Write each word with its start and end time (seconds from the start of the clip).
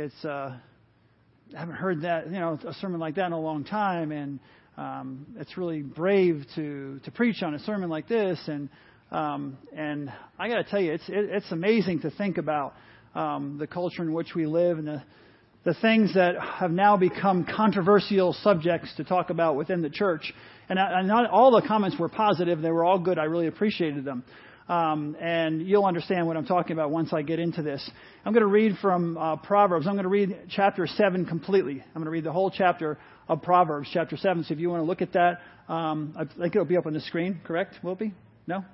it's 0.00 0.24
uh, 0.24 0.56
I 1.54 1.58
haven't 1.58 1.74
heard 1.74 2.02
that 2.02 2.26
you 2.26 2.38
know 2.38 2.58
a 2.66 2.72
sermon 2.74 3.00
like 3.00 3.16
that 3.16 3.26
in 3.26 3.32
a 3.32 3.40
long 3.40 3.64
time, 3.64 4.12
and 4.12 4.40
um, 4.78 5.26
it's 5.38 5.58
really 5.58 5.82
brave 5.82 6.44
to 6.56 7.00
to 7.04 7.10
preach 7.10 7.42
on 7.42 7.54
a 7.54 7.58
sermon 7.60 7.90
like 7.90 8.08
this, 8.08 8.40
and 8.46 8.70
um, 9.10 9.58
and 9.76 10.10
I 10.38 10.48
got 10.48 10.56
to 10.56 10.64
tell 10.64 10.80
you, 10.80 10.92
it's 10.92 11.08
it, 11.08 11.26
it's 11.30 11.52
amazing 11.52 12.00
to 12.00 12.10
think 12.10 12.38
about 12.38 12.74
um, 13.14 13.58
the 13.58 13.66
culture 13.66 14.02
in 14.02 14.14
which 14.14 14.34
we 14.34 14.46
live 14.46 14.78
and 14.78 14.88
the 14.88 15.02
the 15.64 15.74
things 15.74 16.14
that 16.14 16.40
have 16.40 16.70
now 16.70 16.96
become 16.96 17.44
controversial 17.44 18.32
subjects 18.32 18.94
to 18.96 19.04
talk 19.04 19.28
about 19.28 19.56
within 19.56 19.82
the 19.82 19.90
church. 19.90 20.32
And, 20.70 20.78
I, 20.78 21.00
and 21.00 21.08
not 21.08 21.28
all 21.28 21.50
the 21.50 21.66
comments 21.66 21.98
were 21.98 22.08
positive; 22.08 22.62
they 22.62 22.70
were 22.70 22.84
all 22.84 22.98
good. 22.98 23.18
I 23.18 23.24
really 23.24 23.48
appreciated 23.48 24.06
them. 24.06 24.24
Um, 24.70 25.16
and 25.20 25.66
you'll 25.66 25.84
understand 25.84 26.28
what 26.28 26.36
I'm 26.36 26.46
talking 26.46 26.74
about 26.74 26.92
once 26.92 27.12
I 27.12 27.22
get 27.22 27.40
into 27.40 27.60
this. 27.60 27.90
I'm 28.24 28.32
going 28.32 28.42
to 28.42 28.46
read 28.46 28.76
from 28.80 29.18
uh, 29.18 29.34
Proverbs. 29.34 29.88
I'm 29.88 29.94
going 29.94 30.04
to 30.04 30.08
read 30.08 30.42
chapter 30.48 30.86
7 30.86 31.26
completely. 31.26 31.80
I'm 31.80 31.94
going 31.94 32.04
to 32.04 32.10
read 32.12 32.22
the 32.22 32.30
whole 32.30 32.52
chapter 32.52 32.96
of 33.28 33.42
Proverbs, 33.42 33.88
chapter 33.92 34.16
7. 34.16 34.44
So 34.44 34.54
if 34.54 34.60
you 34.60 34.70
want 34.70 34.82
to 34.82 34.84
look 34.84 35.02
at 35.02 35.14
that, 35.14 35.40
um, 35.68 36.14
I 36.16 36.24
think 36.24 36.54
it'll 36.54 36.66
be 36.66 36.76
up 36.76 36.86
on 36.86 36.92
the 36.92 37.00
screen, 37.00 37.40
correct? 37.44 37.80
Will 37.82 37.94
it 37.94 37.98
be? 37.98 38.14
No? 38.46 38.64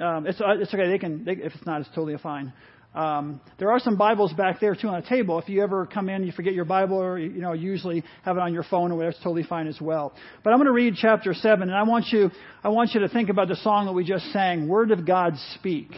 Um, 0.00 0.26
it's, 0.26 0.40
uh, 0.40 0.58
it's 0.58 0.74
okay. 0.74 0.88
They 0.88 0.98
can, 0.98 1.24
they, 1.24 1.34
if 1.34 1.54
it's 1.54 1.64
not, 1.64 1.82
it's 1.82 1.90
totally 1.90 2.18
fine. 2.18 2.52
Um, 2.92 3.40
there 3.60 3.70
are 3.70 3.78
some 3.78 3.96
Bibles 3.96 4.32
back 4.32 4.58
there 4.60 4.74
too 4.74 4.88
on 4.88 5.00
the 5.00 5.08
table. 5.08 5.38
If 5.38 5.48
you 5.48 5.62
ever 5.62 5.86
come 5.86 6.08
in, 6.08 6.24
you 6.24 6.32
forget 6.32 6.54
your 6.54 6.64
Bible, 6.64 7.00
or 7.00 7.18
you 7.18 7.40
know, 7.40 7.52
usually 7.52 8.02
have 8.24 8.36
it 8.36 8.40
on 8.40 8.52
your 8.52 8.64
phone 8.64 8.90
or 8.90 8.96
whatever, 8.96 9.10
it's 9.10 9.22
totally 9.22 9.44
fine 9.44 9.68
as 9.68 9.80
well. 9.80 10.12
But 10.42 10.52
I'm 10.52 10.58
going 10.58 10.66
to 10.66 10.72
read 10.72 10.94
chapter 10.96 11.32
seven, 11.32 11.68
and 11.68 11.76
I 11.76 11.84
want 11.84 12.06
you, 12.08 12.30
I 12.64 12.68
want 12.70 12.90
you 12.92 13.00
to 13.00 13.08
think 13.08 13.28
about 13.28 13.46
the 13.46 13.54
song 13.56 13.86
that 13.86 13.92
we 13.92 14.02
just 14.02 14.24
sang, 14.32 14.66
"Word 14.66 14.90
of 14.90 15.06
God 15.06 15.34
Speak." 15.54 15.88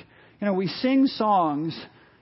You 0.40 0.46
know, 0.46 0.52
we 0.52 0.66
sing 0.66 1.06
songs, 1.06 1.78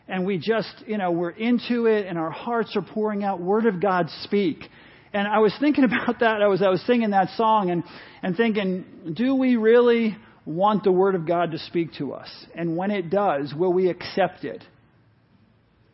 and 0.06 0.25
we 0.25 0.38
just, 0.38 0.73
you 0.87 0.98
know, 0.98 1.11
we're 1.11 1.30
into 1.30 1.87
it, 1.87 2.06
and 2.06 2.16
our 2.16 2.30
hearts 2.30 2.77
are 2.77 2.83
pouring 2.83 3.25
out, 3.25 3.41
"Word 3.41 3.66
of 3.66 3.80
God 3.80 4.09
Speak." 4.23 4.59
And 5.12 5.27
I 5.27 5.41
was 5.41 5.52
thinking 5.59 5.83
about 6.02 6.20
that. 6.20 6.42
I 6.42 6.47
was, 6.47 6.62
I 6.62 6.69
was 6.69 6.80
singing 6.83 7.11
that 7.11 7.30
song, 7.30 7.70
and 7.70 7.83
and 8.23 8.36
thinking, 8.36 9.14
do 9.14 9.34
we 9.34 9.56
really? 9.56 10.17
Want 10.44 10.84
the 10.84 10.92
Word 10.92 11.14
of 11.14 11.27
God 11.27 11.52
to 11.52 11.58
speak 11.58 11.94
to 11.94 12.12
us? 12.12 12.28
And 12.55 12.77
when 12.77 12.91
it 12.91 13.10
does, 13.10 13.55
will 13.55 13.72
we 13.72 13.88
accept 13.88 14.44
it? 14.44 14.62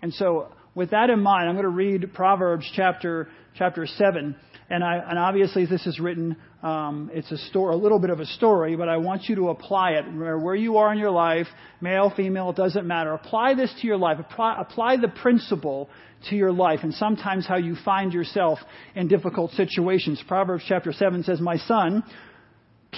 And 0.02 0.12
so, 0.14 0.52
with 0.75 0.91
that 0.91 1.11
in 1.11 1.20
mind, 1.20 1.48
I'm 1.48 1.55
going 1.55 1.64
to 1.64 1.69
read 1.69 2.12
Proverbs 2.14 2.70
chapter, 2.74 3.28
chapter 3.56 3.86
7. 3.86 4.36
And, 4.69 4.83
I, 4.83 4.97
and 4.97 5.19
obviously, 5.19 5.64
this 5.64 5.86
is 5.86 6.00
written, 6.00 6.36
um, 6.62 7.11
it's 7.14 7.30
a, 7.30 7.39
story, 7.39 7.74
a 7.74 7.78
little 7.78 8.00
bit 8.00 8.11
of 8.11 8.19
a 8.19 8.27
story, 8.27 8.74
but 8.74 8.89
I 8.89 8.97
want 8.97 9.24
you 9.28 9.36
to 9.36 9.48
apply 9.50 9.92
it 9.92 10.05
where 10.12 10.56
you 10.56 10.78
are 10.78 10.92
in 10.92 10.98
your 10.98 11.12
life, 11.12 11.47
male, 11.80 12.12
female, 12.14 12.50
it 12.50 12.56
doesn't 12.56 12.86
matter. 12.86 13.12
Apply 13.12 13.55
this 13.55 13.72
to 13.80 13.86
your 13.86 13.97
life. 13.97 14.19
Apply, 14.19 14.61
apply 14.61 14.97
the 14.97 15.08
principle 15.08 15.89
to 16.30 16.36
your 16.36 16.52
life 16.52 16.80
and 16.83 16.92
sometimes 16.94 17.47
how 17.47 17.56
you 17.56 17.77
find 17.84 18.12
yourself 18.12 18.58
in 18.94 19.06
difficult 19.06 19.52
situations. 19.52 20.22
Proverbs 20.27 20.64
chapter 20.67 20.92
7 20.92 21.22
says, 21.22 21.41
My 21.41 21.56
son, 21.58 22.02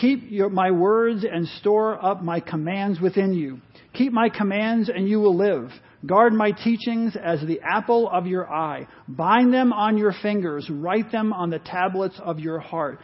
Keep 0.01 0.31
your, 0.31 0.49
my 0.49 0.71
words 0.71 1.25
and 1.31 1.47
store 1.61 2.03
up 2.05 2.23
my 2.23 2.41
commands 2.41 3.01
within 3.01 3.33
you. 3.33 3.61
Keep 3.95 4.13
my 4.13 4.29
commands 4.29 4.89
and 4.89 5.09
you 5.09 5.19
will 5.19 5.37
live. 5.37 5.71
Guard 6.07 6.33
my 6.33 6.53
teachings 6.53 7.17
as 7.21 7.41
the 7.41 7.61
apple 7.63 8.09
of 8.09 8.27
your 8.27 8.49
eye. 8.49 8.87
Bind 9.09 9.53
them 9.53 9.73
on 9.73 9.99
your 9.99 10.15
fingers. 10.23 10.69
Write 10.71 11.11
them 11.11 11.33
on 11.33 11.51
the 11.51 11.59
tablets 11.59 12.15
of 12.23 12.39
your 12.39 12.61
heart. 12.61 13.01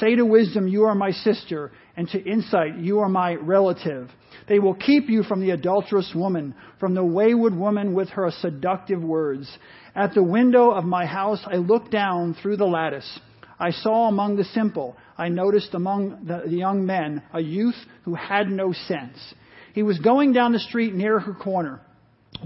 Say 0.00 0.16
to 0.16 0.24
wisdom, 0.24 0.68
you 0.68 0.84
are 0.84 0.94
my 0.94 1.10
sister, 1.10 1.72
and 1.96 2.08
to 2.10 2.22
insight, 2.22 2.78
you 2.78 3.00
are 3.00 3.08
my 3.08 3.34
relative. 3.34 4.10
They 4.48 4.58
will 4.58 4.74
keep 4.74 5.08
you 5.08 5.22
from 5.22 5.40
the 5.40 5.50
adulterous 5.50 6.12
woman, 6.14 6.54
from 6.78 6.94
the 6.94 7.04
wayward 7.04 7.54
woman 7.54 7.94
with 7.94 8.08
her 8.10 8.30
seductive 8.40 9.02
words. 9.02 9.50
At 9.94 10.14
the 10.14 10.22
window 10.22 10.70
of 10.70 10.84
my 10.84 11.06
house, 11.06 11.40
I 11.46 11.56
looked 11.56 11.90
down 11.90 12.36
through 12.40 12.56
the 12.56 12.66
lattice. 12.66 13.18
I 13.58 13.70
saw 13.70 14.08
among 14.08 14.36
the 14.36 14.44
simple, 14.44 14.96
I 15.18 15.28
noticed 15.28 15.74
among 15.74 16.26
the, 16.26 16.48
young 16.48 16.86
men, 16.86 17.22
a 17.32 17.40
youth 17.40 17.74
who 18.04 18.14
had 18.14 18.48
no 18.48 18.72
sense. 18.72 19.18
He 19.74 19.82
was 19.82 19.98
going 19.98 20.32
down 20.32 20.52
the 20.52 20.60
street 20.60 20.94
near 20.94 21.18
her 21.18 21.34
corner, 21.34 21.80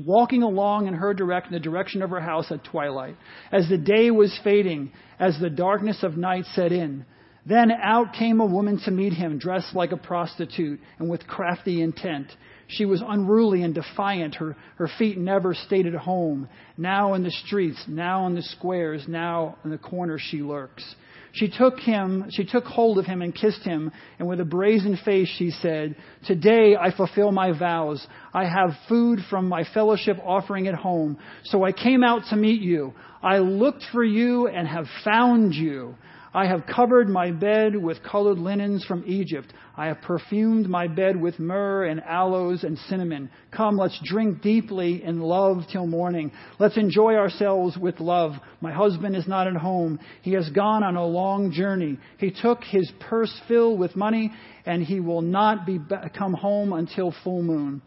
walking 0.06 0.42
along 0.42 0.86
in 0.86 0.94
her 0.94 1.12
direction, 1.12 1.52
the 1.52 1.60
direction 1.60 2.02
of 2.02 2.10
her 2.10 2.20
house 2.20 2.50
at 2.50 2.64
twilight, 2.64 3.16
as 3.52 3.69
the 3.69 3.76
day 3.76 4.10
was 4.10 4.38
fading, 4.42 4.91
as 5.20 5.38
the 5.38 5.50
darkness 5.50 6.02
of 6.02 6.16
night 6.16 6.47
set 6.54 6.72
in. 6.72 7.04
Then 7.44 7.72
out 7.72 8.14
came 8.14 8.41
a 8.41 8.47
woman 8.47 8.80
to 8.84 8.91
meet 8.91 9.12
him, 9.12 9.38
dressed 9.38 9.74
like 9.74 9.92
a 9.92 9.97
prostitute 9.97 10.80
and 10.98 11.10
with 11.10 11.26
crafty 11.26 11.82
intent. 11.82 12.28
She 12.68 12.84
was 12.84 13.02
unruly 13.06 13.62
and 13.62 13.74
defiant. 13.74 14.36
Her, 14.36 14.56
her 14.76 14.88
feet 14.98 15.18
never 15.18 15.52
stayed 15.52 15.86
at 15.86 15.94
home. 15.94 16.48
Now 16.78 17.14
in 17.14 17.24
the 17.24 17.30
streets, 17.30 17.84
now 17.88 18.26
in 18.28 18.34
the 18.34 18.42
squares, 18.42 19.04
now 19.08 19.56
in 19.64 19.70
the 19.70 19.78
corners 19.78 20.22
she 20.22 20.41
lurks. 20.41 20.94
She 21.32 21.48
took 21.48 21.81
him, 21.81 22.26
she 22.31 22.44
took 22.44 22.65
hold 22.65 22.98
of 22.98 23.06
him 23.06 23.22
and 23.22 23.34
kissed 23.34 23.62
him, 23.62 23.91
and 24.19 24.28
with 24.28 24.41
a 24.41 24.44
brazen 24.44 24.98
face 25.03 25.28
she 25.28 25.50
said, 25.50 25.97
Today 26.26 26.76
I 26.76 26.94
fulfill 26.94 27.32
my 27.32 27.59
vows. 27.59 28.06
I 28.34 28.44
have 28.44 28.76
food 28.88 29.20
from 29.31 29.48
my 29.48 29.65
fellowship 29.72 30.19
offering 30.22 30.69
at 30.69 30.75
home. 30.75 31.19
So 31.44 31.65
I 31.65 31.72
came 31.72 32.04
out 32.04 32.22
to 32.31 32.37
meet 32.37 32.60
you. 32.60 32.92
I 33.22 33.38
looked 33.38 33.84
for 33.92 34.04
you 34.04 34.47
and 34.47 34.69
have 34.69 34.87
found 35.04 35.54
you. 35.54 35.94
I 36.34 36.47
have 36.47 36.65
covered 36.66 37.10
my 37.10 37.31
bed 37.31 37.76
with 37.76 38.03
colored 38.03 38.38
linens 38.38 38.84
from 38.87 39.04
Egypt. 39.06 39.53
I 39.76 39.88
have 39.88 40.00
perfumed 40.00 40.66
my 40.66 40.88
bed 40.88 41.20
with 41.20 41.38
myrrh 41.38 41.84
and 41.84 42.00
aloes 42.00 42.65
and 42.65 42.78
cinnamon. 42.88 43.28
Come, 43.50 43.76
let's 43.76 44.00
drink 44.03 44.41
deeply 44.41 45.04
in 45.04 45.21
love 45.21 45.65
till 45.71 45.87
morning. 45.87 46.32
Let's 46.59 46.78
enjoy 46.78 47.16
ourselves 47.16 47.76
with 47.76 48.00
love. 48.00 48.32
My 48.62 48.72
husband 48.72 49.15
is 49.15 49.28
not 49.28 49.47
at 49.47 49.56
home. 49.56 50.00
He 50.22 50.32
has 50.32 50.48
gone 50.48 50.82
on 50.82 50.97
a 50.97 51.04
long 51.04 51.53
journey. 51.53 51.98
He 52.16 52.31
took 52.31 52.65
his 52.65 52.91
purse 52.98 53.38
filled 53.47 53.78
with 53.78 53.94
money, 53.94 54.32
and 54.65 54.82
he 54.82 55.00
will 55.00 55.22
not 55.22 55.66
be 55.66 55.78
come 56.16 56.32
home 56.32 56.72
until 56.72 57.15
full 57.22 57.42
moon. 57.42 57.82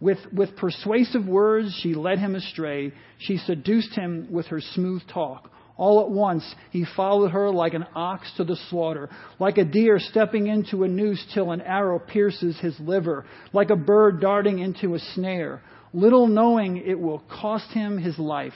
With, 0.00 0.18
with 0.32 0.56
persuasive 0.56 1.26
words, 1.26 1.78
she 1.82 1.92
led 1.92 2.18
him 2.18 2.34
astray. 2.34 2.92
She 3.18 3.36
seduced 3.36 3.94
him 3.94 4.28
with 4.30 4.46
her 4.46 4.62
smooth 4.62 5.02
talk. 5.12 5.50
All 5.80 6.02
at 6.02 6.10
once, 6.10 6.44
he 6.72 6.84
followed 6.94 7.30
her 7.30 7.48
like 7.48 7.72
an 7.72 7.86
ox 7.94 8.30
to 8.36 8.44
the 8.44 8.56
slaughter, 8.68 9.08
like 9.38 9.56
a 9.56 9.64
deer 9.64 9.98
stepping 9.98 10.46
into 10.46 10.84
a 10.84 10.88
noose 10.88 11.24
till 11.32 11.52
an 11.52 11.62
arrow 11.62 11.98
pierces 11.98 12.60
his 12.60 12.78
liver, 12.78 13.24
like 13.54 13.70
a 13.70 13.76
bird 13.76 14.20
darting 14.20 14.58
into 14.58 14.94
a 14.94 14.98
snare, 14.98 15.62
little 15.94 16.26
knowing 16.26 16.76
it 16.76 17.00
will 17.00 17.22
cost 17.30 17.70
him 17.70 17.96
his 17.96 18.18
life. 18.18 18.52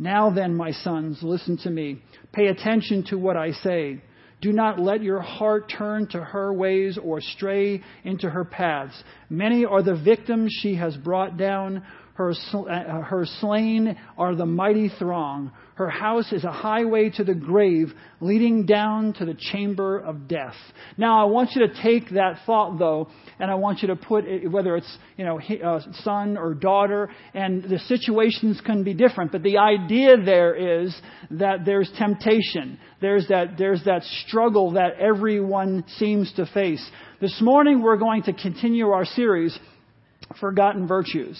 Now 0.00 0.30
then, 0.30 0.56
my 0.56 0.72
sons, 0.72 1.20
listen 1.22 1.58
to 1.58 1.70
me. 1.70 2.02
Pay 2.32 2.48
attention 2.48 3.04
to 3.10 3.18
what 3.18 3.36
I 3.36 3.52
say. 3.52 4.02
Do 4.40 4.52
not 4.52 4.80
let 4.80 5.00
your 5.00 5.20
heart 5.20 5.72
turn 5.78 6.08
to 6.08 6.18
her 6.18 6.52
ways 6.52 6.98
or 7.00 7.20
stray 7.20 7.82
into 8.02 8.28
her 8.28 8.44
paths. 8.44 9.00
Many 9.30 9.64
are 9.64 9.82
the 9.82 9.94
victims 9.94 10.52
she 10.60 10.74
has 10.74 10.96
brought 10.96 11.36
down. 11.36 11.84
Her, 12.18 12.32
uh, 12.32 13.02
her 13.02 13.24
slain 13.40 13.96
are 14.18 14.34
the 14.34 14.44
mighty 14.44 14.90
throng. 14.98 15.52
Her 15.76 15.88
house 15.88 16.32
is 16.32 16.42
a 16.42 16.50
highway 16.50 17.10
to 17.10 17.22
the 17.22 17.32
grave, 17.32 17.92
leading 18.20 18.66
down 18.66 19.12
to 19.18 19.24
the 19.24 19.34
chamber 19.34 20.00
of 20.00 20.26
death. 20.26 20.56
Now, 20.96 21.22
I 21.22 21.30
want 21.30 21.50
you 21.54 21.64
to 21.68 21.80
take 21.80 22.10
that 22.14 22.40
thought, 22.44 22.76
though, 22.76 23.06
and 23.38 23.52
I 23.52 23.54
want 23.54 23.82
you 23.82 23.88
to 23.88 23.94
put 23.94 24.24
it, 24.24 24.50
whether 24.50 24.74
it's, 24.76 24.98
you 25.16 25.24
know, 25.24 25.38
uh, 25.38 25.78
son 26.02 26.36
or 26.36 26.54
daughter, 26.54 27.08
and 27.34 27.62
the 27.62 27.78
situations 27.86 28.60
can 28.66 28.82
be 28.82 28.94
different, 28.94 29.30
but 29.30 29.44
the 29.44 29.58
idea 29.58 30.16
there 30.16 30.82
is 30.82 31.00
that 31.30 31.64
there's 31.64 31.88
temptation. 31.96 32.80
There's 33.00 33.28
that, 33.28 33.56
there's 33.56 33.84
that 33.84 34.02
struggle 34.26 34.72
that 34.72 34.98
everyone 34.98 35.84
seems 35.98 36.32
to 36.32 36.46
face. 36.46 36.84
This 37.20 37.40
morning, 37.40 37.80
we're 37.80 37.96
going 37.96 38.24
to 38.24 38.32
continue 38.32 38.88
our 38.88 39.04
series, 39.04 39.56
Forgotten 40.40 40.88
Virtues. 40.88 41.38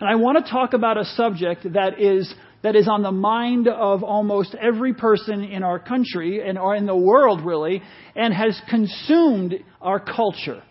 And 0.00 0.08
I 0.08 0.14
want 0.14 0.44
to 0.44 0.50
talk 0.50 0.72
about 0.72 0.96
a 0.96 1.04
subject 1.04 1.72
that 1.74 2.00
is 2.00 2.32
that 2.62 2.76
is 2.76 2.88
on 2.88 3.02
the 3.02 3.12
mind 3.12 3.68
of 3.68 4.02
almost 4.02 4.54
every 4.54 4.92
person 4.92 5.44
in 5.44 5.62
our 5.62 5.78
country 5.78 6.46
and 6.46 6.58
or 6.58 6.74
in 6.74 6.86
the 6.86 6.96
world 6.96 7.42
really 7.42 7.82
and 8.14 8.34
has 8.34 8.60
consumed 8.68 9.54
our 9.80 9.98
culture. 9.98 10.62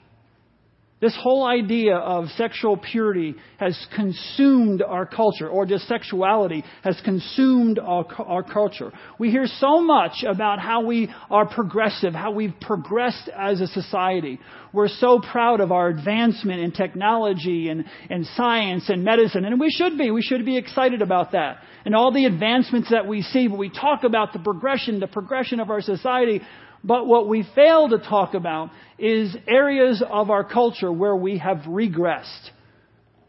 This 1.02 1.16
whole 1.18 1.46
idea 1.46 1.96
of 1.96 2.28
sexual 2.36 2.76
purity 2.76 3.36
has 3.58 3.78
consumed 3.96 4.82
our 4.82 5.06
culture, 5.06 5.48
or 5.48 5.66
just 5.66 5.88
sexuality 5.88 6.66
has 6.84 7.00
consumed 7.06 7.80
our, 7.80 8.06
our, 8.18 8.44
culture. 8.44 8.92
We 9.18 9.32
hear 9.32 9.48
so 9.48 9.80
much 9.80 10.26
about 10.28 10.60
how 10.60 10.86
we 10.86 11.10
are 11.32 11.48
progressive, 11.48 12.14
how 12.14 12.32
we've 12.32 12.54
progressed 12.60 13.30
as 13.30 13.62
a 13.62 13.68
society. 13.68 14.40
We're 14.74 14.90
so 14.90 15.20
proud 15.20 15.62
of 15.62 15.72
our 15.72 15.88
advancement 15.88 16.60
in 16.60 16.72
technology 16.74 17.70
and, 17.70 17.86
and 18.10 18.26
science 18.36 18.90
and 18.90 19.06
medicine, 19.06 19.46
and 19.46 19.58
we 19.58 19.70
should 19.72 19.98
be. 19.98 20.12
We 20.12 20.22
should 20.22 20.46
be 20.46 20.58
excited 20.58 21.02
about 21.02 21.32
that. 21.32 21.60
And 21.86 21.96
all 21.96 22.12
the 22.12 22.26
advancements 22.26 22.90
that 22.90 23.08
we 23.08 23.22
see, 23.22 23.48
but 23.48 23.58
we 23.58 23.70
talk 23.70 24.04
about 24.04 24.34
the 24.34 24.40
progression, 24.40 25.00
the 25.00 25.08
progression 25.08 25.62
of 25.62 25.70
our 25.70 25.82
society, 25.82 26.42
but 26.84 27.08
what 27.08 27.28
we 27.28 27.46
fail 27.56 27.90
to 27.90 27.98
talk 27.98 28.34
about 28.34 28.72
is 28.98 29.36
areas 29.48 30.04
of 30.08 30.30
our 30.30 30.44
culture 30.44 30.92
where 30.92 31.16
we 31.16 31.38
have 31.38 31.58
regressed. 31.68 32.52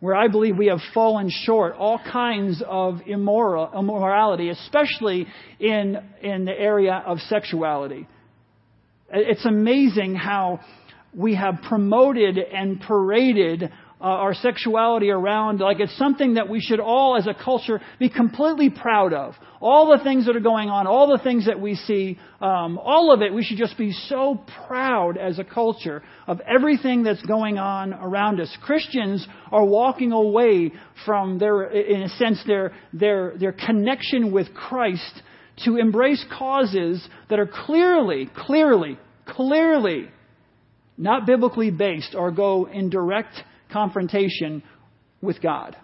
where 0.01 0.17
I 0.17 0.29
believe 0.29 0.57
we 0.57 0.69
have 0.69 0.81
fallen 0.95 1.29
short, 1.29 1.75
all 1.77 1.99
kinds 1.99 2.63
of 2.67 3.01
immoral, 3.07 3.71
immorality, 3.79 4.49
especially 4.49 5.27
in, 5.59 5.99
in 6.23 6.47
the 6.47 6.59
area 6.59 7.03
of 7.07 7.19
sexuality. 7.19 8.09
It's 9.13 9.45
amazing 9.45 10.15
how 10.15 10.61
we 11.15 11.35
have 11.35 11.57
promoted 11.69 12.39
and 12.39 12.81
paraded 12.81 13.71
uh, 14.01 14.05
our 14.05 14.35
sexuality 14.35 15.11
around 15.11 15.61
like 15.61 15.79
it's 15.79 15.97
something 15.99 16.35
that 16.35 16.49
we 16.49 16.61
should 16.61 16.81
all 16.81 17.17
as 17.17 17.27
a 17.27 17.35
culture 17.35 17.81
be 17.99 18.09
completely 18.09 18.71
proud 18.71 19.13
of. 19.13 19.35
All 19.61 19.95
the 19.97 20.03
things 20.03 20.25
that 20.27 20.37
are 20.37 20.41
going 20.41 20.71
on 20.71 20.87
all 20.87 21.09
the 21.09 21.23
things 21.23 21.47
that 21.47 21.61
we 21.61 21.75
see 21.75 22.19
um, 22.41 22.79
all 22.79 23.13
of 23.13 23.21
it 23.21 23.33
we 23.35 23.45
should 23.45 23.59
just 23.59 23.77
be 23.77 23.93
so 23.93 24.43
proud 24.67 25.19
as 25.19 25.39
a 25.39 25.45
culture 25.45 26.03
of 26.27 26.41
everything 26.41 27.03
that's 27.03 27.23
going 27.23 27.59
on 27.59 27.93
around 27.93 28.41
us. 28.41 28.57
Christians 28.63 29.27
are 29.53 29.65
walking 29.65 30.13
away 30.13 30.73
from 31.05 31.39
their 31.39 31.65
in 31.65 32.03
a 32.03 32.09
sense 32.09 32.43
their 32.47 32.73
their 32.93 33.37
their 33.39 33.53
connection 33.53 34.33
with 34.33 34.55
christ 34.55 35.23
to 35.65 35.77
embrace 35.77 36.25
causes 36.39 37.07
that 37.29 37.39
are 37.39 37.51
clearly 37.67 38.31
clearly 38.35 38.99
clearly 39.27 40.09
not 40.97 41.27
biblically 41.27 41.71
based 41.71 42.15
or 42.15 42.31
go 42.31 42.67
in 42.67 42.91
direct 42.91 43.35
confrontation 43.71 44.63
with 45.21 45.41
God. 45.43 45.77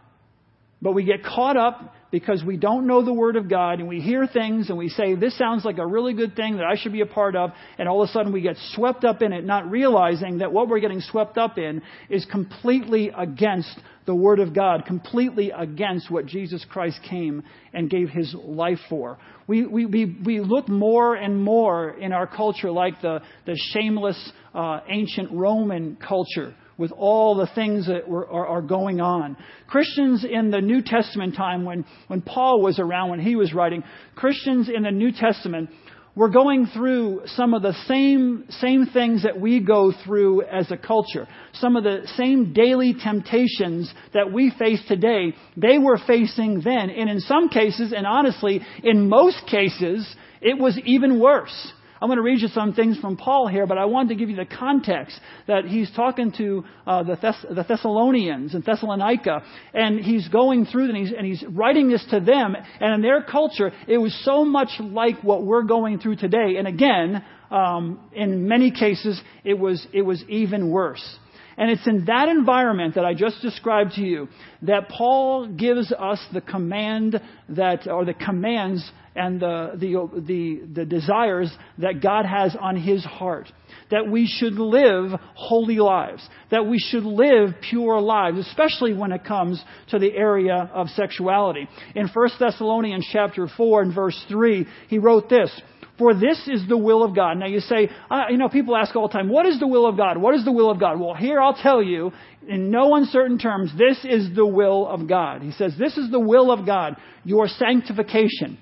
But 0.82 0.92
we 0.92 1.04
get 1.04 1.24
caught 1.24 1.56
up 1.56 1.94
because 2.10 2.44
we 2.44 2.58
don't 2.58 2.86
know 2.86 3.04
the 3.04 3.12
Word 3.12 3.36
of 3.36 3.48
God 3.48 3.80
and 3.80 3.88
we 3.88 4.00
hear 4.00 4.26
things 4.26 4.68
and 4.68 4.76
we 4.76 4.90
say, 4.90 5.14
this 5.14 5.36
sounds 5.36 5.64
like 5.64 5.78
a 5.78 5.86
really 5.86 6.12
good 6.12 6.36
thing 6.36 6.56
that 6.56 6.64
I 6.64 6.76
should 6.76 6.92
be 6.92 7.00
a 7.00 7.06
part 7.06 7.34
of, 7.34 7.50
and 7.78 7.88
all 7.88 8.02
of 8.02 8.10
a 8.10 8.12
sudden 8.12 8.30
we 8.30 8.42
get 8.42 8.56
swept 8.74 9.04
up 9.04 9.22
in 9.22 9.32
it, 9.32 9.44
not 9.44 9.70
realizing 9.70 10.38
that 10.38 10.52
what 10.52 10.68
we're 10.68 10.80
getting 10.80 11.00
swept 11.00 11.38
up 11.38 11.56
in 11.56 11.82
is 12.10 12.26
completely 12.26 13.10
against 13.16 13.74
the 14.04 14.14
Word 14.14 14.38
of 14.38 14.54
God, 14.54 14.84
completely 14.86 15.50
against 15.50 16.10
what 16.10 16.26
Jesus 16.26 16.64
Christ 16.68 17.00
came 17.08 17.42
and 17.72 17.90
gave 17.90 18.10
His 18.10 18.34
life 18.34 18.78
for. 18.88 19.18
We, 19.46 19.66
we, 19.66 19.86
we, 19.86 20.16
we 20.24 20.40
look 20.40 20.68
more 20.68 21.14
and 21.16 21.42
more 21.42 21.90
in 21.90 22.12
our 22.12 22.26
culture 22.26 22.70
like 22.70 23.00
the, 23.00 23.20
the 23.46 23.58
shameless 23.72 24.32
uh, 24.54 24.80
ancient 24.88 25.32
Roman 25.32 25.96
culture 25.96 26.54
with 26.78 26.92
all 26.92 27.36
the 27.36 27.48
things 27.54 27.86
that 27.86 28.08
were, 28.08 28.28
are, 28.28 28.46
are, 28.46 28.62
going 28.62 29.00
on. 29.00 29.36
Christians 29.66 30.24
in 30.24 30.50
the 30.50 30.60
New 30.60 30.82
Testament 30.82 31.34
time, 31.34 31.64
when, 31.64 31.84
when 32.08 32.20
Paul 32.20 32.60
was 32.60 32.78
around, 32.78 33.10
when 33.10 33.20
he 33.20 33.36
was 33.36 33.54
writing, 33.54 33.82
Christians 34.14 34.68
in 34.74 34.82
the 34.82 34.90
New 34.90 35.12
Testament 35.12 35.70
were 36.16 36.30
going 36.30 36.66
through 36.66 37.22
some 37.26 37.52
of 37.52 37.62
the 37.62 37.74
same, 37.86 38.46
same 38.48 38.86
things 38.86 39.22
that 39.22 39.38
we 39.38 39.60
go 39.60 39.92
through 40.04 40.42
as 40.42 40.70
a 40.70 40.76
culture. 40.76 41.28
Some 41.52 41.76
of 41.76 41.84
the 41.84 42.08
same 42.16 42.54
daily 42.54 42.94
temptations 42.94 43.92
that 44.14 44.32
we 44.32 44.50
face 44.58 44.80
today, 44.88 45.34
they 45.56 45.78
were 45.78 45.98
facing 46.06 46.62
then. 46.62 46.88
And 46.88 47.10
in 47.10 47.20
some 47.20 47.50
cases, 47.50 47.92
and 47.94 48.06
honestly, 48.06 48.62
in 48.82 49.10
most 49.10 49.46
cases, 49.46 50.08
it 50.40 50.58
was 50.58 50.78
even 50.84 51.20
worse. 51.20 51.72
I'm 52.00 52.08
going 52.08 52.18
to 52.18 52.22
read 52.22 52.40
you 52.40 52.48
some 52.48 52.74
things 52.74 52.98
from 52.98 53.16
Paul 53.16 53.48
here, 53.48 53.66
but 53.66 53.78
I 53.78 53.86
wanted 53.86 54.10
to 54.10 54.14
give 54.16 54.28
you 54.28 54.36
the 54.36 54.44
context 54.44 55.18
that 55.46 55.64
he's 55.64 55.90
talking 55.92 56.32
to 56.32 56.64
uh, 56.86 57.02
the, 57.02 57.16
Thess- 57.16 57.46
the, 57.48 57.62
Thessalonians 57.62 58.54
in 58.54 58.60
Thessalonica, 58.60 59.42
and 59.72 60.00
he's 60.00 60.28
going 60.28 60.66
through 60.66 60.88
and 60.88 60.96
he's, 60.96 61.12
and 61.12 61.26
he's 61.26 61.42
writing 61.48 61.88
this 61.88 62.04
to 62.10 62.20
them. 62.20 62.54
And 62.80 62.94
in 62.94 63.02
their 63.02 63.22
culture, 63.22 63.72
it 63.88 63.98
was 63.98 64.14
so 64.24 64.44
much 64.44 64.68
like 64.78 65.22
what 65.22 65.44
we're 65.44 65.62
going 65.62 65.98
through 65.98 66.16
today. 66.16 66.56
And 66.58 66.66
again, 66.68 67.24
um, 67.50 68.00
in 68.12 68.48
many 68.48 68.70
cases, 68.70 69.20
it 69.44 69.54
was 69.54 69.86
it 69.92 70.02
was 70.02 70.22
even 70.28 70.70
worse. 70.70 71.18
And 71.58 71.70
it's 71.70 71.86
in 71.86 72.04
that 72.04 72.28
environment 72.28 72.96
that 72.96 73.04
I 73.04 73.14
just 73.14 73.40
described 73.40 73.92
to 73.92 74.02
you 74.02 74.28
that 74.62 74.88
Paul 74.90 75.48
gives 75.48 75.90
us 75.92 76.24
the 76.32 76.42
command 76.42 77.20
that, 77.48 77.86
or 77.88 78.04
the 78.04 78.14
commands 78.14 78.90
and 79.14 79.40
the, 79.40 79.70
the, 79.74 80.20
the, 80.20 80.60
the 80.74 80.84
desires 80.84 81.50
that 81.78 82.02
God 82.02 82.26
has 82.26 82.54
on 82.60 82.76
his 82.76 83.02
heart. 83.04 83.50
That 83.90 84.08
we 84.10 84.26
should 84.26 84.54
live 84.54 85.18
holy 85.34 85.78
lives. 85.78 86.28
That 86.50 86.66
we 86.66 86.78
should 86.78 87.04
live 87.04 87.54
pure 87.62 88.00
lives, 88.00 88.38
especially 88.38 88.92
when 88.92 89.12
it 89.12 89.24
comes 89.24 89.62
to 89.88 89.98
the 89.98 90.12
area 90.12 90.70
of 90.74 90.88
sexuality. 90.90 91.66
In 91.94 92.08
1 92.08 92.28
Thessalonians 92.38 93.08
chapter 93.10 93.48
4 93.56 93.82
and 93.82 93.94
verse 93.94 94.22
3, 94.28 94.66
he 94.88 94.98
wrote 94.98 95.30
this. 95.30 95.50
For 95.98 96.14
this 96.14 96.46
is 96.46 96.68
the 96.68 96.76
will 96.76 97.02
of 97.02 97.14
God. 97.14 97.38
Now 97.38 97.46
you 97.46 97.60
say, 97.60 97.88
uh, 98.10 98.24
you 98.30 98.36
know, 98.36 98.48
people 98.48 98.76
ask 98.76 98.94
all 98.94 99.08
the 99.08 99.12
time, 99.12 99.28
what 99.28 99.46
is 99.46 99.58
the 99.58 99.66
will 99.66 99.86
of 99.86 99.96
God? 99.96 100.18
What 100.18 100.34
is 100.34 100.44
the 100.44 100.52
will 100.52 100.70
of 100.70 100.78
God? 100.78 101.00
Well, 101.00 101.14
here 101.14 101.40
I'll 101.40 101.54
tell 101.54 101.82
you, 101.82 102.12
in 102.46 102.70
no 102.70 102.94
uncertain 102.96 103.38
terms, 103.38 103.72
this 103.76 103.98
is 104.04 104.34
the 104.34 104.46
will 104.46 104.86
of 104.86 105.08
God. 105.08 105.42
He 105.42 105.52
says, 105.52 105.74
this 105.78 105.96
is 105.96 106.10
the 106.10 106.20
will 106.20 106.50
of 106.52 106.66
God, 106.66 106.96
your 107.24 107.48
sanctification 107.48 108.58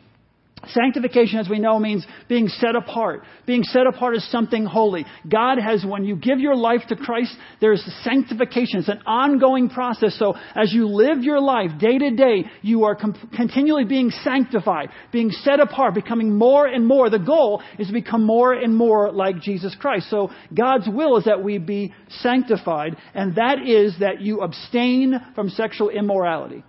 Sanctification, 0.68 1.38
as 1.38 1.48
we 1.48 1.58
know, 1.58 1.78
means 1.78 2.06
being 2.28 2.48
set 2.48 2.76
apart. 2.76 3.22
Being 3.46 3.62
set 3.62 3.86
apart 3.86 4.16
is 4.16 4.30
something 4.30 4.64
holy. 4.64 5.04
God 5.28 5.58
has, 5.58 5.84
when 5.84 6.04
you 6.04 6.16
give 6.16 6.38
your 6.38 6.56
life 6.56 6.82
to 6.88 6.96
Christ, 6.96 7.34
there's 7.60 7.82
sanctification. 8.02 8.80
It's 8.80 8.88
an 8.88 9.02
ongoing 9.06 9.68
process. 9.68 10.18
So 10.18 10.34
as 10.54 10.72
you 10.72 10.88
live 10.88 11.22
your 11.22 11.40
life 11.40 11.70
day 11.78 11.98
to 11.98 12.10
day, 12.10 12.44
you 12.62 12.84
are 12.84 12.94
com- 12.94 13.14
continually 13.36 13.84
being 13.84 14.10
sanctified, 14.10 14.90
being 15.12 15.30
set 15.30 15.60
apart, 15.60 15.94
becoming 15.94 16.36
more 16.36 16.66
and 16.66 16.86
more. 16.86 17.10
The 17.10 17.18
goal 17.18 17.62
is 17.78 17.88
to 17.88 17.92
become 17.92 18.24
more 18.24 18.52
and 18.52 18.74
more 18.74 19.12
like 19.12 19.40
Jesus 19.40 19.76
Christ. 19.78 20.10
So 20.10 20.30
God's 20.56 20.88
will 20.88 21.16
is 21.16 21.24
that 21.24 21.42
we 21.42 21.58
be 21.58 21.92
sanctified, 22.20 22.96
and 23.14 23.36
that 23.36 23.66
is 23.66 23.94
that 24.00 24.20
you 24.20 24.40
abstain 24.40 25.14
from 25.34 25.48
sexual 25.50 25.90
immorality. 25.90 26.64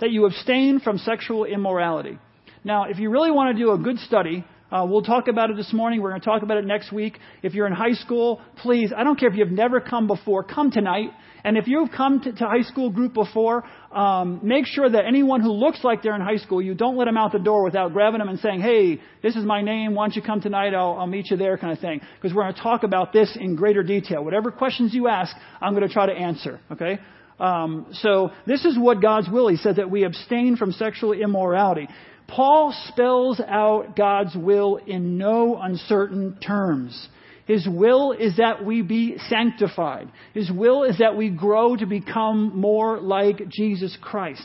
That 0.00 0.10
you 0.10 0.26
abstain 0.26 0.80
from 0.80 0.98
sexual 0.98 1.44
immorality. 1.44 2.18
Now, 2.62 2.84
if 2.84 2.98
you 2.98 3.10
really 3.10 3.30
want 3.30 3.56
to 3.56 3.62
do 3.62 3.72
a 3.72 3.78
good 3.78 3.98
study, 4.00 4.44
uh, 4.70 4.86
we'll 4.88 5.02
talk 5.02 5.28
about 5.28 5.50
it 5.50 5.56
this 5.56 5.72
morning. 5.72 6.02
We're 6.02 6.10
going 6.10 6.20
to 6.20 6.26
talk 6.26 6.42
about 6.42 6.58
it 6.58 6.66
next 6.66 6.92
week. 6.92 7.18
If 7.42 7.54
you're 7.54 7.66
in 7.66 7.72
high 7.72 7.94
school, 7.94 8.40
please, 8.58 8.92
I 8.94 9.02
don't 9.02 9.18
care 9.18 9.30
if 9.30 9.34
you've 9.34 9.50
never 9.50 9.80
come 9.80 10.06
before, 10.06 10.44
come 10.44 10.70
tonight. 10.70 11.08
And 11.42 11.56
if 11.56 11.66
you've 11.66 11.90
come 11.90 12.20
to, 12.20 12.32
to 12.32 12.44
high 12.44 12.62
school 12.62 12.90
group 12.90 13.14
before, 13.14 13.64
um, 13.90 14.40
make 14.42 14.66
sure 14.66 14.88
that 14.88 15.06
anyone 15.06 15.40
who 15.40 15.52
looks 15.52 15.82
like 15.82 16.02
they're 16.02 16.14
in 16.14 16.20
high 16.20 16.36
school, 16.36 16.60
you 16.60 16.74
don't 16.74 16.98
let 16.98 17.06
them 17.06 17.16
out 17.16 17.32
the 17.32 17.38
door 17.38 17.64
without 17.64 17.94
grabbing 17.94 18.18
them 18.18 18.28
and 18.28 18.38
saying, 18.40 18.60
hey, 18.60 19.00
this 19.22 19.36
is 19.36 19.44
my 19.44 19.62
name. 19.62 19.94
Why 19.94 20.04
don't 20.04 20.16
you 20.16 20.22
come 20.22 20.42
tonight? 20.42 20.74
I'll, 20.74 20.98
I'll 20.98 21.06
meet 21.06 21.30
you 21.30 21.38
there 21.38 21.56
kind 21.56 21.72
of 21.72 21.78
thing. 21.78 22.02
Because 22.20 22.36
we're 22.36 22.42
going 22.42 22.54
to 22.54 22.60
talk 22.60 22.82
about 22.82 23.14
this 23.14 23.36
in 23.40 23.56
greater 23.56 23.82
detail. 23.82 24.22
Whatever 24.22 24.52
questions 24.52 24.92
you 24.92 25.08
ask, 25.08 25.34
I'm 25.62 25.74
going 25.74 25.88
to 25.88 25.92
try 25.92 26.06
to 26.06 26.12
answer. 26.12 26.60
Okay? 26.70 26.98
Um, 27.40 27.86
so 27.94 28.30
this 28.46 28.66
is 28.66 28.78
what 28.78 29.00
God's 29.00 29.28
will. 29.30 29.48
He 29.48 29.56
said 29.56 29.76
that 29.76 29.90
we 29.90 30.04
abstain 30.04 30.56
from 30.56 30.72
sexual 30.72 31.12
immorality. 31.12 31.88
Paul 32.30 32.74
spells 32.88 33.40
out 33.40 33.96
God's 33.96 34.36
will 34.36 34.76
in 34.76 35.18
no 35.18 35.58
uncertain 35.60 36.38
terms. 36.40 37.08
His 37.46 37.66
will 37.68 38.12
is 38.12 38.36
that 38.36 38.64
we 38.64 38.82
be 38.82 39.18
sanctified. 39.28 40.08
His 40.32 40.50
will 40.50 40.84
is 40.84 40.98
that 40.98 41.16
we 41.16 41.30
grow 41.30 41.74
to 41.74 41.86
become 41.86 42.56
more 42.56 43.00
like 43.00 43.48
Jesus 43.48 43.96
Christ. 44.00 44.44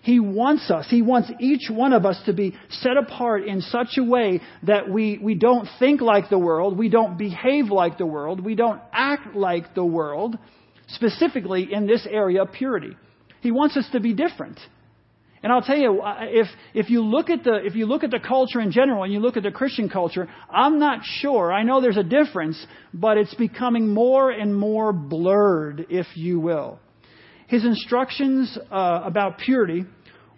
He 0.00 0.20
wants 0.20 0.70
us, 0.70 0.86
He 0.88 1.02
wants 1.02 1.30
each 1.38 1.68
one 1.68 1.92
of 1.92 2.06
us 2.06 2.18
to 2.24 2.32
be 2.32 2.56
set 2.70 2.96
apart 2.96 3.44
in 3.44 3.60
such 3.60 3.98
a 3.98 4.04
way 4.04 4.40
that 4.62 4.88
we, 4.88 5.18
we 5.18 5.34
don't 5.34 5.68
think 5.78 6.00
like 6.00 6.30
the 6.30 6.38
world, 6.38 6.78
we 6.78 6.88
don't 6.88 7.18
behave 7.18 7.66
like 7.66 7.98
the 7.98 8.06
world, 8.06 8.42
we 8.42 8.54
don't 8.54 8.80
act 8.90 9.36
like 9.36 9.74
the 9.74 9.84
world, 9.84 10.38
specifically 10.86 11.68
in 11.70 11.86
this 11.86 12.06
area 12.10 12.42
of 12.42 12.52
purity. 12.52 12.96
He 13.42 13.50
wants 13.50 13.76
us 13.76 13.86
to 13.92 14.00
be 14.00 14.14
different. 14.14 14.58
And 15.42 15.52
I'll 15.52 15.62
tell 15.62 15.76
you, 15.76 16.00
if, 16.04 16.48
if 16.74 16.90
you 16.90 17.02
look 17.02 17.30
at 17.30 17.44
the, 17.44 17.64
if 17.64 17.74
you 17.74 17.86
look 17.86 18.02
at 18.02 18.10
the 18.10 18.18
culture 18.18 18.60
in 18.60 18.72
general 18.72 19.04
and 19.04 19.12
you 19.12 19.20
look 19.20 19.36
at 19.36 19.42
the 19.42 19.50
Christian 19.50 19.88
culture, 19.88 20.28
I'm 20.50 20.78
not 20.78 21.00
sure. 21.04 21.52
I 21.52 21.62
know 21.62 21.80
there's 21.80 21.96
a 21.96 22.02
difference, 22.02 22.66
but 22.92 23.18
it's 23.18 23.34
becoming 23.34 23.88
more 23.94 24.30
and 24.30 24.54
more 24.54 24.92
blurred, 24.92 25.86
if 25.90 26.06
you 26.14 26.40
will. 26.40 26.80
His 27.46 27.64
instructions 27.64 28.58
uh, 28.70 29.02
about 29.04 29.38
purity 29.38 29.84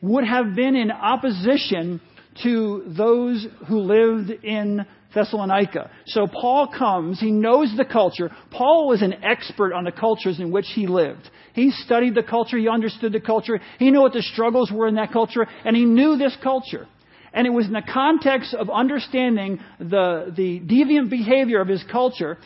would 0.02 0.25
have 0.25 0.54
been 0.54 0.76
in 0.76 0.90
opposition 0.90 2.00
to 2.42 2.85
those 2.87 3.47
who 3.69 3.80
lived 3.80 4.30
in 4.45 4.87
Thessalonica. 5.14 5.90
So 6.07 6.26
Paul 6.26 6.69
comes, 6.69 7.21
he 7.21 7.33
knows 7.33 7.75
the 7.76 7.85
culture. 7.85 8.30
Paul 8.50 8.88
was 8.88 9.02
an 9.02 9.25
expert 9.25 9.73
on 9.73 9.85
the 9.85 9.92
cultures 9.92 10.38
in 10.38 10.52
which 10.52 10.66
he 10.75 10.87
lived. 10.87 11.28
He 11.61 11.71
studied 11.73 12.14
the 12.14 12.23
culture, 12.23 12.57
he 12.57 12.69
understood 12.69 13.12
the 13.12 13.21
culture, 13.21 13.61
he 13.79 13.90
knew 13.90 14.00
what 14.00 14.14
the 14.14 14.23
struggles 14.23 14.73
were 14.73 14.88
in 14.88 14.95
that 14.95 15.12
culture, 15.12 15.47
and 15.67 15.76
he 15.76 15.85
knew 15.85 16.17
this 16.17 16.35
culture. 16.43 16.87
And 17.35 17.47
it 17.47 17.50
was 17.50 17.67
in 17.67 17.75
the 17.75 17.83
context 17.83 18.55
of 18.55 18.71
understanding 18.71 19.61
the, 19.79 20.33
the 20.35 20.59
deviant 20.61 21.11
behavior 21.11 21.61
of 21.61 21.69
his 21.69 21.85
culture 21.93 22.38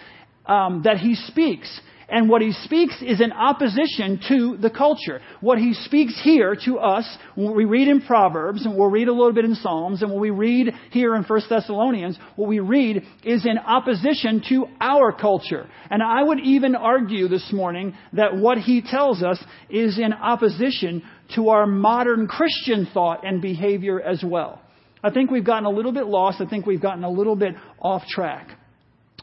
um, 0.46 0.82
that 0.82 0.98
he 0.98 1.14
speaks. 1.14 1.80
And 2.08 2.28
what 2.28 2.42
he 2.42 2.52
speaks 2.52 2.94
is 3.00 3.20
in 3.20 3.32
opposition 3.32 4.20
to 4.28 4.56
the 4.58 4.70
culture. 4.70 5.20
What 5.40 5.58
he 5.58 5.72
speaks 5.72 6.20
here 6.22 6.56
to 6.64 6.78
us, 6.78 7.04
when 7.34 7.56
we 7.56 7.64
read 7.64 7.88
in 7.88 8.02
Proverbs, 8.02 8.66
and 8.66 8.76
we'll 8.76 8.90
read 8.90 9.08
a 9.08 9.12
little 9.12 9.32
bit 9.32 9.44
in 9.44 9.54
Psalms, 9.54 10.02
and 10.02 10.10
what 10.10 10.20
we 10.20 10.30
read 10.30 10.74
here 10.90 11.14
in 11.14 11.22
1 11.22 11.40
Thessalonians, 11.48 12.18
what 12.36 12.48
we 12.48 12.60
read 12.60 13.02
is 13.24 13.46
in 13.46 13.58
opposition 13.58 14.42
to 14.48 14.66
our 14.80 15.12
culture. 15.12 15.66
And 15.90 16.02
I 16.02 16.22
would 16.22 16.40
even 16.40 16.74
argue 16.74 17.28
this 17.28 17.50
morning 17.52 17.94
that 18.12 18.36
what 18.36 18.58
he 18.58 18.82
tells 18.82 19.22
us 19.22 19.42
is 19.70 19.98
in 19.98 20.12
opposition 20.12 21.02
to 21.34 21.48
our 21.48 21.66
modern 21.66 22.26
Christian 22.26 22.86
thought 22.92 23.26
and 23.26 23.40
behavior 23.40 24.00
as 24.00 24.22
well. 24.22 24.60
I 25.02 25.10
think 25.10 25.30
we've 25.30 25.44
gotten 25.44 25.66
a 25.66 25.70
little 25.70 25.92
bit 25.92 26.06
lost. 26.06 26.40
I 26.40 26.46
think 26.46 26.66
we've 26.66 26.80
gotten 26.80 27.04
a 27.04 27.10
little 27.10 27.36
bit 27.36 27.54
off 27.78 28.06
track. 28.06 28.48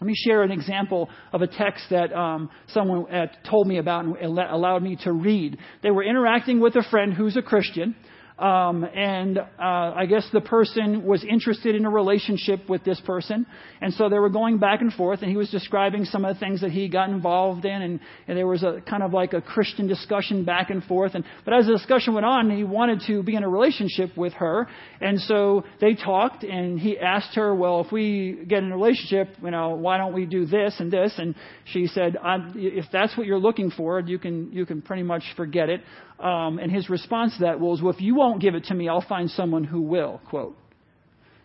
Let 0.01 0.08
me 0.08 0.15
share 0.15 0.41
an 0.41 0.50
example 0.50 1.12
of 1.31 1.43
a 1.43 1.48
text 1.48 1.86
that 1.91 2.12
um, 2.12 2.50
someone 2.70 3.05
uh, 3.13 3.27
told 3.48 3.67
me 3.67 3.77
about 3.77 4.03
and 4.03 4.15
allowed 4.17 4.81
me 4.81 4.98
to 5.03 5.12
read. 5.12 5.60
They 5.84 5.91
were 5.91 6.03
interacting 6.03 6.60
with 6.60 6.75
a 6.75 6.81
friend 6.89 7.13
who's 7.13 7.38
a 7.38 7.43
Christian, 7.43 7.96
um, 8.42 8.84
and 8.84 9.38
uh, 9.38 9.44
I 9.60 10.08
guess 10.08 10.28
the 10.34 10.42
person 10.42 11.06
was 11.06 11.24
interested 11.24 11.76
in 11.76 11.86
a 11.86 11.90
relationship 11.92 12.68
with 12.68 12.84
this 12.84 13.00
person, 13.02 13.46
and 13.82 13.94
so 13.94 14.10
they 14.10 14.18
were 14.18 14.30
going 14.30 14.58
back 14.58 14.82
and 14.82 14.92
forth. 14.92 15.22
And 15.22 15.30
he 15.30 15.38
was 15.38 15.52
describing 15.52 16.06
some 16.06 16.26
of 16.26 16.36
the 16.36 16.40
things 16.40 16.62
that 16.62 16.72
he 16.72 16.90
got 16.90 17.10
involved 17.10 17.66
in, 17.66 17.82
and, 17.82 18.00
and 18.28 18.36
there 18.36 18.48
was 18.48 18.64
a 18.64 18.82
kind 18.90 19.04
of 19.04 19.14
like 19.14 19.34
a 19.34 19.42
Christian 19.42 19.88
discussion 19.88 20.44
back 20.44 20.72
and 20.72 20.84
forth. 20.84 21.14
And 21.14 21.24
but 21.46 21.54
as 21.54 21.68
the 21.68 21.74
discussion 21.74 22.16
went 22.16 22.26
on, 22.26 22.50
he 22.50 22.64
wanted 22.64 23.04
to 23.08 23.22
be 23.22 23.36
in 23.36 23.44
a 23.44 23.50
relationship 23.50 24.18
with 24.18 24.34
her, 24.34 24.68
and 25.00 25.20
so 25.22 25.64
they 25.80 25.94
talked. 25.94 26.44
And 26.44 26.80
he 26.80 26.98
asked 26.98 27.36
her, 27.36 27.54
"Well, 27.54 27.82
if 27.82 27.92
we 27.92 28.44
get 28.48 28.64
in 28.64 28.72
a 28.72 28.76
relationship, 28.76 29.36
you 29.44 29.52
know, 29.52 29.76
why 29.76 29.98
don't 29.98 30.14
we 30.14 30.26
do 30.26 30.48
this 30.48 30.74
and 30.80 30.92
this?" 30.92 31.14
And 31.20 31.36
she 31.66 31.86
said, 31.86 32.18
"If 32.56 32.86
that's 32.92 33.16
what 33.16 33.28
you're 33.28 33.38
looking 33.38 33.70
for, 33.70 34.00
you 34.00 34.18
can 34.18 34.52
you 34.52 34.66
can 34.66 34.82
pretty 34.82 35.04
much 35.04 35.24
forget 35.36 35.70
it." 35.70 35.82
Um, 36.22 36.60
and 36.60 36.72
his 36.72 36.90
response 36.90 37.34
to 37.38 37.44
that 37.46 37.60
was, 37.60 37.82
Well, 37.82 37.94
if 37.94 38.01
you 38.01 38.16
won't 38.16 38.42
give 38.42 38.56
it 38.56 38.66
to 38.66 38.74
me, 38.74 38.88
I'll 38.88 39.06
find 39.08 39.30
someone 39.30 39.63
who 39.63 39.82
will, 39.82 40.22
quote. 40.30 40.56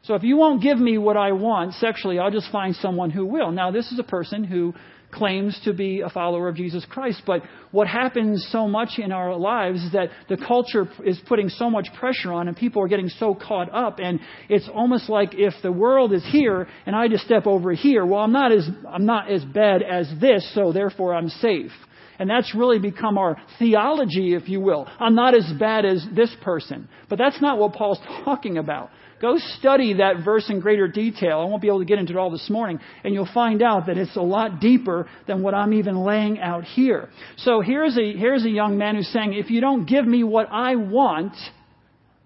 So 0.02 0.14
if 0.14 0.22
you 0.22 0.36
won't 0.36 0.62
give 0.62 0.78
me 0.78 0.98
what 0.98 1.16
I 1.16 1.32
want 1.32 1.74
sexually, 1.74 2.18
I'll 2.18 2.30
just 2.30 2.52
find 2.52 2.76
someone 2.76 3.10
who 3.10 3.26
will. 3.26 3.50
Now, 3.50 3.72
this 3.72 3.90
is 3.90 3.98
a 3.98 4.04
person 4.04 4.44
who 4.44 4.72
claims 5.12 5.58
to 5.64 5.72
be 5.72 6.00
a 6.00 6.08
follower 6.08 6.48
of 6.48 6.56
Jesus 6.56 6.84
Christ, 6.88 7.22
but 7.26 7.42
what 7.70 7.88
happens 7.88 8.46
so 8.52 8.68
much 8.68 8.98
in 8.98 9.12
our 9.12 9.36
lives 9.36 9.82
is 9.82 9.92
that 9.92 10.10
the 10.28 10.36
culture 10.36 10.88
is 11.04 11.18
putting 11.26 11.48
so 11.48 11.70
much 11.70 11.88
pressure 11.98 12.32
on 12.32 12.48
and 12.48 12.56
people 12.56 12.82
are 12.82 12.88
getting 12.88 13.08
so 13.08 13.34
caught 13.34 13.72
up 13.72 13.98
and 13.98 14.20
it's 14.48 14.68
almost 14.72 15.08
like 15.08 15.30
if 15.32 15.54
the 15.62 15.72
world 15.72 16.12
is 16.12 16.24
here 16.30 16.68
and 16.86 16.94
I 16.94 17.08
just 17.08 17.24
step 17.24 17.46
over 17.46 17.72
here, 17.72 18.04
well, 18.04 18.20
I'm 18.20 18.32
not 18.32 18.52
as, 18.52 18.68
I'm 18.88 19.06
not 19.06 19.30
as 19.30 19.44
bad 19.44 19.82
as 19.82 20.12
this, 20.20 20.48
so 20.54 20.72
therefore 20.72 21.14
I'm 21.14 21.28
safe. 21.28 21.72
And 22.18 22.28
that's 22.28 22.54
really 22.54 22.78
become 22.78 23.18
our 23.18 23.36
theology, 23.58 24.34
if 24.34 24.48
you 24.48 24.60
will. 24.60 24.88
I'm 24.98 25.14
not 25.14 25.34
as 25.34 25.50
bad 25.58 25.84
as 25.84 26.06
this 26.14 26.34
person. 26.42 26.88
But 27.08 27.18
that's 27.18 27.40
not 27.40 27.58
what 27.58 27.74
Paul's 27.74 28.00
talking 28.24 28.58
about. 28.58 28.90
Go 29.20 29.38
study 29.58 29.94
that 29.94 30.24
verse 30.24 30.50
in 30.50 30.60
greater 30.60 30.88
detail. 30.88 31.40
I 31.40 31.44
won't 31.44 31.62
be 31.62 31.68
able 31.68 31.78
to 31.78 31.86
get 31.86 31.98
into 31.98 32.12
it 32.12 32.18
all 32.18 32.30
this 32.30 32.50
morning. 32.50 32.78
And 33.02 33.14
you'll 33.14 33.28
find 33.32 33.62
out 33.62 33.86
that 33.86 33.96
it's 33.96 34.14
a 34.16 34.22
lot 34.22 34.60
deeper 34.60 35.08
than 35.26 35.42
what 35.42 35.54
I'm 35.54 35.72
even 35.72 36.04
laying 36.04 36.38
out 36.38 36.64
here. 36.64 37.08
So 37.38 37.62
here's 37.62 37.96
a, 37.96 38.12
here's 38.12 38.44
a 38.44 38.50
young 38.50 38.76
man 38.76 38.96
who's 38.96 39.08
saying, 39.08 39.32
if 39.32 39.50
you 39.50 39.60
don't 39.60 39.86
give 39.86 40.06
me 40.06 40.22
what 40.22 40.48
I 40.50 40.76
want, 40.76 41.34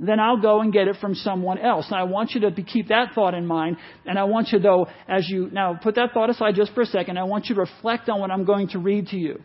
then 0.01 0.19
I'll 0.19 0.41
go 0.41 0.63
and 0.63 0.73
get 0.73 0.89
it 0.89 0.97
from 1.01 1.15
someone 1.15 1.59
else. 1.59 1.87
And 1.91 1.97
I 1.97 2.05
want 2.05 2.33
you 2.33 2.41
to 2.41 2.51
be, 2.51 2.65
keep 2.65 2.89
that 2.89 3.13
thought 3.15 3.35
in 3.35 3.47
mind. 3.47 3.77
And 4.05 4.19
I 4.19 4.25
want 4.25 4.49
you, 4.51 4.59
though, 4.59 4.89
as 5.07 5.29
you 5.29 5.49
now 5.53 5.79
put 5.81 5.95
that 5.97 6.13
thought 6.13 6.31
aside 6.31 6.55
just 6.57 6.75
for 6.75 6.81
a 6.81 6.87
second, 6.87 7.19
I 7.19 7.25
want 7.25 7.47
you 7.47 7.55
to 7.55 7.61
reflect 7.61 8.09
on 8.09 8.19
what 8.19 8.31
I'm 8.31 8.45
going 8.45 8.69
to 8.69 8.79
read 8.79 9.09
to 9.09 9.17
you. 9.17 9.43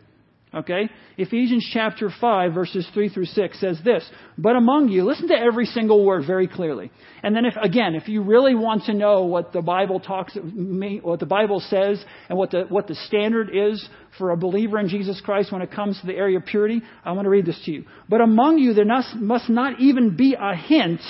Okay? 0.56 0.90
Ephesians 1.18 1.70
chapter 1.74 2.10
5, 2.10 2.54
verses 2.54 2.88
3 2.94 3.10
through 3.10 3.26
6 3.26 3.60
says 3.60 3.78
this 3.84 4.10
But 4.38 4.56
among 4.56 4.88
you, 4.88 5.04
listen 5.04 5.28
to 5.28 5.36
every 5.36 5.66
single 5.66 6.06
word 6.06 6.26
very 6.26 6.48
clearly. 6.48 6.92
And 7.24 7.36
then, 7.36 7.44
if, 7.44 7.56
again, 7.62 7.94
if 7.94 8.08
you 8.08 8.24
really 8.24 8.56
want 8.56 8.86
to 8.86 8.94
know 8.94 9.26
what 9.26 9.52
the 9.52 9.62
Bible 9.62 10.00
talks, 10.00 10.38
what 10.38 11.20
the 11.20 11.26
Bible 11.26 11.60
says, 11.60 12.04
and 12.30 12.38
what 12.38 12.52
the, 12.52 12.64
what 12.70 12.88
the 12.88 12.96
standard 12.96 13.50
is 13.54 13.88
for 14.18 14.32
a 14.32 14.38
believer 14.38 14.80
in 14.80 14.88
Jesus 14.88 15.20
Christ 15.20 15.52
when 15.52 15.62
it 15.62 15.72
comes 15.72 16.00
to 16.00 16.08
the 16.08 16.16
area 16.16 16.38
of 16.38 16.46
purity, 16.46 16.82
I 17.04 17.12
want 17.12 17.26
to 17.26 17.30
read 17.30 17.46
this 17.46 17.62
to 17.66 17.72
you. 17.72 17.86
But 18.08 18.22
among 18.22 18.58
you, 18.58 18.74
there 18.74 18.86
must, 18.86 19.14
must 19.16 19.50
not 19.50 19.82
even 19.82 20.16
be 20.16 20.38
a 20.40 20.56
hint 20.56 21.02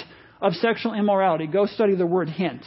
of 0.41 0.53
sexual 0.53 0.95
immorality. 0.95 1.45
Go 1.45 1.67
study 1.67 1.95
the 1.95 2.07
word 2.07 2.29
hint. 2.29 2.63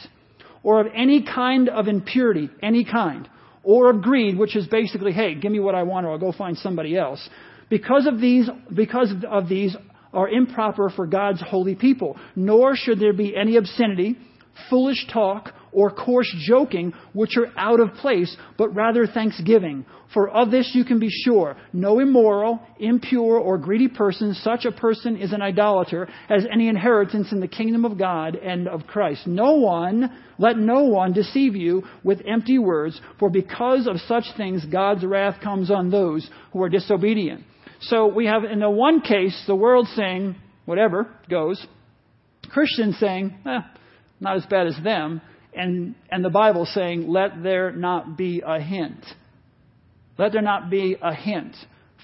Or 0.63 0.79
of 0.79 0.87
any 0.95 1.23
kind 1.23 1.67
of 1.67 1.87
impurity, 1.87 2.49
any 2.61 2.85
kind 2.85 3.27
or 3.69 3.91
of 3.91 4.01
greed, 4.01 4.35
which 4.35 4.55
is 4.55 4.65
basically, 4.65 5.11
hey, 5.11 5.35
give 5.35 5.51
me 5.51 5.59
what 5.59 5.75
I 5.75 5.83
want 5.83 6.03
or 6.03 6.13
I'll 6.13 6.17
go 6.17 6.31
find 6.31 6.57
somebody 6.57 6.97
else. 6.97 7.29
Because 7.69 8.07
of 8.07 8.19
these, 8.19 8.49
because 8.73 9.13
of 9.29 9.47
these 9.47 9.75
are 10.11 10.27
improper 10.27 10.89
for 10.89 11.05
God's 11.05 11.39
holy 11.39 11.75
people. 11.75 12.17
Nor 12.35 12.75
should 12.75 12.99
there 12.99 13.13
be 13.13 13.35
any 13.37 13.57
obscenity, 13.57 14.17
foolish 14.71 15.05
talk, 15.13 15.53
or 15.71 15.91
coarse 15.91 16.33
joking, 16.39 16.93
which 17.13 17.37
are 17.37 17.51
out 17.57 17.79
of 17.79 17.93
place, 17.95 18.35
but 18.57 18.73
rather 18.75 19.05
thanksgiving. 19.05 19.85
For 20.13 20.27
of 20.27 20.49
this 20.49 20.71
you 20.73 20.83
can 20.83 20.99
be 20.99 21.09
sure 21.09 21.55
no 21.71 21.99
immoral, 21.99 22.59
impure, 22.79 23.37
or 23.37 23.57
greedy 23.57 23.87
person, 23.87 24.33
such 24.33 24.65
a 24.65 24.71
person 24.71 25.17
is 25.17 25.33
an 25.33 25.41
idolater, 25.41 26.07
has 26.27 26.45
any 26.51 26.67
inheritance 26.67 27.31
in 27.31 27.39
the 27.39 27.47
kingdom 27.47 27.85
of 27.85 27.97
God 27.97 28.35
and 28.35 28.67
of 28.67 28.87
Christ. 28.87 29.27
No 29.27 29.53
one, 29.53 30.11
let 30.39 30.57
no 30.57 30.83
one 30.85 31.13
deceive 31.13 31.55
you 31.55 31.83
with 32.03 32.21
empty 32.27 32.57
words, 32.57 32.99
for 33.19 33.29
because 33.29 33.87
of 33.87 33.99
such 34.07 34.25
things 34.35 34.65
God's 34.65 35.05
wrath 35.05 35.41
comes 35.41 35.69
on 35.69 35.91
those 35.91 36.27
who 36.53 36.63
are 36.63 36.69
disobedient. 36.69 37.43
So 37.81 38.07
we 38.07 38.25
have 38.25 38.43
in 38.43 38.59
the 38.59 38.69
one 38.69 39.01
case 39.01 39.43
the 39.45 39.55
world 39.55 39.87
saying, 39.95 40.35
whatever 40.65 41.07
goes, 41.29 41.65
Christians 42.49 42.97
saying, 42.99 43.35
eh, 43.45 43.59
not 44.19 44.37
as 44.37 44.45
bad 44.47 44.67
as 44.67 44.77
them 44.83 45.21
and, 45.53 45.95
and 46.09 46.23
the 46.23 46.29
Bible 46.29 46.65
saying, 46.65 47.07
let 47.07 47.41
there 47.43 47.71
not 47.71 48.17
be 48.17 48.41
a 48.45 48.59
hint. 48.59 49.03
Let 50.17 50.33
there 50.33 50.41
not 50.41 50.69
be 50.69 50.97
a 51.01 51.13
hint. 51.13 51.55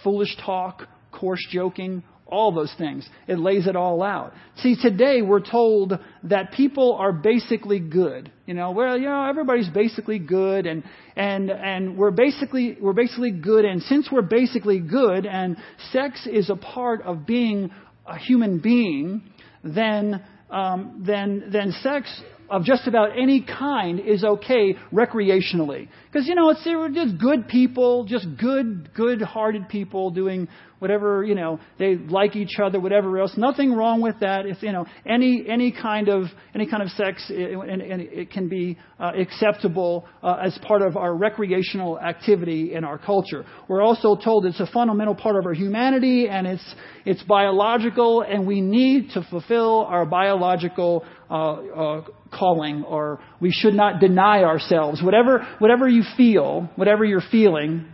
Foolish 0.04 0.36
talk, 0.44 0.84
coarse 1.12 1.46
joking, 1.52 2.04
all 2.28 2.52
those 2.52 2.74
things. 2.78 3.08
It 3.28 3.38
lays 3.38 3.68
it 3.68 3.76
all 3.76 4.02
out. 4.02 4.34
See, 4.58 4.76
today 4.82 5.22
we're 5.22 5.42
told 5.42 5.94
that 6.24 6.54
people 6.54 6.94
are 6.94 7.14
basically 7.14 7.80
good. 7.80 8.32
You 8.46 8.56
know, 8.56 8.72
well, 8.72 8.98
you 8.98 9.06
know, 9.06 9.26
everybody's 9.26 9.70
basically 9.70 10.20
good 10.20 10.66
and, 10.66 10.84
and, 11.16 11.52
and 11.52 11.98
we're 11.98 12.12
basically, 12.12 12.78
we're 12.82 12.94
basically 12.94 13.32
good. 13.32 13.66
And 13.66 13.82
since 13.84 14.10
we're 14.12 14.24
basically 14.24 14.80
good 14.80 15.26
and 15.26 15.58
sex 15.92 16.26
is 16.26 16.50
a 16.50 16.56
part 16.56 17.04
of 17.04 17.26
being 17.26 17.72
a 18.08 18.18
human 18.18 18.60
being, 18.60 19.24
then, 19.64 20.24
um, 20.50 21.04
then, 21.06 21.50
then 21.52 21.74
sex 21.84 22.22
of 22.50 22.64
just 22.64 22.88
about 22.88 23.18
any 23.18 23.42
kind 23.42 24.00
is 24.00 24.24
okay 24.24 24.76
recreationally. 24.94 25.88
Because, 26.12 26.28
you 26.28 26.36
know, 26.36 26.50
it's 26.50 26.64
just 26.64 27.18
good 27.20 27.48
people, 27.48 28.06
just 28.06 28.28
good, 28.40 28.94
good 28.94 29.22
hearted 29.22 29.68
people 29.70 30.12
doing 30.12 30.48
whatever, 30.80 31.24
you 31.24 31.36
know, 31.36 31.60
they 31.80 31.96
like 31.96 32.36
each 32.36 32.60
other, 32.64 32.80
whatever 32.80 33.18
else. 33.18 33.34
Nothing 33.38 33.74
wrong 33.74 34.02
with 34.02 34.20
that. 34.20 34.46
If, 34.46 34.62
you 34.62 34.72
know, 34.72 34.86
any, 35.06 35.46
any 35.50 35.72
kind 35.72 36.10
of, 36.10 36.26
any 36.54 36.70
kind 36.70 36.84
of 36.84 36.90
sex, 36.90 37.26
it, 37.30 37.58
it 37.60 38.32
can 38.32 38.50
be 38.50 38.78
uh, 39.00 39.12
acceptable 39.18 40.06
uh, 40.22 40.38
as 40.44 40.58
part 40.68 40.82
of 40.82 40.98
our 40.98 41.16
recreational 41.16 42.00
activity 42.00 42.74
in 42.74 42.84
our 42.84 42.98
culture. 42.98 43.46
We're 43.68 43.82
also 43.82 44.16
told 44.16 44.46
it's 44.46 44.60
a 44.60 44.68
fundamental 44.68 45.16
part 45.16 45.38
of 45.38 45.46
our 45.46 45.54
humanity 45.54 46.28
and 46.28 46.46
it's, 46.46 46.76
it's 47.06 47.24
biological 47.24 48.22
and 48.22 48.46
we 48.46 48.62
need 48.62 49.12
to 49.12 49.26
fulfill 49.30 49.86
our 49.86 50.06
biological 50.06 51.06
uh, 51.30 51.54
uh 51.54 52.02
calling 52.38 52.84
or 52.84 53.20
we 53.40 53.52
should 53.52 53.74
not 53.74 54.00
deny 54.00 54.44
ourselves. 54.44 55.02
Whatever, 55.02 55.48
whatever 55.60 55.88
you 55.88 56.04
feel, 56.18 56.70
whatever 56.76 57.06
you're 57.06 57.22
feeling 57.32 57.86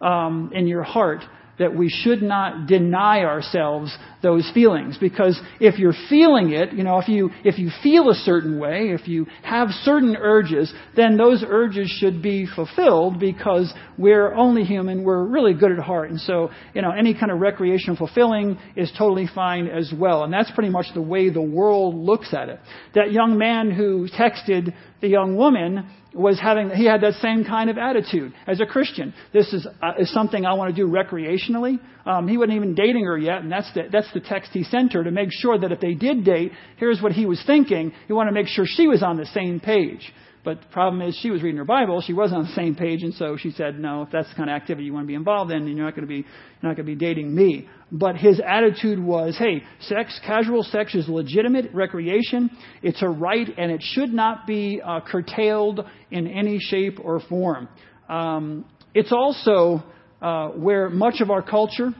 um, 0.00 0.50
in 0.54 0.66
your 0.66 0.82
heart, 0.82 1.20
that 1.58 1.76
we 1.76 1.88
should 1.88 2.22
not 2.22 2.66
deny 2.66 3.24
ourselves 3.24 3.94
those 4.22 4.50
feelings 4.52 4.98
because 4.98 5.40
if 5.60 5.78
you're 5.78 5.94
feeling 6.08 6.52
it, 6.52 6.72
you 6.72 6.84
know, 6.84 6.98
if 6.98 7.08
you 7.08 7.30
if 7.44 7.58
you 7.58 7.70
feel 7.82 8.10
a 8.10 8.14
certain 8.14 8.58
way, 8.58 8.90
if 8.90 9.08
you 9.08 9.26
have 9.42 9.68
certain 9.82 10.16
urges, 10.16 10.72
then 10.96 11.16
those 11.16 11.44
urges 11.46 11.88
should 11.88 12.22
be 12.22 12.46
fulfilled 12.46 13.18
because 13.18 13.72
we're 13.96 14.34
only 14.34 14.64
human, 14.64 15.04
we're 15.04 15.24
really 15.24 15.54
good 15.54 15.72
at 15.72 15.78
heart. 15.78 16.10
And 16.10 16.20
so, 16.20 16.50
you 16.74 16.82
know, 16.82 16.90
any 16.90 17.14
kind 17.14 17.30
of 17.30 17.40
recreation 17.40 17.96
fulfilling 17.96 18.58
is 18.76 18.92
totally 18.96 19.28
fine 19.34 19.66
as 19.66 19.92
well. 19.96 20.24
And 20.24 20.32
that's 20.32 20.50
pretty 20.50 20.70
much 20.70 20.86
the 20.94 21.02
way 21.02 21.30
the 21.30 21.42
world 21.42 21.94
looks 21.94 22.34
at 22.34 22.48
it. 22.48 22.60
That 22.94 23.12
young 23.12 23.38
man 23.38 23.70
who 23.70 24.08
texted 24.08 24.74
the 25.00 25.08
young 25.08 25.36
woman 25.36 25.88
was 26.14 26.40
having, 26.40 26.70
he 26.70 26.84
had 26.84 27.02
that 27.02 27.14
same 27.14 27.44
kind 27.44 27.70
of 27.70 27.78
attitude 27.78 28.32
as 28.46 28.60
a 28.60 28.66
Christian. 28.66 29.14
This 29.32 29.52
is, 29.52 29.66
uh, 29.80 29.92
is 29.98 30.12
something 30.12 30.44
I 30.44 30.54
want 30.54 30.74
to 30.74 30.82
do 30.82 30.88
recreationally. 30.88 31.78
Um, 32.04 32.26
he 32.26 32.36
wasn't 32.36 32.56
even 32.56 32.74
dating 32.74 33.04
her 33.04 33.16
yet, 33.16 33.42
and 33.42 33.52
that's 33.52 33.72
the, 33.74 33.82
that's 33.92 34.09
the 34.14 34.20
text 34.20 34.50
he 34.52 34.64
sent 34.64 34.92
her 34.92 35.04
to 35.04 35.10
make 35.10 35.30
sure 35.30 35.58
that 35.58 35.72
if 35.72 35.80
they 35.80 35.94
did 35.94 36.24
date, 36.24 36.52
here's 36.76 37.00
what 37.00 37.12
he 37.12 37.26
was 37.26 37.42
thinking. 37.46 37.92
He 38.06 38.12
wanted 38.12 38.30
to 38.30 38.34
make 38.34 38.48
sure 38.48 38.64
she 38.66 38.86
was 38.86 39.02
on 39.02 39.16
the 39.16 39.26
same 39.26 39.60
page. 39.60 40.12
But 40.42 40.62
the 40.62 40.68
problem 40.68 41.02
is, 41.02 41.14
she 41.20 41.30
was 41.30 41.42
reading 41.42 41.58
her 41.58 41.66
Bible. 41.66 42.00
She 42.00 42.14
wasn't 42.14 42.40
on 42.40 42.46
the 42.46 42.54
same 42.54 42.74
page, 42.74 43.02
and 43.02 43.12
so 43.12 43.36
she 43.36 43.50
said, 43.50 43.78
"No, 43.78 44.02
if 44.02 44.10
that's 44.10 44.28
the 44.30 44.36
kind 44.36 44.48
of 44.48 44.54
activity 44.54 44.86
you 44.86 44.94
want 44.94 45.04
to 45.04 45.08
be 45.08 45.14
involved 45.14 45.52
in, 45.52 45.66
you're 45.66 45.84
not 45.84 45.94
going 45.94 46.06
to 46.06 46.08
be 46.08 46.16
you're 46.16 46.62
not 46.62 46.76
going 46.76 46.86
to 46.86 46.92
be 46.92 46.94
dating 46.94 47.34
me." 47.34 47.68
But 47.92 48.16
his 48.16 48.40
attitude 48.40 48.98
was, 48.98 49.36
"Hey, 49.36 49.62
sex, 49.80 50.18
casual 50.24 50.62
sex 50.62 50.94
is 50.94 51.08
legitimate 51.10 51.74
recreation. 51.74 52.50
It's 52.82 53.02
a 53.02 53.08
right, 53.08 53.48
and 53.58 53.70
it 53.70 53.82
should 53.82 54.14
not 54.14 54.46
be 54.46 54.80
uh, 54.82 55.00
curtailed 55.06 55.84
in 56.10 56.26
any 56.26 56.58
shape 56.58 56.98
or 57.02 57.20
form." 57.20 57.68
Um, 58.08 58.64
it's 58.94 59.12
also 59.12 59.82
uh, 60.22 60.48
where 60.48 60.88
much 60.88 61.20
of 61.20 61.30
our 61.30 61.42
culture 61.42 61.94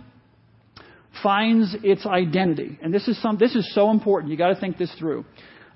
finds 1.22 1.76
its 1.82 2.06
identity, 2.06 2.78
and 2.82 2.92
this 2.94 3.08
is 3.08 3.20
some 3.20 3.38
this 3.38 3.54
is 3.54 3.72
so 3.74 3.90
important. 3.90 4.30
You 4.30 4.38
got 4.38 4.54
to 4.54 4.60
think 4.60 4.78
this 4.78 4.92
through. 4.98 5.24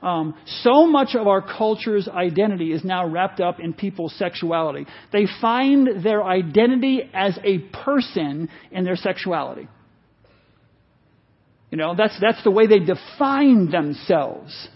Um, 0.05 0.35
so 0.47 0.87
much 0.87 1.15
of 1.15 1.27
our 1.27 1.41
culture's 1.41 2.09
identity 2.09 2.73
is 2.73 2.85
now 2.85 3.09
wrapped 3.09 3.41
up 3.41 3.59
in 3.59 3.73
people's 3.73 4.15
sexuality. 4.19 4.87
They 5.13 5.27
find 5.41 6.05
their 6.05 6.23
identity 6.23 7.09
as 7.15 7.39
a 7.43 7.61
person 7.85 8.51
in 8.71 8.85
their 8.85 8.97
sexuality. 8.97 9.67
You 11.71 11.79
know, 11.79 11.95
that's, 11.97 12.17
that's 12.21 12.45
the 12.45 12.51
way 12.51 12.67
they 12.67 12.81
define 12.81 13.71
themselves. 13.71 14.69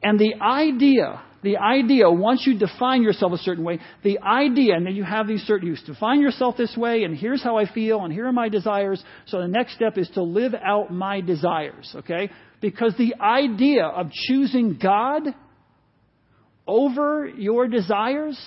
And 0.00 0.16
the 0.16 0.34
idea, 0.40 1.22
the 1.42 1.58
idea, 1.58 2.10
once 2.10 2.46
you 2.46 2.58
define 2.58 3.02
yourself 3.02 3.32
a 3.32 3.38
certain 3.38 3.64
way, 3.64 3.78
the 4.02 4.18
idea, 4.20 4.74
and 4.74 4.86
then 4.86 4.94
you 4.96 5.04
have 5.04 5.28
these 5.28 5.42
certain, 5.42 5.68
you 5.68 5.76
define 5.86 6.20
yourself 6.20 6.56
this 6.56 6.76
way, 6.76 7.04
and 7.04 7.16
here's 7.16 7.42
how 7.42 7.56
I 7.56 7.70
feel, 7.70 8.04
and 8.04 8.12
here 8.12 8.26
are 8.26 8.32
my 8.32 8.48
desires. 8.48 9.02
So 9.26 9.40
the 9.40 9.48
next 9.48 9.74
step 9.74 9.98
is 9.98 10.08
to 10.14 10.22
live 10.22 10.54
out 10.54 10.92
my 10.92 11.20
desires, 11.20 11.94
okay? 11.96 12.30
Because 12.60 12.94
the 12.96 13.14
idea 13.20 13.84
of 13.84 14.10
choosing 14.10 14.78
God 14.82 15.22
over 16.66 17.26
your 17.26 17.68
desires, 17.68 18.38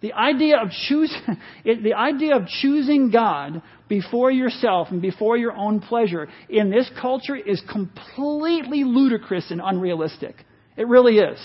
the 0.00 0.12
idea 0.12 0.58
of 0.58 0.70
choosing, 0.88 1.20
the 1.64 1.94
idea 1.94 2.36
of 2.36 2.46
choosing 2.46 3.10
God 3.10 3.60
before 3.88 4.30
yourself 4.30 4.88
and 4.90 5.02
before 5.02 5.36
your 5.36 5.52
own 5.52 5.80
pleasure 5.80 6.28
in 6.48 6.70
this 6.70 6.88
culture 7.00 7.36
is 7.36 7.60
completely 7.70 8.84
ludicrous 8.84 9.50
and 9.50 9.60
unrealistic. 9.62 10.36
It 10.76 10.86
really 10.86 11.18
is. 11.18 11.38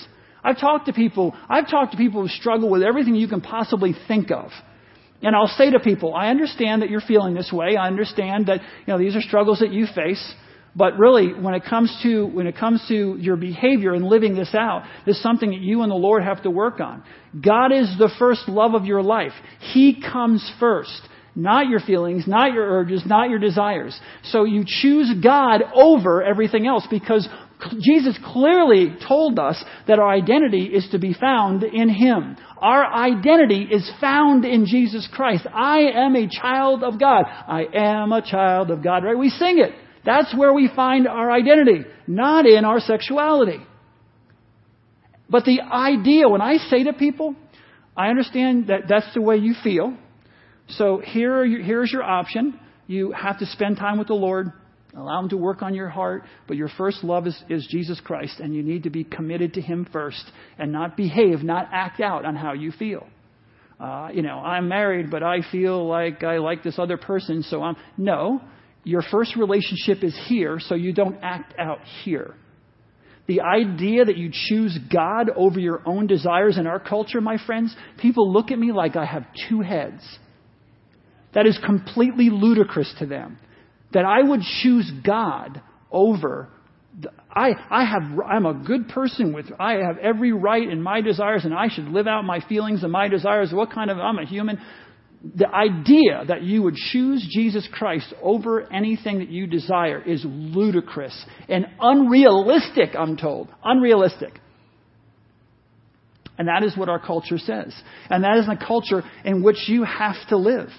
I've 0.43 0.59
talked 0.59 0.88
to 0.88 0.93
people, 0.93 1.35
I've 1.50 1.69
talked 1.69 1.91
to 1.91 1.97
people 1.97 2.21
who 2.21 2.27
struggle 2.27 2.69
with 2.69 2.83
everything 2.83 3.15
you 3.15 3.27
can 3.27 3.41
possibly 3.41 3.95
think 4.07 4.31
of. 4.31 4.51
And 5.21 5.35
I'll 5.35 5.47
say 5.47 5.71
to 5.71 5.79
people, 5.79 6.13
I 6.13 6.27
understand 6.27 6.81
that 6.81 6.89
you're 6.89 7.01
feeling 7.01 7.33
this 7.33 7.51
way. 7.51 7.77
I 7.77 7.88
understand 7.88 8.47
that, 8.47 8.59
you 8.62 8.93
know, 8.93 9.00
these 9.00 9.15
are 9.15 9.21
struggles 9.21 9.59
that 9.59 9.71
you 9.71 9.88
face. 9.95 10.33
But 10.75 10.97
really, 10.97 11.33
when 11.33 11.53
it 11.53 11.63
comes 11.69 11.95
to 12.03 12.25
when 12.25 12.47
it 12.47 12.57
comes 12.57 12.83
to 12.88 13.15
your 13.19 13.35
behavior 13.35 13.93
and 13.93 14.03
living 14.05 14.35
this 14.35 14.53
out, 14.55 14.83
is 15.05 15.21
something 15.21 15.51
that 15.51 15.62
you 15.62 15.83
and 15.83 15.91
the 15.91 15.95
Lord 15.95 16.23
have 16.23 16.41
to 16.43 16.50
work 16.50 16.79
on. 16.79 17.03
God 17.39 17.71
is 17.71 17.95
the 18.00 18.09
first 18.17 18.50
love 18.50 18.73
of 18.73 18.85
your 18.85 19.03
life. 19.03 19.33
He 19.59 20.01
comes 20.01 20.51
first. 20.59 21.01
Not 21.35 21.67
your 21.67 21.79
feelings, 21.79 22.27
not 22.27 22.53
your 22.53 22.63
urges, 22.63 23.03
not 23.07 23.29
your 23.29 23.39
desires. 23.39 24.00
So 24.25 24.43
you 24.43 24.63
choose 24.67 25.12
God 25.23 25.62
over 25.73 26.21
everything 26.21 26.67
else 26.67 26.85
because 26.89 27.27
Jesus 27.79 28.17
clearly 28.25 28.96
told 29.08 29.39
us 29.39 29.63
that 29.88 30.00
our 30.00 30.10
identity 30.10 30.65
is 30.65 30.88
to 30.91 31.00
be 31.00 31.13
found 31.13 31.63
in 31.63 31.89
Him. 31.89 32.38
Our 32.58 32.86
identity 32.93 33.67
is 33.70 33.89
found 34.00 34.46
in 34.46 34.65
Jesus 34.65 35.08
Christ. 35.12 35.46
I 35.53 35.79
am 35.93 36.15
a 36.15 36.27
child 36.29 36.84
of 36.84 37.00
God. 37.00 37.25
I 37.25 37.65
am 37.74 38.12
a 38.12 38.22
child 38.22 38.72
of 38.72 38.84
God, 38.84 39.03
right? 39.03 39.17
We 39.17 39.29
sing 39.29 39.60
it. 39.60 39.72
That's 40.05 40.36
where 40.36 40.53
we 40.53 40.70
find 40.75 41.08
our 41.08 41.32
identity, 41.32 41.86
not 42.08 42.46
in 42.46 42.65
our 42.65 42.79
sexuality. 42.79 43.60
But 45.29 45.46
the 45.46 45.62
idea, 45.62 46.27
when 46.27 46.41
I 46.41 46.58
say 46.58 46.84
to 46.84 46.93
people, 46.93 47.36
I 47.96 48.10
understand 48.10 48.67
that 48.67 48.82
that's 48.88 49.13
the 49.13 49.22
way 49.22 49.38
you 49.38 49.55
feel. 49.63 49.96
So 50.70 51.01
here 51.03 51.43
your, 51.43 51.62
here's 51.62 51.91
your 51.91 52.03
option. 52.03 52.60
You 52.88 53.12
have 53.12 53.39
to 53.39 53.46
spend 53.46 53.77
time 53.77 53.98
with 53.98 54.08
the 54.08 54.13
Lord, 54.13 54.51
allow 54.95 55.19
Him 55.21 55.29
to 55.29 55.38
work 55.38 55.62
on 55.62 55.73
your 55.73 55.89
heart, 55.89 56.23
but 56.47 56.57
your 56.57 56.69
first 56.77 57.03
love 57.03 57.27
is, 57.27 57.43
is 57.50 57.67
Jesus 57.69 58.00
Christ, 58.00 58.39
and 58.39 58.53
you 58.53 58.63
need 58.63 58.83
to 58.83 58.89
be 58.89 59.03
committed 59.03 59.53
to 59.55 59.62
Him 59.62 59.88
first 59.91 60.23
and 60.57 60.71
not 60.71 60.95
behave, 60.97 61.43
not 61.43 61.69
act 61.71 62.00
out 62.00 62.25
on 62.25 62.35
how 62.35 62.53
you 62.53 62.71
feel. 62.71 63.07
Uh, 63.79 64.09
you 64.13 64.21
know, 64.21 64.38
I'm 64.38 64.67
married, 64.69 65.09
but 65.09 65.23
I 65.23 65.39
feel 65.51 65.88
like 65.88 66.23
I 66.23 66.38
like 66.38 66.63
this 66.63 66.79
other 66.79 66.97
person, 66.97 67.43
so 67.43 67.62
I'm. 67.62 67.75
No, 67.97 68.41
your 68.83 69.01
first 69.01 69.35
relationship 69.35 70.03
is 70.03 70.17
here, 70.27 70.59
so 70.59 70.75
you 70.75 70.93
don't 70.93 71.17
act 71.21 71.53
out 71.59 71.79
here. 72.03 72.35
The 73.25 73.41
idea 73.41 74.05
that 74.05 74.17
you 74.17 74.29
choose 74.31 74.77
God 74.91 75.29
over 75.35 75.59
your 75.59 75.81
own 75.85 76.07
desires 76.07 76.58
in 76.58 76.67
our 76.67 76.79
culture, 76.79 77.21
my 77.21 77.38
friends, 77.45 77.73
people 77.97 78.32
look 78.32 78.51
at 78.51 78.60
me 78.60 78.71
like 78.73 78.95
I 78.95 79.06
have 79.06 79.25
two 79.49 79.62
heads. 79.62 80.03
That 81.34 81.47
is 81.47 81.58
completely 81.65 82.29
ludicrous 82.29 82.93
to 82.99 83.06
them. 83.06 83.39
That 83.93 84.06
I 84.06 84.21
would 84.21 84.41
choose 84.62 84.91
God 85.06 85.62
over 85.91 86.49
I, 87.36 87.53
I 87.71 87.86
have, 87.86 88.19
I'm 88.23 88.45
a 88.45 88.53
good 88.53 88.89
person 88.89 89.34
with, 89.34 89.47
I 89.60 89.77
have 89.77 89.97
every 89.97 90.32
right 90.32 90.69
in 90.69 90.79
my 90.79 91.01
desires 91.01 91.43
and 91.43 91.51
I 91.51 91.67
should 91.67 91.88
live 91.88 92.06
out 92.06 92.23
my 92.23 92.39
feelings 92.47 92.84
and 92.84 92.91
my 92.91 93.08
desires. 93.08 93.51
What 93.51 93.71
kind 93.71 93.89
of, 93.89 93.97
I'm 93.97 94.19
a 94.19 94.25
human 94.25 94.60
the 95.23 95.47
idea 95.47 96.25
that 96.27 96.43
you 96.43 96.63
would 96.63 96.75
choose 96.75 97.25
Jesus 97.34 97.67
Christ 97.71 98.13
over 98.21 98.69
anything 98.71 99.19
that 99.19 99.29
you 99.29 99.47
desire 99.47 100.01
is 100.01 100.21
ludicrous 100.25 101.25
and 101.47 101.65
unrealistic, 101.79 102.89
I'm 102.97 103.15
told. 103.15 103.47
Unrealistic. 103.63 104.34
And 106.38 106.49
that 106.49 106.63
is 106.63 106.75
what 106.75 106.89
our 106.89 106.99
culture 106.99 107.38
says. 107.38 107.73
And 108.10 108.23
that 108.25 108.38
is 108.38 108.47
the 108.47 108.58
culture 108.58 109.01
in 109.23 109.43
which 109.43 109.69
you 109.69 109.86
have 109.86 110.15
to 110.27 110.36
live. 110.36 110.69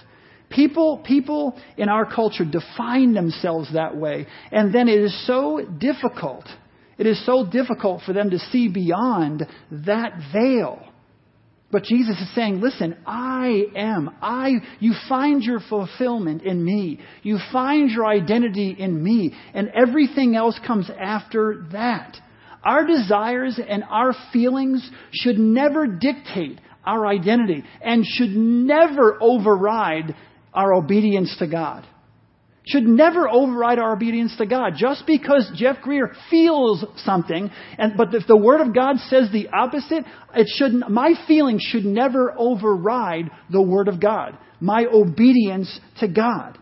People, 0.50 1.02
people 1.04 1.58
in 1.76 1.88
our 1.88 2.04
culture 2.04 2.44
define 2.44 3.14
themselves 3.14 3.72
that 3.72 3.96
way. 3.96 4.26
And 4.52 4.74
then 4.74 4.88
it 4.88 5.00
is 5.00 5.26
so 5.26 5.60
difficult. 5.78 6.44
It 6.96 7.06
is 7.06 7.24
so 7.26 7.44
difficult 7.44 8.02
for 8.06 8.12
them 8.12 8.30
to 8.30 8.38
see 8.38 8.68
beyond 8.68 9.46
that 9.70 10.12
veil 10.32 10.80
but 11.74 11.82
Jesus 11.82 12.16
is 12.20 12.32
saying, 12.36 12.60
listen, 12.60 12.96
I 13.04 13.64
am. 13.74 14.14
I, 14.22 14.58
you 14.78 14.94
find 15.08 15.42
your 15.42 15.58
fulfillment 15.58 16.42
in 16.42 16.64
me. 16.64 17.00
You 17.24 17.40
find 17.50 17.90
your 17.90 18.06
identity 18.06 18.76
in 18.78 19.02
me. 19.02 19.34
And 19.54 19.72
everything 19.74 20.36
else 20.36 20.56
comes 20.64 20.88
after 20.88 21.66
that. 21.72 22.16
Our 22.62 22.86
desires 22.86 23.58
and 23.58 23.82
our 23.90 24.14
feelings 24.32 24.88
should 25.10 25.36
never 25.36 25.88
dictate 25.88 26.60
our 26.86 27.08
identity 27.08 27.64
and 27.82 28.06
should 28.06 28.30
never 28.30 29.18
override 29.20 30.14
our 30.54 30.72
obedience 30.72 31.34
to 31.38 31.46
God 31.46 31.86
should 32.66 32.84
never 32.84 33.28
override 33.28 33.78
our 33.78 33.92
obedience 33.92 34.34
to 34.38 34.46
God. 34.46 34.74
Just 34.76 35.06
because 35.06 35.50
Jeff 35.54 35.80
Greer 35.82 36.14
feels 36.30 36.84
something, 37.04 37.50
and, 37.78 37.96
but 37.96 38.14
if 38.14 38.26
the 38.26 38.36
Word 38.36 38.60
of 38.60 38.74
God 38.74 38.96
says 39.08 39.30
the 39.30 39.48
opposite, 39.48 40.04
it 40.34 40.48
shouldn't, 40.56 40.90
my 40.90 41.12
feelings 41.28 41.62
should 41.62 41.84
never 41.84 42.34
override 42.36 43.30
the 43.50 43.60
Word 43.60 43.88
of 43.88 44.00
God. 44.00 44.38
My 44.60 44.86
obedience 44.86 45.78
to 46.00 46.08
God. 46.08 46.58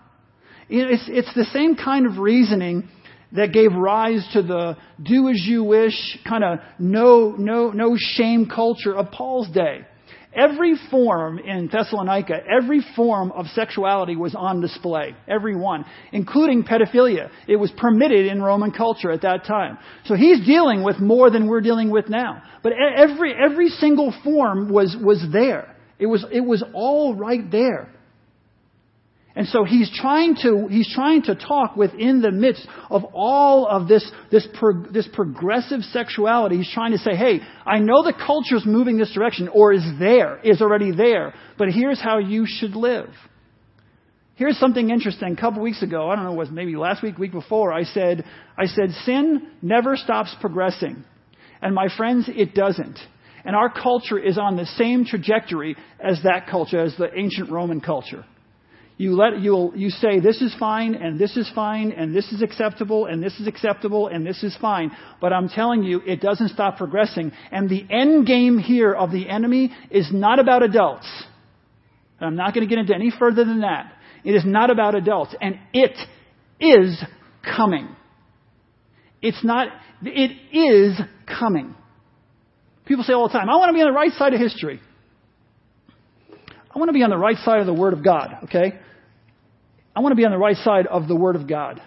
It's, 0.68 1.04
it's 1.06 1.32
the 1.34 1.44
same 1.52 1.76
kind 1.76 2.06
of 2.06 2.18
reasoning 2.18 2.88
that 3.32 3.52
gave 3.52 3.72
rise 3.72 4.26
to 4.32 4.42
the 4.42 4.76
do 5.02 5.28
as 5.28 5.40
you 5.46 5.62
wish, 5.64 5.94
kind 6.28 6.42
of 6.42 6.58
no, 6.78 7.34
no, 7.38 7.70
no 7.70 7.96
shame 7.96 8.46
culture 8.46 8.94
of 8.94 9.10
Paul's 9.10 9.48
day. 9.50 9.86
Every 10.34 10.76
form 10.90 11.38
in 11.38 11.68
Thessalonica, 11.70 12.40
every 12.48 12.80
form 12.96 13.32
of 13.32 13.46
sexuality 13.48 14.16
was 14.16 14.34
on 14.34 14.62
display. 14.62 15.14
Every 15.28 15.54
one, 15.54 15.84
including 16.10 16.64
pedophilia. 16.64 17.30
It 17.46 17.56
was 17.56 17.70
permitted 17.76 18.26
in 18.26 18.40
Roman 18.42 18.70
culture 18.70 19.10
at 19.10 19.22
that 19.22 19.44
time. 19.44 19.76
So 20.06 20.14
he's 20.14 20.44
dealing 20.46 20.82
with 20.82 20.98
more 21.00 21.30
than 21.30 21.48
we're 21.48 21.60
dealing 21.60 21.90
with 21.90 22.08
now. 22.08 22.42
But 22.62 22.72
every, 22.96 23.34
every 23.34 23.68
single 23.68 24.14
form 24.24 24.70
was, 24.72 24.96
was 24.98 25.22
there. 25.32 25.76
It 25.98 26.06
was, 26.06 26.24
it 26.32 26.40
was 26.40 26.64
all 26.72 27.14
right 27.14 27.50
there. 27.50 27.90
And 29.34 29.46
so 29.48 29.64
he's 29.64 29.90
trying 29.94 30.36
to, 30.42 30.66
he's 30.68 30.92
trying 30.94 31.22
to 31.22 31.34
talk 31.34 31.74
within 31.74 32.20
the 32.20 32.30
midst 32.30 32.66
of 32.90 33.04
all 33.14 33.66
of 33.66 33.88
this, 33.88 34.10
this, 34.30 34.46
pro, 34.52 34.82
this 34.90 35.08
progressive 35.10 35.80
sexuality. 35.84 36.58
He's 36.58 36.72
trying 36.72 36.92
to 36.92 36.98
say, 36.98 37.16
hey, 37.16 37.40
I 37.64 37.78
know 37.78 38.02
the 38.02 38.12
culture's 38.12 38.66
moving 38.66 38.98
this 38.98 39.12
direction 39.14 39.48
or 39.48 39.72
is 39.72 39.84
there, 39.98 40.38
is 40.44 40.60
already 40.60 40.94
there, 40.94 41.32
but 41.56 41.68
here's 41.68 42.00
how 42.00 42.18
you 42.18 42.44
should 42.46 42.76
live. 42.76 43.08
Here's 44.34 44.58
something 44.58 44.90
interesting. 44.90 45.32
A 45.32 45.40
couple 45.40 45.62
weeks 45.62 45.82
ago, 45.82 46.10
I 46.10 46.16
don't 46.16 46.24
know, 46.24 46.32
it 46.32 46.36
was 46.36 46.50
maybe 46.50 46.76
last 46.76 47.02
week, 47.02 47.16
week 47.16 47.32
before, 47.32 47.72
I 47.72 47.84
said, 47.84 48.24
I 48.58 48.66
said, 48.66 48.90
sin 49.04 49.50
never 49.62 49.96
stops 49.96 50.34
progressing. 50.40 51.04
And 51.62 51.74
my 51.74 51.88
friends, 51.96 52.28
it 52.28 52.54
doesn't. 52.54 52.98
And 53.44 53.56
our 53.56 53.72
culture 53.72 54.18
is 54.18 54.38
on 54.38 54.56
the 54.56 54.66
same 54.66 55.04
trajectory 55.04 55.76
as 56.00 56.20
that 56.24 56.48
culture, 56.48 56.80
as 56.80 56.96
the 56.96 57.08
ancient 57.16 57.50
Roman 57.50 57.80
culture. 57.80 58.24
You 58.98 59.16
let 59.16 59.40
you 59.40 59.72
you 59.74 59.90
say 59.90 60.20
this 60.20 60.40
is 60.42 60.54
fine 60.58 60.94
and 60.94 61.18
this 61.18 61.36
is 61.36 61.50
fine 61.54 61.92
and 61.92 62.14
this 62.14 62.30
is 62.30 62.42
acceptable 62.42 63.06
and 63.06 63.22
this 63.22 63.38
is 63.40 63.46
acceptable 63.46 64.08
and 64.08 64.24
this 64.24 64.42
is 64.42 64.56
fine. 64.60 64.92
But 65.20 65.32
I'm 65.32 65.48
telling 65.48 65.82
you, 65.82 66.00
it 66.06 66.20
doesn't 66.20 66.48
stop 66.50 66.76
progressing. 66.76 67.32
And 67.50 67.68
the 67.68 67.84
end 67.90 68.26
game 68.26 68.58
here 68.58 68.92
of 68.92 69.10
the 69.10 69.28
enemy 69.28 69.72
is 69.90 70.10
not 70.12 70.38
about 70.38 70.62
adults. 70.62 71.08
I'm 72.20 72.36
not 72.36 72.54
going 72.54 72.66
to 72.66 72.70
get 72.72 72.78
into 72.78 72.94
any 72.94 73.10
further 73.10 73.44
than 73.44 73.62
that. 73.62 73.92
It 74.24 74.34
is 74.34 74.44
not 74.44 74.70
about 74.70 74.94
adults, 74.94 75.34
and 75.40 75.58
it 75.72 75.96
is 76.60 77.02
coming. 77.42 77.88
It's 79.20 79.42
not. 79.42 79.68
It 80.02 80.30
is 80.52 81.00
coming. 81.26 81.74
People 82.84 83.04
say 83.04 83.12
all 83.12 83.26
the 83.26 83.32
time, 83.32 83.50
"I 83.50 83.56
want 83.56 83.70
to 83.70 83.72
be 83.72 83.80
on 83.80 83.88
the 83.88 83.92
right 83.92 84.12
side 84.12 84.34
of 84.34 84.40
history." 84.40 84.80
I 86.74 86.78
want 86.78 86.88
to 86.88 86.92
be 86.92 87.02
on 87.02 87.10
the 87.10 87.18
right 87.18 87.36
side 87.38 87.60
of 87.60 87.66
the 87.66 87.74
Word 87.74 87.92
of 87.92 88.02
God, 88.02 88.38
okay? 88.44 88.78
I 89.94 90.00
want 90.00 90.12
to 90.12 90.16
be 90.16 90.24
on 90.24 90.30
the 90.30 90.38
right 90.38 90.56
side 90.56 90.86
of 90.86 91.06
the 91.06 91.16
Word 91.16 91.36
of 91.36 91.46
God. 91.46 91.82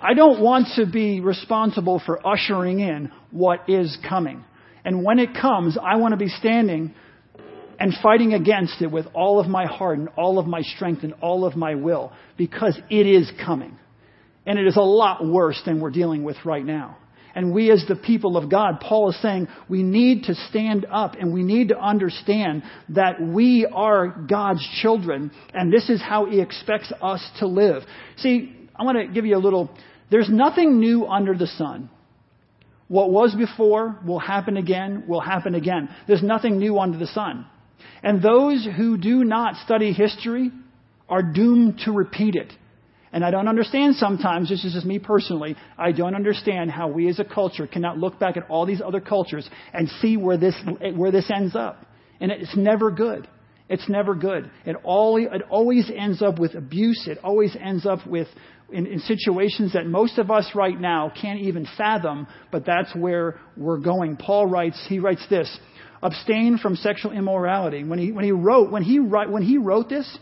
I 0.00 0.14
don't 0.14 0.40
want 0.40 0.66
to 0.76 0.86
be 0.86 1.20
responsible 1.20 2.02
for 2.04 2.26
ushering 2.26 2.80
in 2.80 3.12
what 3.30 3.68
is 3.68 3.96
coming. 4.08 4.44
And 4.84 5.04
when 5.04 5.20
it 5.20 5.30
comes, 5.40 5.78
I 5.80 5.96
want 5.96 6.12
to 6.12 6.16
be 6.16 6.28
standing 6.28 6.94
and 7.78 7.92
fighting 8.02 8.34
against 8.34 8.82
it 8.82 8.90
with 8.90 9.06
all 9.14 9.38
of 9.38 9.46
my 9.46 9.66
heart 9.66 9.98
and 9.98 10.08
all 10.16 10.40
of 10.40 10.46
my 10.46 10.62
strength 10.62 11.04
and 11.04 11.14
all 11.20 11.44
of 11.44 11.54
my 11.54 11.76
will 11.76 12.12
because 12.36 12.76
it 12.90 13.06
is 13.06 13.30
coming. 13.44 13.78
And 14.44 14.58
it 14.58 14.66
is 14.66 14.76
a 14.76 14.82
lot 14.82 15.24
worse 15.24 15.60
than 15.64 15.80
we're 15.80 15.90
dealing 15.90 16.24
with 16.24 16.36
right 16.44 16.64
now. 16.64 16.98
And 17.34 17.52
we, 17.52 17.70
as 17.70 17.84
the 17.88 17.96
people 17.96 18.36
of 18.36 18.50
God, 18.50 18.80
Paul 18.80 19.10
is 19.10 19.22
saying 19.22 19.48
we 19.68 19.82
need 19.82 20.24
to 20.24 20.34
stand 20.34 20.86
up 20.90 21.14
and 21.14 21.32
we 21.32 21.42
need 21.42 21.68
to 21.68 21.78
understand 21.78 22.62
that 22.90 23.20
we 23.20 23.66
are 23.66 24.08
God's 24.08 24.66
children 24.80 25.30
and 25.54 25.72
this 25.72 25.88
is 25.88 26.00
how 26.02 26.26
He 26.26 26.40
expects 26.40 26.92
us 27.00 27.26
to 27.38 27.46
live. 27.46 27.82
See, 28.16 28.54
I 28.76 28.84
want 28.84 28.98
to 28.98 29.12
give 29.12 29.24
you 29.24 29.36
a 29.36 29.38
little, 29.38 29.70
there's 30.10 30.28
nothing 30.28 30.78
new 30.78 31.06
under 31.06 31.34
the 31.34 31.46
sun. 31.46 31.88
What 32.88 33.10
was 33.10 33.34
before 33.34 33.98
will 34.06 34.18
happen 34.18 34.58
again, 34.58 35.04
will 35.08 35.20
happen 35.20 35.54
again. 35.54 35.88
There's 36.06 36.22
nothing 36.22 36.58
new 36.58 36.78
under 36.78 36.98
the 36.98 37.06
sun. 37.06 37.46
And 38.02 38.22
those 38.22 38.68
who 38.76 38.98
do 38.98 39.24
not 39.24 39.56
study 39.64 39.92
history 39.92 40.50
are 41.08 41.22
doomed 41.22 41.80
to 41.84 41.92
repeat 41.92 42.34
it. 42.34 42.52
And 43.12 43.24
I 43.24 43.30
don't 43.30 43.48
understand 43.48 43.96
sometimes, 43.96 44.48
this 44.48 44.64
is 44.64 44.72
just 44.72 44.86
me 44.86 44.98
personally, 44.98 45.54
I 45.76 45.92
don't 45.92 46.14
understand 46.14 46.70
how 46.70 46.88
we 46.88 47.08
as 47.08 47.18
a 47.18 47.24
culture 47.24 47.66
cannot 47.66 47.98
look 47.98 48.18
back 48.18 48.36
at 48.38 48.48
all 48.48 48.64
these 48.64 48.80
other 48.80 49.00
cultures 49.00 49.48
and 49.74 49.88
see 50.00 50.16
where 50.16 50.38
this, 50.38 50.54
where 50.96 51.10
this 51.10 51.30
ends 51.34 51.54
up. 51.54 51.84
And 52.20 52.32
it's 52.32 52.56
never 52.56 52.90
good. 52.90 53.28
It's 53.68 53.88
never 53.88 54.14
good. 54.14 54.50
It, 54.64 54.76
all, 54.82 55.16
it 55.16 55.42
always 55.50 55.90
ends 55.94 56.22
up 56.22 56.38
with 56.38 56.54
abuse. 56.54 57.06
It 57.06 57.18
always 57.22 57.56
ends 57.58 57.86
up 57.86 58.06
with 58.06 58.28
in, 58.72 58.86
in 58.86 58.98
situations 59.00 59.74
that 59.74 59.86
most 59.86 60.18
of 60.18 60.30
us 60.30 60.50
right 60.54 60.78
now 60.78 61.12
can't 61.20 61.40
even 61.40 61.66
fathom, 61.76 62.26
but 62.50 62.64
that's 62.64 62.94
where 62.94 63.38
we're 63.56 63.78
going. 63.78 64.16
Paul 64.16 64.46
writes, 64.46 64.82
he 64.88 64.98
writes 64.98 65.24
this, 65.28 65.58
abstain 66.02 66.58
from 66.58 66.76
sexual 66.76 67.12
immorality. 67.12 67.84
When 67.84 67.98
he, 67.98 68.12
when 68.12 68.24
he 68.24 68.32
wrote, 68.32 68.70
when 68.70 68.82
he, 68.82 68.98
write, 68.98 69.30
when 69.30 69.42
he 69.42 69.58
wrote 69.58 69.88
this, 69.88 70.18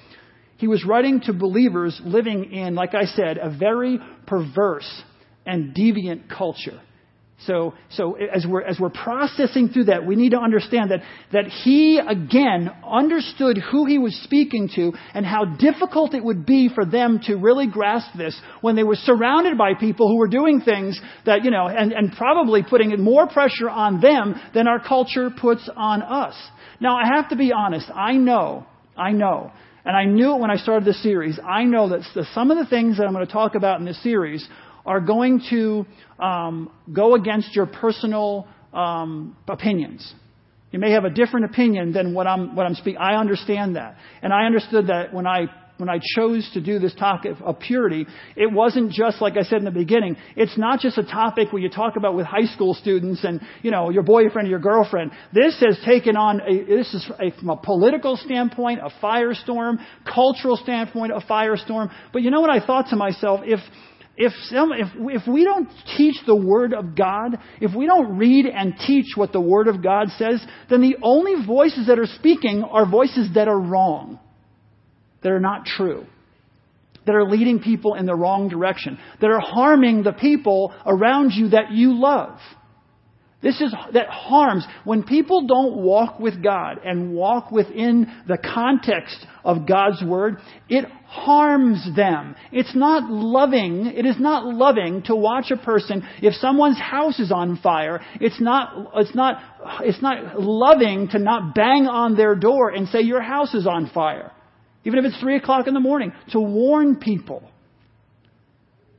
he 0.61 0.69
was 0.69 0.85
writing 0.85 1.23
to 1.23 1.33
believers 1.33 1.99
living 2.05 2.53
in, 2.53 2.75
like 2.75 2.95
I 2.95 3.07
said, 3.07 3.39
a 3.39 3.49
very 3.49 3.99
perverse 4.27 5.03
and 5.47 5.75
deviant 5.75 6.29
culture. 6.29 6.79
So, 7.47 7.73
so 7.93 8.17
as 8.17 8.45
we're, 8.47 8.61
as 8.61 8.79
we're 8.79 8.91
processing 8.91 9.71
through 9.71 9.85
that, 9.85 10.05
we 10.05 10.17
need 10.17 10.33
to 10.33 10.39
understand 10.39 10.91
that, 10.91 11.01
that 11.33 11.47
he, 11.47 11.99
again, 11.99 12.71
understood 12.87 13.57
who 13.57 13.87
he 13.87 13.97
was 13.97 14.15
speaking 14.25 14.69
to 14.77 14.93
and 15.15 15.25
how 15.25 15.47
difficult 15.47 16.13
it 16.13 16.23
would 16.23 16.45
be 16.45 16.69
for 16.69 16.85
them 16.85 17.21
to 17.25 17.37
really 17.37 17.67
grasp 17.67 18.11
this 18.19 18.39
when 18.61 18.77
they 18.77 18.83
were 18.83 18.97
surrounded 18.97 19.57
by 19.57 19.73
people 19.73 20.09
who 20.09 20.19
were 20.19 20.29
doing 20.29 20.61
things 20.61 21.01
that, 21.25 21.43
you 21.43 21.51
know, 21.51 21.69
and, 21.69 21.95
and 21.95 22.13
probably 22.19 22.63
putting 22.63 22.91
more 23.01 23.27
pressure 23.27 23.71
on 23.71 24.03
them 24.03 24.39
than 24.53 24.69
our 24.69 24.79
culture 24.79 25.31
puts 25.31 25.67
on 25.75 26.03
us. 26.03 26.35
Now, 26.81 26.99
I 26.99 27.17
have 27.17 27.31
to 27.31 27.37
be 27.37 27.51
honest. 27.51 27.91
I 27.95 28.17
know, 28.17 28.67
I 28.95 29.13
know 29.13 29.53
and 29.85 29.97
I 29.97 30.05
knew 30.05 30.35
it 30.35 30.41
when 30.41 30.51
I 30.51 30.57
started 30.57 30.87
this 30.87 31.03
series. 31.03 31.39
I 31.45 31.65
know 31.65 31.89
that 31.91 32.03
some 32.35 32.51
of 32.51 32.59
the 32.59 32.67
things 32.67 32.99
that 32.99 33.07
I'm 33.07 33.13
going 33.13 33.27
to 33.27 33.33
talk 33.33 33.55
about 33.55 33.81
in 33.81 33.87
this 33.87 34.03
series 34.03 34.47
are 34.85 35.01
going 35.01 35.43
to 35.51 35.87
um, 36.19 36.71
go 36.93 37.15
against 37.15 37.55
your 37.55 37.67
personal 37.67 38.47
um, 38.73 39.37
opinions. 39.49 40.15
You 40.71 40.79
may 40.79 40.93
have 40.93 41.05
a 41.05 41.11
different 41.11 41.47
opinion 41.47 41.93
than 41.93 42.15
what 42.15 42.27
I'm 42.27 42.55
what 42.55 42.65
I'm 42.65 42.75
speaking. 42.75 43.01
I 43.01 43.17
understand 43.17 43.77
that, 43.77 43.97
and 44.23 44.33
I 44.33 44.45
understood 44.45 44.87
that 44.87 45.13
when 45.13 45.27
I 45.27 45.47
when 45.81 45.89
I 45.89 45.99
chose 46.15 46.49
to 46.55 46.61
do 46.61 46.79
this 46.79 46.95
topic 46.95 47.33
of 47.41 47.59
purity, 47.59 48.07
it 48.37 48.53
wasn't 48.53 48.93
just 48.93 49.21
like 49.21 49.37
I 49.37 49.43
said 49.43 49.59
in 49.59 49.65
the 49.65 49.71
beginning. 49.71 50.17
It's 50.37 50.57
not 50.57 50.81
just 50.81 50.99
a 50.99 51.03
topic 51.03 51.53
where 51.53 51.63
you 51.63 51.71
talk 51.71 51.97
about 51.97 52.15
with 52.15 52.27
high 52.27 52.47
school 52.47 52.75
students 52.75 53.25
and 53.25 53.41
you 53.63 53.71
know 53.71 53.91
your 53.91 54.03
boyfriend 54.03 54.47
or 54.47 54.51
your 54.51 54.61
girlfriend. 54.61 55.13
This 55.33 55.59
has 55.61 55.79
taken 55.85 56.17
on 56.17 56.41
a, 56.41 56.65
this 56.65 56.93
is 56.95 57.11
a, 57.19 57.31
from 57.39 57.51
a 57.51 57.57
political 57.57 58.17
standpoint 58.17 58.81
a 58.81 58.91
firestorm, 59.03 59.79
cultural 60.05 60.57
standpoint 60.57 61.13
a 61.13 61.21
firestorm. 61.21 61.91
But 62.13 62.23
you 62.23 62.31
know 62.31 62.41
what 62.41 62.51
I 62.51 62.65
thought 62.65 62.89
to 62.91 62.97
myself 62.97 63.41
if 63.45 63.61
if, 64.17 64.33
some, 64.51 64.73
if, 64.73 64.89
if 64.99 65.27
we 65.27 65.45
don't 65.45 65.67
teach 65.97 66.17
the 66.27 66.37
Word 66.37 66.75
of 66.75 66.95
God, 66.95 67.39
if 67.59 67.75
we 67.75 67.87
don't 67.87 68.19
read 68.19 68.45
and 68.45 68.75
teach 68.87 69.07
what 69.15 69.33
the 69.33 69.41
Word 69.41 69.67
of 69.67 69.83
God 69.83 70.09
says, 70.19 70.45
then 70.69 70.83
the 70.83 70.97
only 71.03 71.47
voices 71.47 71.87
that 71.87 71.99
are 71.99 72.07
speaking 72.07 72.63
are 72.63 72.85
voices 72.85 73.31
that 73.35 73.49
are 73.49 73.59
wrong 73.59 74.19
that 75.23 75.33
are 75.33 75.41
not 75.41 75.67
true, 75.67 76.07
that 77.07 77.15
are 77.15 77.29
leading 77.29 77.61
people 77.61 77.95
in 77.95 78.07
the 78.07 78.15
wrong 78.15 78.49
direction, 78.49 78.99
that 79.21 79.31
are 79.31 79.41
harming 79.41 80.03
the 80.03 80.13
people 80.13 80.75
around 80.87 81.33
you 81.33 81.51
that 81.51 81.71
you 81.73 81.95
love. 81.95 82.39
This 83.43 83.59
is 83.63 83.75
that 83.95 84.09
harms 84.09 84.67
when 84.85 85.03
people 85.03 85.47
don't 85.47 85.79
walk 85.79 86.21
with 86.21 86.43
God 86.43 86.79
and 86.85 87.15
walk 87.15 87.51
within 87.51 88.07
the 88.29 88.37
context 88.37 89.17
of 89.43 89.67
God's 89.67 90.05
word, 90.05 90.37
it 90.69 90.85
harms 91.07 91.89
them. 91.97 92.37
It's 92.53 92.77
not 92.77 93.11
loving, 93.11 93.87
it 93.87 94.05
is 94.05 94.21
not 94.21 94.45
loving 94.45 95.05
to 95.05 95.17
watch 95.17 95.51
a 95.51 95.57
person 95.57 96.07
if 96.21 96.35
someone's 96.35 96.79
house 96.79 97.19
is 97.19 97.33
on 97.33 97.57
fire. 97.57 98.03
It's 98.21 98.41
not 98.43 98.93
it's 98.97 99.15
not 99.15 99.43
it's 99.81 100.03
not 100.03 100.39
loving 100.39 101.09
to 101.09 101.19
not 101.19 101.55
bang 101.55 101.87
on 101.87 102.19
their 102.19 102.35
door 102.35 102.69
and 102.69 102.89
say 102.89 103.01
your 103.01 103.23
house 103.23 103.55
is 103.55 103.67
on 103.67 103.89
fire 103.89 104.33
even 104.85 104.99
if 104.99 105.05
it's 105.05 105.21
3 105.21 105.37
o'clock 105.37 105.67
in 105.67 105.75
the 105.75 105.81
morning, 105.81 106.13
to 106.31 106.41
warn 106.41 106.97
people. 106.97 107.43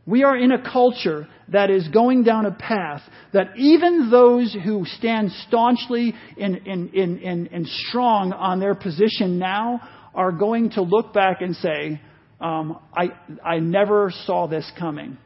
We 0.05 0.23
are 0.23 0.35
in 0.35 0.51
a 0.51 0.61
culture 0.61 1.27
that 1.49 1.69
is 1.69 1.87
going 1.89 2.23
down 2.23 2.45
a 2.45 2.51
path 2.51 3.01
that 3.33 3.57
even 3.57 4.09
those 4.09 4.55
who 4.63 4.85
stand 4.85 5.31
staunchly 5.47 6.15
and, 6.39 7.67
strong 7.87 8.33
on 8.33 8.59
their 8.59 8.73
position 8.73 9.37
now 9.37 9.81
are 10.13 10.31
going 10.31 10.71
to 10.71 10.81
look 10.81 11.13
back 11.13 11.41
and 11.41 11.55
say, 11.55 12.01
um, 12.39 12.79
I, 12.93 13.11
I 13.45 13.59
never 13.59 14.11
saw 14.25 14.47
this 14.47 14.69
coming. 14.77 15.17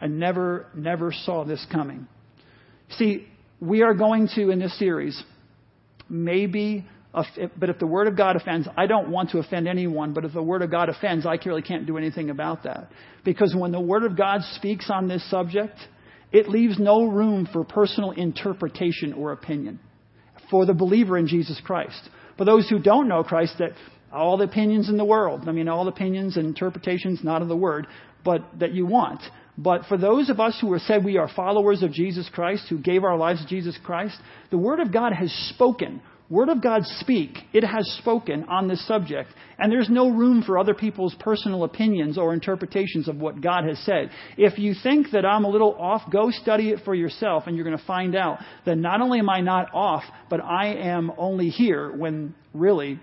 I 0.00 0.06
never, 0.06 0.66
never 0.74 1.12
saw 1.12 1.44
this 1.44 1.64
coming. 1.72 2.06
See, 2.90 3.26
we 3.60 3.82
are 3.82 3.94
going 3.94 4.28
to, 4.34 4.50
in 4.50 4.58
this 4.58 4.78
series, 4.78 5.20
maybe 6.08 6.86
but 7.12 7.68
if 7.68 7.78
the 7.78 7.86
Word 7.86 8.06
of 8.06 8.16
God 8.16 8.36
offends, 8.36 8.68
I 8.76 8.86
don't 8.86 9.10
want 9.10 9.30
to 9.30 9.38
offend 9.38 9.66
anyone, 9.66 10.12
but 10.12 10.24
if 10.24 10.32
the 10.32 10.42
Word 10.42 10.62
of 10.62 10.70
God 10.70 10.88
offends, 10.88 11.26
I 11.26 11.38
really 11.44 11.62
can't 11.62 11.86
do 11.86 11.98
anything 11.98 12.30
about 12.30 12.62
that. 12.64 12.90
Because 13.24 13.54
when 13.54 13.72
the 13.72 13.80
Word 13.80 14.04
of 14.04 14.16
God 14.16 14.42
speaks 14.54 14.90
on 14.90 15.08
this 15.08 15.28
subject, 15.28 15.76
it 16.32 16.48
leaves 16.48 16.78
no 16.78 17.06
room 17.06 17.48
for 17.52 17.64
personal 17.64 18.12
interpretation 18.12 19.12
or 19.12 19.32
opinion 19.32 19.80
for 20.50 20.66
the 20.66 20.74
believer 20.74 21.18
in 21.18 21.26
Jesus 21.26 21.60
Christ. 21.64 22.08
For 22.36 22.44
those 22.44 22.68
who 22.68 22.78
don't 22.78 23.08
know 23.08 23.22
Christ, 23.22 23.54
that 23.58 23.72
all 24.12 24.36
the 24.36 24.44
opinions 24.44 24.88
in 24.88 24.96
the 24.96 25.04
world, 25.04 25.48
I 25.48 25.52
mean, 25.52 25.68
all 25.68 25.84
the 25.84 25.92
opinions 25.92 26.36
and 26.36 26.46
interpretations, 26.46 27.20
not 27.22 27.42
of 27.42 27.48
the 27.48 27.56
Word, 27.56 27.86
but 28.24 28.42
that 28.58 28.72
you 28.72 28.86
want. 28.86 29.20
But 29.58 29.84
for 29.86 29.98
those 29.98 30.30
of 30.30 30.40
us 30.40 30.56
who 30.60 30.72
have 30.72 30.82
said 30.82 31.04
we 31.04 31.18
are 31.18 31.28
followers 31.28 31.82
of 31.82 31.92
Jesus 31.92 32.28
Christ, 32.32 32.66
who 32.68 32.78
gave 32.78 33.04
our 33.04 33.16
lives 33.16 33.42
to 33.42 33.48
Jesus 33.48 33.78
Christ, 33.84 34.16
the 34.50 34.58
Word 34.58 34.80
of 34.80 34.92
God 34.92 35.12
has 35.12 35.30
spoken 35.54 36.00
Word 36.30 36.48
of 36.48 36.62
God 36.62 36.82
speak. 37.00 37.36
It 37.52 37.64
has 37.64 37.84
spoken 37.98 38.44
on 38.44 38.68
this 38.68 38.86
subject. 38.86 39.30
And 39.58 39.70
there's 39.70 39.90
no 39.90 40.08
room 40.10 40.44
for 40.44 40.58
other 40.58 40.74
people's 40.74 41.14
personal 41.18 41.64
opinions 41.64 42.16
or 42.16 42.32
interpretations 42.32 43.08
of 43.08 43.16
what 43.16 43.40
God 43.40 43.64
has 43.64 43.80
said. 43.80 44.10
If 44.38 44.56
you 44.56 44.74
think 44.80 45.08
that 45.10 45.26
I'm 45.26 45.44
a 45.44 45.48
little 45.48 45.74
off, 45.74 46.02
go 46.10 46.30
study 46.30 46.70
it 46.70 46.84
for 46.84 46.94
yourself 46.94 47.44
and 47.46 47.56
you're 47.56 47.64
going 47.64 47.76
to 47.76 47.84
find 47.84 48.14
out 48.14 48.38
that 48.64 48.76
not 48.76 49.00
only 49.00 49.18
am 49.18 49.28
I 49.28 49.40
not 49.40 49.74
off, 49.74 50.04
but 50.30 50.40
I 50.40 50.74
am 50.74 51.10
only 51.18 51.48
here 51.48 51.90
when 51.94 52.36
really 52.54 53.00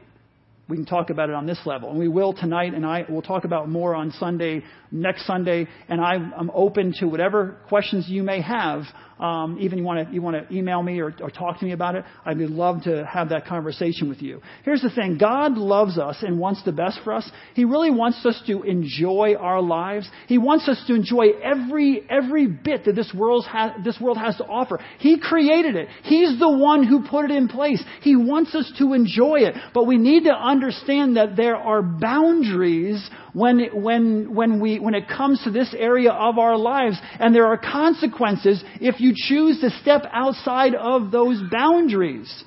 we 0.70 0.76
can 0.76 0.86
talk 0.86 1.10
about 1.10 1.30
it 1.30 1.36
on 1.36 1.46
this 1.46 1.60
level. 1.66 1.90
And 1.90 2.00
we 2.00 2.08
will 2.08 2.34
tonight, 2.34 2.74
and 2.74 2.86
I 2.86 3.06
will 3.10 3.22
talk 3.22 3.46
about 3.46 3.70
more 3.70 3.96
on 3.96 4.12
Sunday, 4.12 4.64
next 4.92 5.26
Sunday, 5.26 5.68
and 5.88 6.02
I'm 6.02 6.52
open 6.54 6.94
to 7.00 7.06
whatever 7.06 7.58
questions 7.70 8.08
you 8.10 8.24
may 8.24 8.42
have 8.42 8.84
um, 9.20 9.58
even 9.60 9.80
you 9.80 9.84
want 9.84 10.08
to 10.08 10.14
you 10.14 10.22
want 10.22 10.48
to 10.48 10.56
email 10.56 10.82
me 10.84 11.00
or, 11.00 11.14
or 11.22 11.30
talk 11.30 11.60
to 11.60 11.66
me 11.66 11.72
about 11.72 11.96
it, 11.96 12.06
I'd 12.26 12.38
love 12.38 12.84
to 12.84 13.06
have 13.06 13.30
that 13.30 13.46
conversation 13.46 14.10
with 14.10 14.22
you. 14.22 14.42
Here's 14.64 14.82
the 14.82 14.90
thing: 14.90 15.18
God 15.18 15.54
loves 15.54 15.98
us 15.98 16.18
and 16.22 16.40
wants 16.40 16.64
the 16.64 16.72
best 16.72 17.00
for 17.04 17.14
us. 17.14 17.30
He 17.56 17.66
really 17.66 17.92
wants 17.92 18.26
us 18.26 18.42
to 18.48 18.64
enjoy 18.64 19.36
our 19.40 19.62
lives. 19.62 20.10
He 20.28 20.38
wants 20.38 20.68
us 20.68 20.82
to 20.88 20.96
enjoy 20.96 21.30
every 21.44 22.04
every 22.10 22.48
bit 22.48 22.86
that 22.86 22.96
this 22.96 23.14
world 23.14 23.46
has 23.52 23.72
this 23.84 24.00
world 24.00 24.18
has 24.18 24.38
to 24.38 24.46
offer. 24.46 24.80
He 25.00 25.20
created 25.20 25.76
it. 25.76 25.90
He's 26.04 26.40
the 26.40 26.52
one 26.52 26.84
who 26.84 27.08
put 27.08 27.26
it 27.26 27.32
in 27.32 27.48
place. 27.48 27.84
He 28.02 28.16
wants 28.16 28.54
us 28.54 28.72
to 28.80 28.94
enjoy 28.94 29.40
it, 29.42 29.56
but 29.74 29.86
we 29.86 29.98
need 29.98 30.26
to 30.26 30.34
understand 30.34 31.18
that 31.18 31.36
there 31.36 31.56
are 31.56 31.82
boundaries 31.82 33.10
when, 33.34 33.70
when, 33.74 34.34
when, 34.34 34.60
we, 34.60 34.80
when 34.80 34.94
it 34.94 35.08
comes 35.08 35.44
to 35.44 35.52
this 35.52 35.74
area 35.78 36.12
of 36.12 36.38
our 36.38 36.58
lives. 36.58 36.98
And 37.20 37.34
there 37.34 37.48
are 37.48 37.58
consequences 37.58 38.64
if 38.80 39.00
you 39.00 39.14
choose 39.16 39.60
to 39.62 39.70
step 39.82 40.04
outside 40.12 40.76
of 40.76 41.12
those 41.12 41.42
boundaries. 41.52 42.44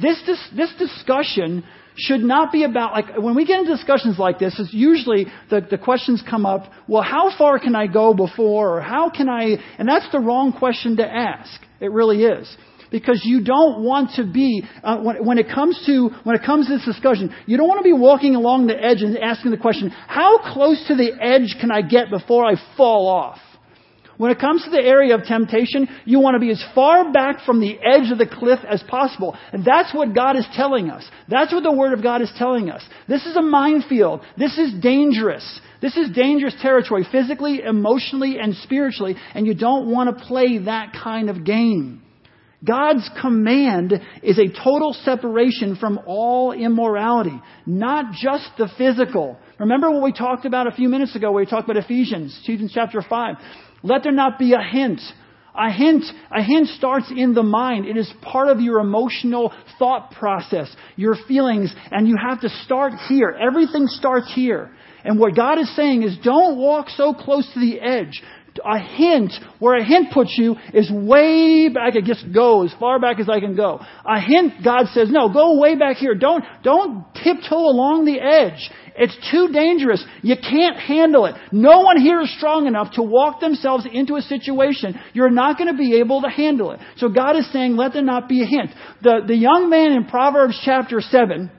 This, 0.00 0.20
this, 0.26 0.38
this 0.56 0.72
discussion 0.78 1.64
should 1.96 2.22
not 2.22 2.52
be 2.52 2.64
about, 2.64 2.92
like, 2.92 3.18
when 3.18 3.34
we 3.34 3.44
get 3.44 3.60
into 3.60 3.76
discussions 3.76 4.18
like 4.18 4.38
this, 4.38 4.58
it's 4.58 4.72
usually 4.72 5.26
the, 5.50 5.60
the 5.70 5.78
questions 5.78 6.22
come 6.28 6.46
up, 6.46 6.72
well, 6.88 7.02
how 7.02 7.36
far 7.36 7.58
can 7.58 7.76
I 7.76 7.86
go 7.86 8.14
before, 8.14 8.78
or 8.78 8.80
how 8.80 9.10
can 9.10 9.28
I, 9.28 9.56
and 9.78 9.86
that's 9.86 10.10
the 10.10 10.18
wrong 10.18 10.54
question 10.58 10.96
to 10.96 11.06
ask. 11.06 11.60
It 11.80 11.92
really 11.92 12.24
is 12.24 12.56
because 12.92 13.22
you 13.24 13.42
don't 13.42 13.82
want 13.82 14.10
to 14.16 14.24
be 14.24 14.62
uh, 14.84 14.98
when, 14.98 15.24
when, 15.24 15.38
it 15.38 15.48
comes 15.52 15.82
to 15.86 16.10
when 16.22 16.36
it 16.36 16.42
comes 16.44 16.68
to 16.68 16.74
this 16.76 16.84
discussion 16.84 17.34
you 17.46 17.56
don't 17.56 17.68
want 17.68 17.80
to 17.80 17.84
be 17.84 17.92
walking 17.92 18.36
along 18.36 18.68
the 18.68 18.80
edge 18.80 19.02
and 19.02 19.18
asking 19.18 19.50
the 19.50 19.56
question 19.56 19.90
how 19.90 20.38
close 20.52 20.84
to 20.86 20.94
the 20.94 21.10
edge 21.20 21.56
can 21.60 21.72
i 21.72 21.82
get 21.82 22.10
before 22.10 22.44
i 22.44 22.54
fall 22.76 23.08
off 23.08 23.38
when 24.22 24.30
it 24.30 24.38
comes 24.38 24.62
to 24.62 24.70
the 24.70 24.80
area 24.80 25.16
of 25.16 25.24
temptation, 25.24 25.88
you 26.04 26.20
want 26.20 26.36
to 26.36 26.38
be 26.38 26.50
as 26.50 26.64
far 26.76 27.12
back 27.12 27.44
from 27.44 27.60
the 27.60 27.76
edge 27.80 28.12
of 28.12 28.18
the 28.18 28.26
cliff 28.26 28.60
as 28.68 28.80
possible. 28.84 29.36
And 29.52 29.64
that's 29.64 29.92
what 29.92 30.14
God 30.14 30.36
is 30.36 30.46
telling 30.54 30.90
us. 30.90 31.04
That's 31.28 31.52
what 31.52 31.64
the 31.64 31.72
Word 31.72 31.92
of 31.92 32.04
God 32.04 32.22
is 32.22 32.30
telling 32.36 32.70
us. 32.70 32.84
This 33.08 33.26
is 33.26 33.34
a 33.34 33.42
minefield. 33.42 34.20
This 34.38 34.58
is 34.58 34.74
dangerous. 34.80 35.60
This 35.80 35.96
is 35.96 36.14
dangerous 36.14 36.54
territory, 36.62 37.04
physically, 37.10 37.62
emotionally, 37.62 38.38
and 38.38 38.54
spiritually, 38.54 39.16
and 39.34 39.44
you 39.44 39.54
don't 39.54 39.90
want 39.90 40.16
to 40.16 40.24
play 40.24 40.58
that 40.58 40.92
kind 40.92 41.28
of 41.28 41.44
game. 41.44 42.02
God's 42.64 43.08
command 43.20 43.92
is 44.22 44.38
a 44.38 44.46
total 44.48 44.92
separation 44.92 45.76
from 45.76 45.98
all 46.06 46.52
immorality, 46.52 47.40
not 47.66 48.12
just 48.12 48.50
the 48.56 48.68
physical. 48.78 49.36
Remember 49.58 49.90
what 49.90 50.02
we 50.02 50.12
talked 50.12 50.44
about 50.44 50.68
a 50.68 50.72
few 50.72 50.88
minutes 50.88 51.16
ago 51.16 51.32
where 51.32 51.42
we 51.42 51.50
talked 51.50 51.68
about 51.68 51.82
Ephesians, 51.82 52.38
Ephesians 52.44 52.72
chapter 52.72 53.02
5. 53.02 53.36
Let 53.82 54.04
there 54.04 54.12
not 54.12 54.38
be 54.38 54.52
a 54.52 54.62
hint. 54.62 55.00
A 55.54 55.70
hint, 55.70 56.04
a 56.30 56.42
hint 56.42 56.68
starts 56.68 57.12
in 57.14 57.34
the 57.34 57.42
mind. 57.42 57.84
It 57.86 57.96
is 57.96 58.10
part 58.22 58.48
of 58.48 58.60
your 58.60 58.78
emotional 58.78 59.52
thought 59.78 60.12
process, 60.12 60.74
your 60.96 61.14
feelings, 61.28 61.74
and 61.90 62.08
you 62.08 62.16
have 62.16 62.40
to 62.40 62.48
start 62.64 62.94
here. 63.08 63.36
Everything 63.38 63.86
starts 63.86 64.32
here. 64.34 64.70
And 65.04 65.18
what 65.18 65.34
God 65.34 65.58
is 65.58 65.74
saying 65.74 66.04
is 66.04 66.16
don't 66.22 66.56
walk 66.56 66.88
so 66.90 67.12
close 67.12 67.46
to 67.52 67.60
the 67.60 67.80
edge 67.80 68.22
a 68.64 68.78
hint, 68.78 69.32
where 69.58 69.76
a 69.76 69.84
hint 69.84 70.12
puts 70.12 70.34
you 70.36 70.56
is 70.74 70.90
way 70.90 71.68
back. 71.68 71.94
It 71.94 72.04
just 72.04 72.24
go 72.32 72.64
as 72.64 72.72
far 72.78 72.98
back 72.98 73.18
as 73.20 73.28
I 73.28 73.40
can 73.40 73.56
go. 73.56 73.80
A 74.04 74.20
hint, 74.20 74.64
God 74.64 74.86
says, 74.92 75.10
no, 75.10 75.32
go 75.32 75.58
way 75.58 75.76
back 75.76 75.96
here. 75.96 76.14
Don't, 76.14 76.44
don't 76.62 77.04
tiptoe 77.14 77.56
along 77.56 78.04
the 78.04 78.20
edge. 78.20 78.70
It's 78.96 79.16
too 79.30 79.48
dangerous. 79.52 80.04
You 80.22 80.36
can't 80.36 80.76
handle 80.76 81.26
it. 81.26 81.34
No 81.50 81.80
one 81.80 81.98
here 82.00 82.20
is 82.20 82.36
strong 82.36 82.66
enough 82.66 82.92
to 82.94 83.02
walk 83.02 83.40
themselves 83.40 83.86
into 83.90 84.16
a 84.16 84.22
situation. 84.22 85.00
You're 85.14 85.30
not 85.30 85.56
going 85.56 85.70
to 85.70 85.78
be 85.78 85.98
able 85.98 86.22
to 86.22 86.28
handle 86.28 86.72
it. 86.72 86.80
So 86.96 87.08
God 87.08 87.36
is 87.36 87.50
saying, 87.52 87.76
let 87.76 87.94
there 87.94 88.02
not 88.02 88.28
be 88.28 88.42
a 88.42 88.46
hint. 88.46 88.70
The, 89.02 89.20
the 89.26 89.36
young 89.36 89.70
man 89.70 89.92
in 89.92 90.04
Proverbs 90.04 90.60
chapter 90.64 91.00
7, 91.00 91.50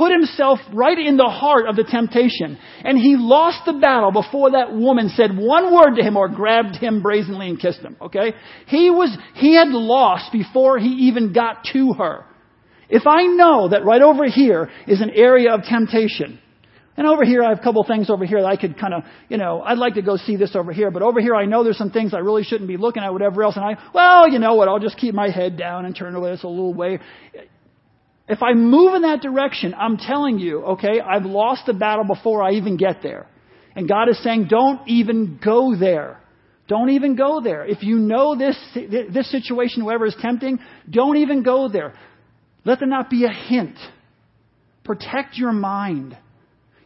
put 0.00 0.12
himself 0.12 0.60
right 0.72 0.98
in 0.98 1.18
the 1.18 1.28
heart 1.28 1.68
of 1.68 1.76
the 1.76 1.84
temptation. 1.84 2.58
And 2.82 2.96
he 2.96 3.16
lost 3.18 3.66
the 3.66 3.74
battle 3.74 4.10
before 4.10 4.52
that 4.52 4.74
woman 4.74 5.10
said 5.10 5.36
one 5.36 5.74
word 5.74 5.96
to 5.96 6.02
him 6.02 6.16
or 6.16 6.26
grabbed 6.26 6.76
him 6.76 7.02
brazenly 7.02 7.50
and 7.50 7.60
kissed 7.60 7.80
him. 7.80 7.98
Okay? 8.00 8.32
He 8.66 8.88
was, 8.88 9.14
he 9.34 9.56
had 9.56 9.68
lost 9.68 10.32
before 10.32 10.78
he 10.78 11.08
even 11.08 11.34
got 11.34 11.64
to 11.74 11.92
her. 11.98 12.24
If 12.88 13.06
I 13.06 13.24
know 13.24 13.68
that 13.68 13.84
right 13.84 14.00
over 14.00 14.26
here 14.26 14.70
is 14.88 15.02
an 15.02 15.10
area 15.10 15.52
of 15.52 15.64
temptation, 15.64 16.40
and 16.96 17.06
over 17.06 17.24
here, 17.24 17.42
I 17.42 17.50
have 17.50 17.60
a 17.60 17.62
couple 17.62 17.84
things 17.84 18.08
over 18.08 18.24
here 18.24 18.40
that 18.40 18.48
I 18.48 18.56
could 18.56 18.78
kind 18.78 18.94
of, 18.94 19.04
you 19.28 19.36
know, 19.36 19.60
I'd 19.60 19.78
like 19.78 19.94
to 19.94 20.02
go 20.02 20.16
see 20.16 20.36
this 20.36 20.56
over 20.56 20.72
here, 20.72 20.90
but 20.90 21.02
over 21.02 21.20
here 21.20 21.34
I 21.34 21.44
know 21.44 21.62
there's 21.62 21.78
some 21.78 21.90
things 21.90 22.14
I 22.14 22.18
really 22.18 22.42
shouldn't 22.42 22.68
be 22.68 22.78
looking 22.78 23.02
at, 23.02 23.12
whatever 23.12 23.42
else, 23.42 23.56
and 23.56 23.64
I, 23.64 23.76
well, 23.94 24.28
you 24.28 24.38
know 24.38 24.54
what, 24.54 24.68
I'll 24.68 24.80
just 24.80 24.96
keep 24.96 25.14
my 25.14 25.30
head 25.30 25.56
down 25.56 25.84
and 25.84 25.94
turn 25.94 26.14
away 26.14 26.32
this 26.32 26.42
a 26.42 26.48
little 26.48 26.74
way. 26.74 26.98
If 28.30 28.44
I 28.44 28.54
move 28.54 28.94
in 28.94 29.02
that 29.02 29.22
direction, 29.22 29.74
I'm 29.74 29.96
telling 29.96 30.38
you, 30.38 30.62
okay, 30.64 31.00
I've 31.00 31.24
lost 31.24 31.66
the 31.66 31.72
battle 31.74 32.04
before 32.04 32.44
I 32.44 32.52
even 32.52 32.76
get 32.76 33.02
there. 33.02 33.26
And 33.74 33.88
God 33.88 34.08
is 34.08 34.22
saying, 34.22 34.46
don't 34.48 34.86
even 34.86 35.40
go 35.44 35.74
there. 35.76 36.20
Don't 36.68 36.90
even 36.90 37.16
go 37.16 37.40
there. 37.42 37.66
If 37.66 37.82
you 37.82 37.96
know 37.96 38.38
this, 38.38 38.56
this 38.74 39.28
situation, 39.32 39.82
whoever 39.82 40.06
is 40.06 40.14
tempting, 40.20 40.60
don't 40.88 41.16
even 41.16 41.42
go 41.42 41.68
there. 41.68 41.92
Let 42.64 42.78
there 42.78 42.86
not 42.86 43.10
be 43.10 43.24
a 43.24 43.32
hint. 43.32 43.76
Protect 44.84 45.36
your 45.36 45.50
mind. 45.50 46.16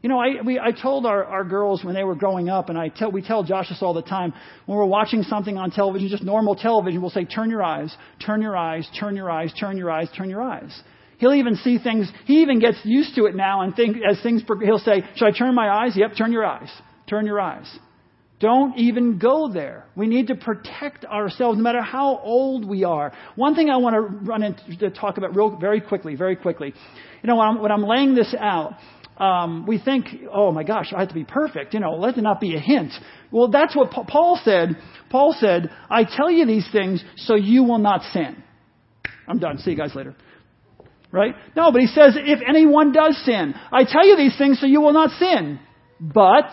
You 0.00 0.08
know, 0.08 0.18
I, 0.18 0.40
we, 0.42 0.58
I 0.58 0.70
told 0.70 1.04
our, 1.04 1.24
our 1.24 1.44
girls 1.44 1.84
when 1.84 1.94
they 1.94 2.04
were 2.04 2.14
growing 2.14 2.48
up, 2.48 2.70
and 2.70 2.78
I 2.78 2.88
tell, 2.88 3.12
we 3.12 3.20
tell 3.20 3.42
Josh 3.44 3.68
this 3.68 3.82
all 3.82 3.92
the 3.92 4.02
time, 4.02 4.32
when 4.64 4.78
we're 4.78 4.86
watching 4.86 5.22
something 5.24 5.58
on 5.58 5.70
television, 5.72 6.08
just 6.08 6.22
normal 6.22 6.54
television, 6.54 7.02
we'll 7.02 7.10
say, 7.10 7.26
turn 7.26 7.50
your 7.50 7.62
eyes, 7.62 7.94
turn 8.24 8.40
your 8.40 8.56
eyes, 8.56 8.88
turn 8.98 9.14
your 9.14 9.30
eyes, 9.30 9.52
turn 9.60 9.76
your 9.76 9.90
eyes, 9.90 10.08
turn 10.16 10.30
your 10.30 10.42
eyes. 10.42 10.82
He'll 11.18 11.34
even 11.34 11.56
see 11.56 11.78
things, 11.78 12.10
he 12.26 12.42
even 12.42 12.58
gets 12.58 12.78
used 12.84 13.14
to 13.16 13.26
it 13.26 13.34
now 13.34 13.62
and 13.62 13.74
think, 13.74 13.98
as 14.08 14.20
things, 14.22 14.42
he'll 14.62 14.78
say, 14.78 15.02
should 15.16 15.26
I 15.26 15.36
turn 15.36 15.54
my 15.54 15.68
eyes? 15.68 15.92
Yep, 15.96 16.12
turn 16.16 16.32
your 16.32 16.44
eyes. 16.44 16.70
Turn 17.06 17.26
your 17.26 17.40
eyes. 17.40 17.66
Don't 18.40 18.76
even 18.78 19.18
go 19.18 19.50
there. 19.52 19.86
We 19.94 20.06
need 20.06 20.26
to 20.26 20.34
protect 20.34 21.04
ourselves 21.04 21.56
no 21.56 21.62
matter 21.62 21.82
how 21.82 22.18
old 22.18 22.68
we 22.68 22.84
are. 22.84 23.12
One 23.36 23.54
thing 23.54 23.70
I 23.70 23.76
want 23.76 23.94
to 23.94 24.00
run 24.00 24.42
into 24.42 24.76
to 24.78 24.90
talk 24.90 25.16
about 25.18 25.36
real, 25.36 25.56
very 25.56 25.80
quickly, 25.80 26.16
very 26.16 26.36
quickly. 26.36 26.74
You 27.22 27.28
know, 27.28 27.36
when 27.36 27.46
I'm, 27.46 27.62
when 27.62 27.72
I'm 27.72 27.84
laying 27.84 28.14
this 28.14 28.34
out, 28.38 28.74
um, 29.16 29.64
we 29.66 29.78
think, 29.78 30.08
oh 30.32 30.50
my 30.50 30.64
gosh, 30.64 30.92
I 30.94 31.00
have 31.00 31.08
to 31.08 31.14
be 31.14 31.24
perfect. 31.24 31.72
You 31.72 31.80
know, 31.80 31.94
let 31.94 32.16
there 32.16 32.24
not 32.24 32.40
be 32.40 32.56
a 32.56 32.60
hint. 32.60 32.92
Well, 33.30 33.48
that's 33.48 33.74
what 33.76 33.92
Paul 33.92 34.40
said. 34.42 34.76
Paul 35.10 35.34
said, 35.38 35.70
I 35.88 36.04
tell 36.04 36.30
you 36.30 36.44
these 36.46 36.68
things 36.72 37.02
so 37.16 37.36
you 37.36 37.62
will 37.62 37.78
not 37.78 38.02
sin. 38.12 38.42
I'm 39.28 39.38
done. 39.38 39.58
See 39.58 39.70
you 39.70 39.76
guys 39.76 39.94
later. 39.94 40.16
Right? 41.14 41.32
No, 41.54 41.70
but 41.70 41.80
he 41.80 41.86
says, 41.86 42.16
if 42.16 42.40
anyone 42.44 42.90
does 42.90 43.16
sin, 43.24 43.54
I 43.70 43.84
tell 43.84 44.04
you 44.04 44.16
these 44.16 44.36
things 44.36 44.58
so 44.58 44.66
you 44.66 44.80
will 44.80 44.92
not 44.92 45.10
sin. 45.10 45.60
But, 46.00 46.50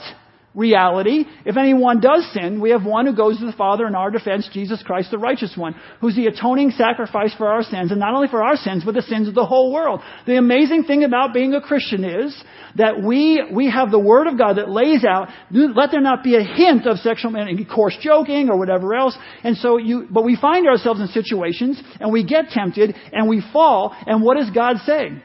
reality, 0.54 1.24
if 1.46 1.56
anyone 1.56 2.02
does 2.02 2.30
sin, 2.34 2.60
we 2.60 2.72
have 2.72 2.84
one 2.84 3.06
who 3.06 3.16
goes 3.16 3.40
to 3.40 3.46
the 3.46 3.54
Father 3.54 3.88
in 3.88 3.96
our 3.96 4.12
defense, 4.12 4.50
Jesus 4.52 4.84
Christ, 4.84 5.12
the 5.12 5.18
righteous 5.18 5.54
one, 5.56 5.76
who's 6.02 6.16
the 6.16 6.28
atoning 6.28 6.72
sacrifice 6.72 7.34
for 7.38 7.48
our 7.48 7.64
sins, 7.64 7.92
and 7.92 8.00
not 8.00 8.14
only 8.14 8.28
for 8.28 8.44
our 8.44 8.58
sins, 8.58 8.84
but 8.84 8.94
the 8.94 9.02
sins 9.02 9.28
of 9.28 9.34
the 9.34 9.46
whole 9.46 9.72
world. 9.72 10.02
The 10.26 10.38
amazing 10.38 10.84
thing 10.84 11.04
about 11.04 11.34
being 11.34 11.54
a 11.54 11.62
Christian 11.62 12.04
is 12.04 12.44
that 12.76 13.02
we, 13.02 13.42
we 13.54 13.70
have 13.70 13.92
the 13.92 14.00
Word 14.00 14.28
of 14.28 14.38
God 14.38 14.58
that 14.58 14.70
lays 14.70 15.06
out, 15.06 15.30
let 15.52 15.92
there 15.92 16.02
not 16.02 16.24
be 16.24 16.36
a 16.36 16.44
hint 16.44 16.86
of 16.86 16.98
sexual, 16.98 17.34
coarse 17.74 17.98
joking 18.02 18.50
or 18.50 18.58
whatever 18.58 18.94
else. 18.94 19.18
And 19.44 19.56
so 19.58 19.78
you, 19.78 20.08
but 20.10 20.24
we 20.24 20.36
find 20.36 20.68
ourselves 20.68 21.00
in 21.00 21.08
situations 21.08 21.82
and 22.00 22.12
we 22.12 22.26
get 22.26 22.50
tempted 22.50 22.96
and 23.14 23.30
we 23.30 23.42
fall. 23.54 23.96
And 24.06 24.22
what 24.22 24.38
does 24.38 24.50
God 24.50 24.78
say? 24.86 25.24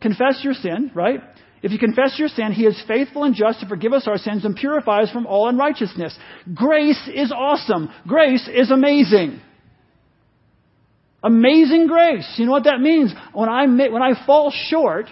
Confess 0.00 0.40
your 0.42 0.54
sin, 0.54 0.90
right? 0.94 1.20
If 1.64 1.72
you 1.72 1.78
confess 1.78 2.18
your 2.18 2.28
sin, 2.28 2.52
He 2.52 2.66
is 2.66 2.80
faithful 2.86 3.24
and 3.24 3.34
just 3.34 3.60
to 3.60 3.66
forgive 3.66 3.94
us 3.94 4.06
our 4.06 4.18
sins 4.18 4.44
and 4.44 4.54
purify 4.54 5.00
us 5.00 5.10
from 5.10 5.26
all 5.26 5.48
unrighteousness. 5.48 6.14
Grace 6.54 7.00
is 7.08 7.32
awesome. 7.34 7.88
Grace 8.06 8.46
is 8.52 8.70
amazing. 8.70 9.40
Amazing 11.22 11.86
grace. 11.86 12.30
You 12.36 12.44
know 12.44 12.52
what 12.52 12.64
that 12.64 12.82
means? 12.82 13.14
When 13.32 13.48
I, 13.48 13.64
when 13.64 14.02
I 14.02 14.26
fall 14.26 14.52
short, 14.68 15.06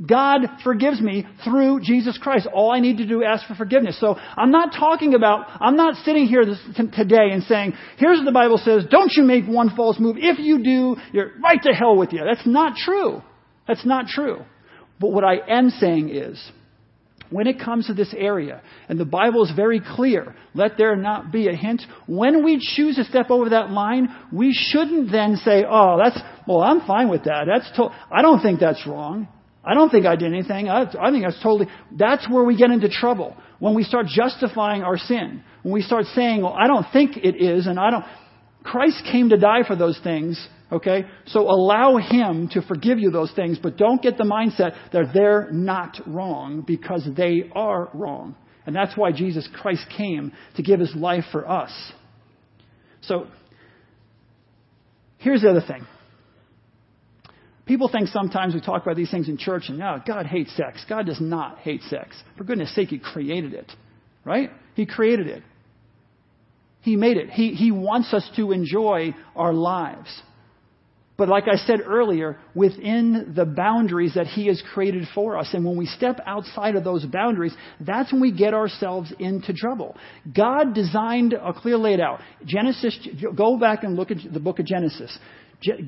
God 0.00 0.40
forgives 0.64 1.02
me 1.02 1.26
through 1.44 1.80
Jesus 1.82 2.16
Christ. 2.16 2.48
All 2.50 2.70
I 2.70 2.80
need 2.80 2.96
to 2.96 3.06
do 3.06 3.20
is 3.20 3.26
ask 3.28 3.46
for 3.46 3.54
forgiveness. 3.54 4.00
So 4.00 4.14
I'm 4.16 4.50
not 4.50 4.72
talking 4.72 5.12
about, 5.12 5.46
I'm 5.60 5.76
not 5.76 6.02
sitting 6.06 6.24
here 6.24 6.46
this, 6.46 6.60
today 6.96 7.28
and 7.30 7.42
saying, 7.42 7.74
here's 7.98 8.20
what 8.20 8.24
the 8.24 8.32
Bible 8.32 8.56
says, 8.56 8.86
don't 8.90 9.12
you 9.14 9.22
make 9.22 9.44
one 9.44 9.76
false 9.76 9.98
move. 10.00 10.16
If 10.18 10.38
you 10.38 10.64
do, 10.64 10.96
you're 11.12 11.32
right 11.42 11.62
to 11.62 11.74
hell 11.74 11.98
with 11.98 12.14
you. 12.14 12.22
That's 12.24 12.46
not 12.46 12.76
true. 12.78 13.20
That's 13.68 13.84
not 13.84 14.06
true. 14.06 14.46
But 15.00 15.12
what 15.12 15.24
I 15.24 15.36
am 15.48 15.70
saying 15.70 16.10
is, 16.10 16.42
when 17.30 17.46
it 17.46 17.58
comes 17.58 17.86
to 17.86 17.94
this 17.94 18.14
area, 18.16 18.62
and 18.88 18.98
the 18.98 19.04
Bible 19.04 19.44
is 19.44 19.50
very 19.56 19.80
clear, 19.80 20.36
let 20.54 20.76
there 20.78 20.94
not 20.94 21.32
be 21.32 21.48
a 21.48 21.56
hint. 21.56 21.82
When 22.06 22.44
we 22.44 22.58
choose 22.60 22.96
to 22.96 23.04
step 23.04 23.30
over 23.30 23.50
that 23.50 23.70
line, 23.70 24.08
we 24.32 24.52
shouldn't 24.52 25.10
then 25.10 25.36
say, 25.36 25.64
oh, 25.68 25.98
that's, 26.02 26.18
well, 26.46 26.60
I'm 26.60 26.86
fine 26.86 27.08
with 27.08 27.24
that. 27.24 27.46
That's 27.46 27.70
to- 27.76 27.90
I 28.10 28.22
don't 28.22 28.40
think 28.40 28.60
that's 28.60 28.86
wrong. 28.86 29.26
I 29.64 29.74
don't 29.74 29.90
think 29.90 30.04
I 30.06 30.14
did 30.14 30.32
anything. 30.32 30.68
I, 30.68 30.82
I 30.82 31.10
think 31.10 31.24
that's 31.24 31.42
totally. 31.42 31.68
That's 31.90 32.28
where 32.30 32.44
we 32.44 32.56
get 32.56 32.70
into 32.70 32.88
trouble. 32.88 33.34
When 33.58 33.74
we 33.74 33.82
start 33.82 34.06
justifying 34.06 34.82
our 34.82 34.98
sin. 34.98 35.42
When 35.62 35.72
we 35.72 35.80
start 35.80 36.04
saying, 36.14 36.42
well, 36.42 36.52
I 36.52 36.66
don't 36.66 36.86
think 36.92 37.16
it 37.16 37.42
is, 37.42 37.66
and 37.66 37.80
I 37.80 37.90
don't. 37.90 38.04
Christ 38.62 39.02
came 39.10 39.30
to 39.30 39.38
die 39.38 39.62
for 39.66 39.74
those 39.74 39.98
things, 40.04 40.48
okay? 40.74 41.04
So 41.26 41.42
allow 41.42 41.96
Him 41.96 42.48
to 42.52 42.62
forgive 42.62 42.98
you 42.98 43.10
those 43.10 43.32
things, 43.32 43.58
but 43.62 43.76
don't 43.76 44.02
get 44.02 44.18
the 44.18 44.24
mindset 44.24 44.74
that 44.92 45.10
they're 45.14 45.50
not 45.50 45.98
wrong 46.06 46.62
because 46.66 47.06
they 47.16 47.50
are 47.54 47.90
wrong. 47.94 48.36
And 48.66 48.74
that's 48.74 48.96
why 48.96 49.12
Jesus 49.12 49.48
Christ 49.54 49.84
came 49.96 50.32
to 50.56 50.62
give 50.62 50.80
His 50.80 50.94
life 50.94 51.24
for 51.32 51.48
us. 51.48 51.70
So, 53.02 53.26
here's 55.18 55.42
the 55.42 55.50
other 55.50 55.64
thing. 55.66 55.86
People 57.66 57.88
think 57.88 58.08
sometimes 58.08 58.54
we 58.54 58.60
talk 58.60 58.82
about 58.82 58.96
these 58.96 59.10
things 59.10 59.28
in 59.28 59.38
church 59.38 59.64
and, 59.68 59.82
oh, 59.82 59.98
God 60.06 60.26
hates 60.26 60.54
sex. 60.54 60.84
God 60.86 61.06
does 61.06 61.20
not 61.20 61.58
hate 61.58 61.82
sex. 61.82 62.14
For 62.36 62.44
goodness 62.44 62.74
sake, 62.74 62.88
He 62.88 62.98
created 62.98 63.54
it, 63.54 63.70
right? 64.24 64.50
He 64.74 64.86
created 64.86 65.28
it. 65.28 65.42
He 66.80 66.96
made 66.96 67.16
it. 67.16 67.30
He, 67.30 67.54
he 67.54 67.70
wants 67.70 68.12
us 68.12 68.28
to 68.36 68.52
enjoy 68.52 69.14
our 69.34 69.54
lives. 69.54 70.22
But 71.16 71.28
like 71.28 71.44
I 71.46 71.56
said 71.56 71.80
earlier, 71.84 72.38
within 72.54 73.34
the 73.36 73.44
boundaries 73.44 74.14
that 74.14 74.26
He 74.26 74.48
has 74.48 74.60
created 74.72 75.06
for 75.14 75.38
us. 75.38 75.48
And 75.52 75.64
when 75.64 75.76
we 75.76 75.86
step 75.86 76.18
outside 76.26 76.74
of 76.74 76.82
those 76.82 77.04
boundaries, 77.04 77.54
that's 77.78 78.12
when 78.12 78.20
we 78.20 78.32
get 78.32 78.52
ourselves 78.52 79.12
into 79.20 79.52
trouble. 79.52 79.96
God 80.36 80.74
designed 80.74 81.32
a 81.32 81.52
clear 81.52 81.76
laid 81.78 82.00
out. 82.00 82.20
Genesis, 82.44 82.98
go 83.36 83.58
back 83.58 83.84
and 83.84 83.94
look 83.94 84.10
at 84.10 84.18
the 84.32 84.40
book 84.40 84.58
of 84.58 84.66
Genesis. 84.66 85.16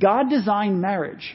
God 0.00 0.30
designed 0.30 0.80
marriage. 0.80 1.34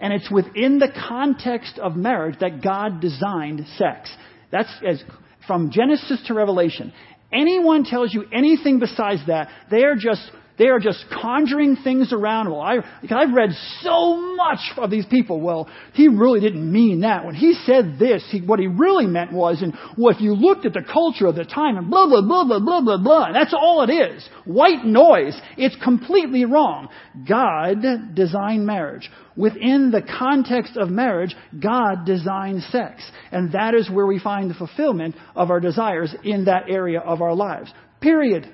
And 0.00 0.12
it's 0.12 0.30
within 0.30 0.78
the 0.78 0.92
context 1.08 1.78
of 1.78 1.96
marriage 1.96 2.38
that 2.40 2.62
God 2.62 3.00
designed 3.00 3.64
sex. 3.76 4.10
That's 4.50 4.72
as, 4.86 5.02
from 5.46 5.70
Genesis 5.70 6.22
to 6.26 6.34
Revelation. 6.34 6.92
Anyone 7.32 7.84
tells 7.84 8.14
you 8.14 8.24
anything 8.32 8.78
besides 8.78 9.20
that, 9.26 9.48
they 9.70 9.84
are 9.84 9.94
just 9.96 10.30
they 10.58 10.66
are 10.66 10.80
just 10.80 11.04
conjuring 11.22 11.76
things 11.76 12.12
around. 12.12 12.50
Well, 12.50 12.60
I, 12.60 12.78
I've 13.10 13.32
read 13.32 13.50
so 13.80 14.34
much 14.34 14.58
of 14.76 14.90
these 14.90 15.06
people. 15.06 15.40
Well, 15.40 15.68
he 15.94 16.08
really 16.08 16.40
didn't 16.40 16.70
mean 16.70 17.00
that. 17.00 17.24
When 17.24 17.34
he 17.34 17.54
said 17.64 17.96
this, 17.98 18.24
he, 18.30 18.40
what 18.40 18.58
he 18.58 18.66
really 18.66 19.06
meant 19.06 19.32
was, 19.32 19.62
and 19.62 19.72
well, 19.96 20.14
if 20.14 20.20
you 20.20 20.34
looked 20.34 20.66
at 20.66 20.72
the 20.72 20.82
culture 20.82 21.26
of 21.26 21.36
the 21.36 21.44
time 21.44 21.76
and 21.76 21.88
blah, 21.88 22.06
blah, 22.08 22.22
blah, 22.22 22.44
blah, 22.44 22.60
blah, 22.60 22.80
blah, 22.80 22.98
blah, 22.98 23.32
that's 23.32 23.54
all 23.54 23.82
it 23.82 23.92
is. 23.92 24.28
White 24.44 24.84
noise. 24.84 25.38
It's 25.56 25.76
completely 25.82 26.44
wrong. 26.44 26.88
God 27.28 27.76
designed 28.14 28.66
marriage. 28.66 29.08
Within 29.36 29.92
the 29.92 30.02
context 30.02 30.76
of 30.76 30.90
marriage, 30.90 31.36
God 31.62 32.04
designed 32.04 32.62
sex. 32.64 33.08
And 33.30 33.52
that 33.52 33.74
is 33.74 33.88
where 33.88 34.06
we 34.06 34.18
find 34.18 34.50
the 34.50 34.54
fulfillment 34.54 35.14
of 35.36 35.50
our 35.50 35.60
desires 35.60 36.12
in 36.24 36.46
that 36.46 36.68
area 36.68 36.98
of 36.98 37.22
our 37.22 37.34
lives. 37.34 37.72
Period. 38.00 38.52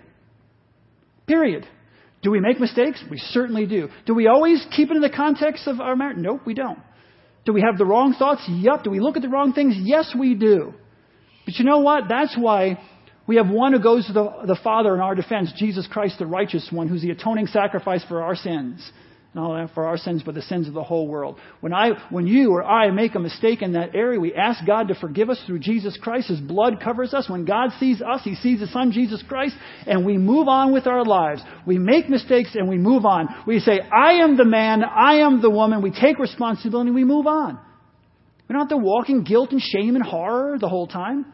Period. 1.27 1.67
Do 2.25 2.31
we 2.31 2.41
make 2.41 2.59
mistakes? 2.59 3.05
We 3.11 3.19
certainly 3.19 3.67
do. 3.67 3.91
Do 4.07 4.15
we 4.15 4.27
always 4.29 4.67
keep 4.75 4.91
it 4.91 4.97
in 4.97 5.03
the 5.03 5.11
context 5.11 5.69
of 5.69 5.79
our 5.79 5.95
marriage? 5.95 6.17
Nope, 6.19 6.41
we 6.47 6.55
don't. 6.55 6.79
Do 7.45 7.53
we 7.53 7.61
have 7.61 7.77
the 7.77 7.85
wrong 7.85 8.15
thoughts? 8.19 8.43
Yep. 8.49 8.85
Do 8.85 8.91
we 8.91 8.99
look 8.99 9.17
at 9.17 9.23
the 9.23 9.29
wrong 9.29 9.53
things? 9.53 9.75
Yes, 9.79 10.15
we 10.19 10.35
do. 10.35 10.73
But 11.45 11.57
you 11.57 11.67
know 11.67 11.81
what? 11.81 12.05
That's 12.09 12.35
why 12.35 12.81
we 13.27 13.37
have 13.37 13.51
one 13.51 13.75
who 13.75 13.79
goes 13.79 14.07
to 14.07 14.15
the, 14.15 14.31
the 14.47 14.59
Father 14.65 14.95
in 14.95 15.01
our 15.01 15.15
defense, 15.15 15.53
Jesus 15.55 15.87
Christ, 15.87 16.19
the 16.19 16.27
righteous 16.27 16.67
one, 16.73 16.89
who's 16.89 17.03
the 17.03 17.11
atoning 17.11 17.47
sacrifice 17.49 18.03
for 18.09 18.23
our 18.23 18.35
sins 18.35 18.91
not 19.35 19.75
for 19.75 19.87
our 19.87 19.97
sins, 19.97 20.23
but 20.25 20.35
the 20.35 20.43
sins 20.43 20.69
of 20.69 20.75
the 20.75 20.83
whole 20.83 21.09
world. 21.09 21.39
When 21.61 21.75
I, 21.75 21.91
when 22.11 22.27
you 22.27 22.53
or 22.53 22.63
I 22.63 22.91
make 22.91 23.15
a 23.15 23.19
mistake 23.19 23.63
in 23.63 23.73
that 23.73 23.95
area, 23.95 24.21
we 24.21 24.35
ask 24.35 24.65
God 24.65 24.89
to 24.89 24.95
forgive 24.95 25.29
us 25.29 25.43
through 25.47 25.59
Jesus 25.59 25.99
Christ. 26.01 26.29
His 26.29 26.41
blood 26.41 26.81
covers 26.83 27.13
us. 27.13 27.29
When 27.29 27.45
God 27.45 27.71
sees 27.81 28.01
us, 28.01 28.21
He 28.23 28.37
sees 28.37 28.61
His 28.61 28.73
Son, 28.73 28.93
Jesus 28.93 29.23
Christ, 29.27 29.57
and 29.87 30.07
we 30.07 30.19
move 30.19 30.47
on 30.47 30.73
with 30.73 30.87
our 30.87 31.05
lives. 31.05 31.43
We 31.67 31.79
make 31.79 32.09
mistakes 32.09 32.51
and 32.55 32.69
we 32.69 32.79
move 32.79 33.05
on. 33.05 33.29
We 33.47 33.59
say, 33.59 33.81
I 33.81 34.23
am 34.23 34.37
the 34.37 34.45
man, 34.45 34.85
I 34.85 35.17
am 35.17 35.43
the 35.43 35.51
woman. 35.51 35.83
We 35.83 35.91
take 35.91 36.19
responsibility 36.19 36.89
and 36.89 36.95
we 36.95 37.05
move 37.05 37.27
on. 37.27 37.59
We 38.49 38.53
don't 38.53 38.61
have 38.61 38.69
to 38.69 38.77
walk 38.77 39.09
in 39.09 39.25
guilt 39.25 39.51
and 39.51 39.61
shame 39.61 39.97
and 39.97 40.05
horror 40.05 40.59
the 40.59 40.69
whole 40.69 40.87
time. 40.87 41.27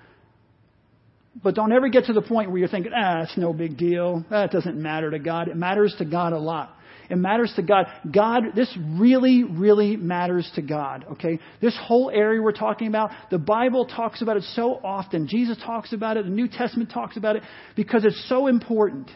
But 1.42 1.54
don't 1.54 1.72
ever 1.72 1.88
get 1.88 2.06
to 2.06 2.12
the 2.12 2.22
point 2.22 2.50
where 2.50 2.58
you're 2.58 2.68
thinking, 2.68 2.92
ah, 2.94 3.22
it's 3.22 3.36
no 3.36 3.52
big 3.52 3.76
deal. 3.76 4.24
That 4.30 4.50
doesn't 4.50 4.76
matter 4.76 5.10
to 5.10 5.18
God. 5.18 5.48
It 5.48 5.56
matters 5.56 5.94
to 5.98 6.04
God 6.04 6.32
a 6.32 6.38
lot. 6.38 6.74
It 7.10 7.16
matters 7.16 7.52
to 7.56 7.62
God. 7.62 7.86
God, 8.10 8.54
this 8.54 8.74
really, 8.92 9.42
really 9.42 9.96
matters 9.96 10.50
to 10.54 10.62
God, 10.62 11.04
okay? 11.12 11.40
This 11.60 11.76
whole 11.82 12.10
area 12.10 12.40
we're 12.40 12.52
talking 12.52 12.86
about, 12.86 13.10
the 13.30 13.38
Bible 13.38 13.84
talks 13.84 14.22
about 14.22 14.36
it 14.36 14.44
so 14.54 14.80
often. 14.84 15.26
Jesus 15.26 15.58
talks 15.58 15.92
about 15.92 16.16
it, 16.16 16.24
the 16.24 16.30
New 16.30 16.48
Testament 16.48 16.90
talks 16.90 17.16
about 17.16 17.34
it, 17.34 17.42
because 17.74 18.04
it's 18.04 18.28
so 18.28 18.46
important. 18.46 19.10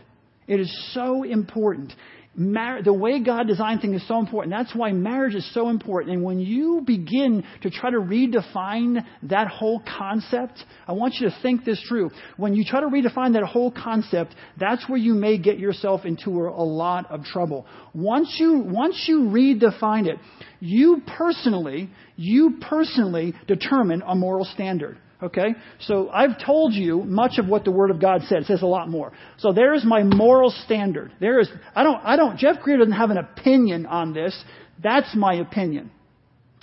It 0.46 0.60
is 0.60 0.92
so 0.92 1.22
important. 1.22 1.94
Mar- 2.36 2.82
the 2.82 2.92
way 2.92 3.22
God 3.22 3.46
designed 3.46 3.80
things 3.80 4.02
is 4.02 4.08
so 4.08 4.18
important. 4.18 4.52
That's 4.52 4.74
why 4.74 4.90
marriage 4.92 5.34
is 5.34 5.48
so 5.54 5.68
important. 5.68 6.14
And 6.14 6.24
when 6.24 6.40
you 6.40 6.82
begin 6.84 7.44
to 7.62 7.70
try 7.70 7.90
to 7.90 7.98
redefine 7.98 9.04
that 9.24 9.46
whole 9.46 9.80
concept, 9.98 10.64
I 10.88 10.92
want 10.92 11.14
you 11.14 11.28
to 11.28 11.36
think 11.42 11.64
this 11.64 11.80
through. 11.88 12.10
When 12.36 12.54
you 12.54 12.64
try 12.64 12.80
to 12.80 12.86
redefine 12.86 13.34
that 13.34 13.44
whole 13.44 13.70
concept, 13.70 14.34
that's 14.58 14.88
where 14.88 14.98
you 14.98 15.14
may 15.14 15.38
get 15.38 15.58
yourself 15.58 16.04
into 16.04 16.30
a, 16.30 16.50
a 16.50 16.66
lot 16.66 17.10
of 17.10 17.22
trouble. 17.24 17.66
Once 17.94 18.36
you, 18.38 18.58
once 18.66 19.04
you 19.06 19.20
redefine 19.20 20.06
it, 20.06 20.18
you 20.58 21.02
personally, 21.06 21.90
you 22.16 22.58
personally 22.68 23.34
determine 23.46 24.02
a 24.06 24.14
moral 24.14 24.44
standard. 24.44 24.98
Okay? 25.24 25.54
So 25.80 26.10
I've 26.10 26.44
told 26.44 26.74
you 26.74 27.02
much 27.02 27.38
of 27.38 27.48
what 27.48 27.64
the 27.64 27.70
Word 27.70 27.90
of 27.90 28.00
God 28.00 28.22
says. 28.22 28.42
It 28.42 28.46
says 28.46 28.62
a 28.62 28.66
lot 28.66 28.88
more. 28.88 29.12
So 29.38 29.52
there 29.52 29.72
is 29.72 29.84
my 29.84 30.02
moral 30.02 30.50
standard. 30.50 31.12
There 31.18 31.40
is, 31.40 31.48
I 31.74 31.82
don't, 31.82 32.00
I 32.04 32.16
don't, 32.16 32.38
Jeff 32.38 32.60
Greer 32.60 32.76
doesn't 32.76 32.92
have 32.92 33.10
an 33.10 33.16
opinion 33.16 33.86
on 33.86 34.12
this. 34.12 34.38
That's 34.82 35.16
my 35.16 35.34
opinion. 35.34 35.90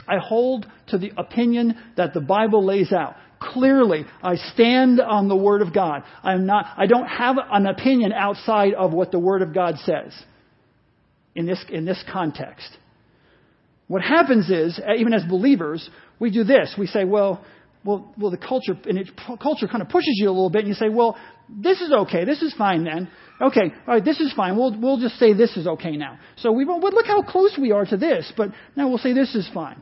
I 0.08 0.18
hold 0.18 0.68
to 0.88 0.98
the 0.98 1.12
opinion 1.18 1.76
that 1.98 2.14
the 2.14 2.22
Bible 2.22 2.64
lays 2.64 2.94
out. 2.94 3.16
Clearly, 3.40 4.06
I 4.22 4.36
stand 4.36 5.02
on 5.02 5.28
the 5.28 5.36
Word 5.36 5.64
of 5.64 5.74
God. 5.74 6.04
I'm 6.22 6.46
not, 6.46 6.68
I 6.78 6.86
don't 6.86 7.08
have 7.08 7.38
an 7.52 7.66
opinion 7.66 8.14
outside 8.14 8.76
of 8.76 8.94
what 8.94 9.12
the 9.12 9.20
Word 9.20 9.42
of 9.42 9.54
God 9.54 9.78
says 9.84 10.14
in 11.34 11.48
this, 11.48 11.64
in 11.70 11.86
this 11.86 12.04
context. 12.12 12.70
What 13.88 14.04
happens 14.04 14.50
is, 14.52 14.80
even 14.96 15.14
as 15.14 15.24
believers, 15.24 15.90
we 16.20 16.30
do 16.30 16.44
this. 16.44 16.76
We 16.78 16.86
say, 16.86 17.04
well, 17.04 17.44
well, 17.84 18.14
well, 18.18 18.32
the 18.32 18.38
culture 18.38 18.78
and 18.88 18.98
it, 18.98 19.10
culture 19.42 19.68
kind 19.68 19.82
of 19.82 19.90
pushes 19.90 20.14
you 20.16 20.28
a 20.28 20.32
little 20.32 20.50
bit, 20.50 20.60
and 20.60 20.68
you 20.68 20.74
say, 20.76 20.90
well, 20.90 21.18
this 21.50 21.82
is 21.82 21.92
okay, 21.92 22.26
this 22.26 22.42
is 22.42 22.54
fine 22.58 22.84
then. 22.84 23.10
Okay, 23.42 23.74
all 23.88 23.96
right, 23.96 24.06
this 24.06 24.20
is 24.20 24.32
fine. 24.34 24.56
We'll 24.56 24.80
we'll 24.80 25.00
just 25.00 25.18
say 25.18 25.34
this 25.34 25.58
is 25.58 25.66
okay 25.66 25.98
now. 25.98 26.20
So 26.38 26.52
we 26.52 26.66
well, 26.66 26.80
look 26.80 27.08
how 27.08 27.24
close 27.24 27.58
we 27.60 27.72
are 27.72 27.86
to 27.86 27.98
this, 27.98 28.32
but 28.38 28.50
now 28.76 28.88
we'll 28.88 29.00
say 29.00 29.14
this 29.14 29.34
is 29.36 29.50
fine. 29.54 29.82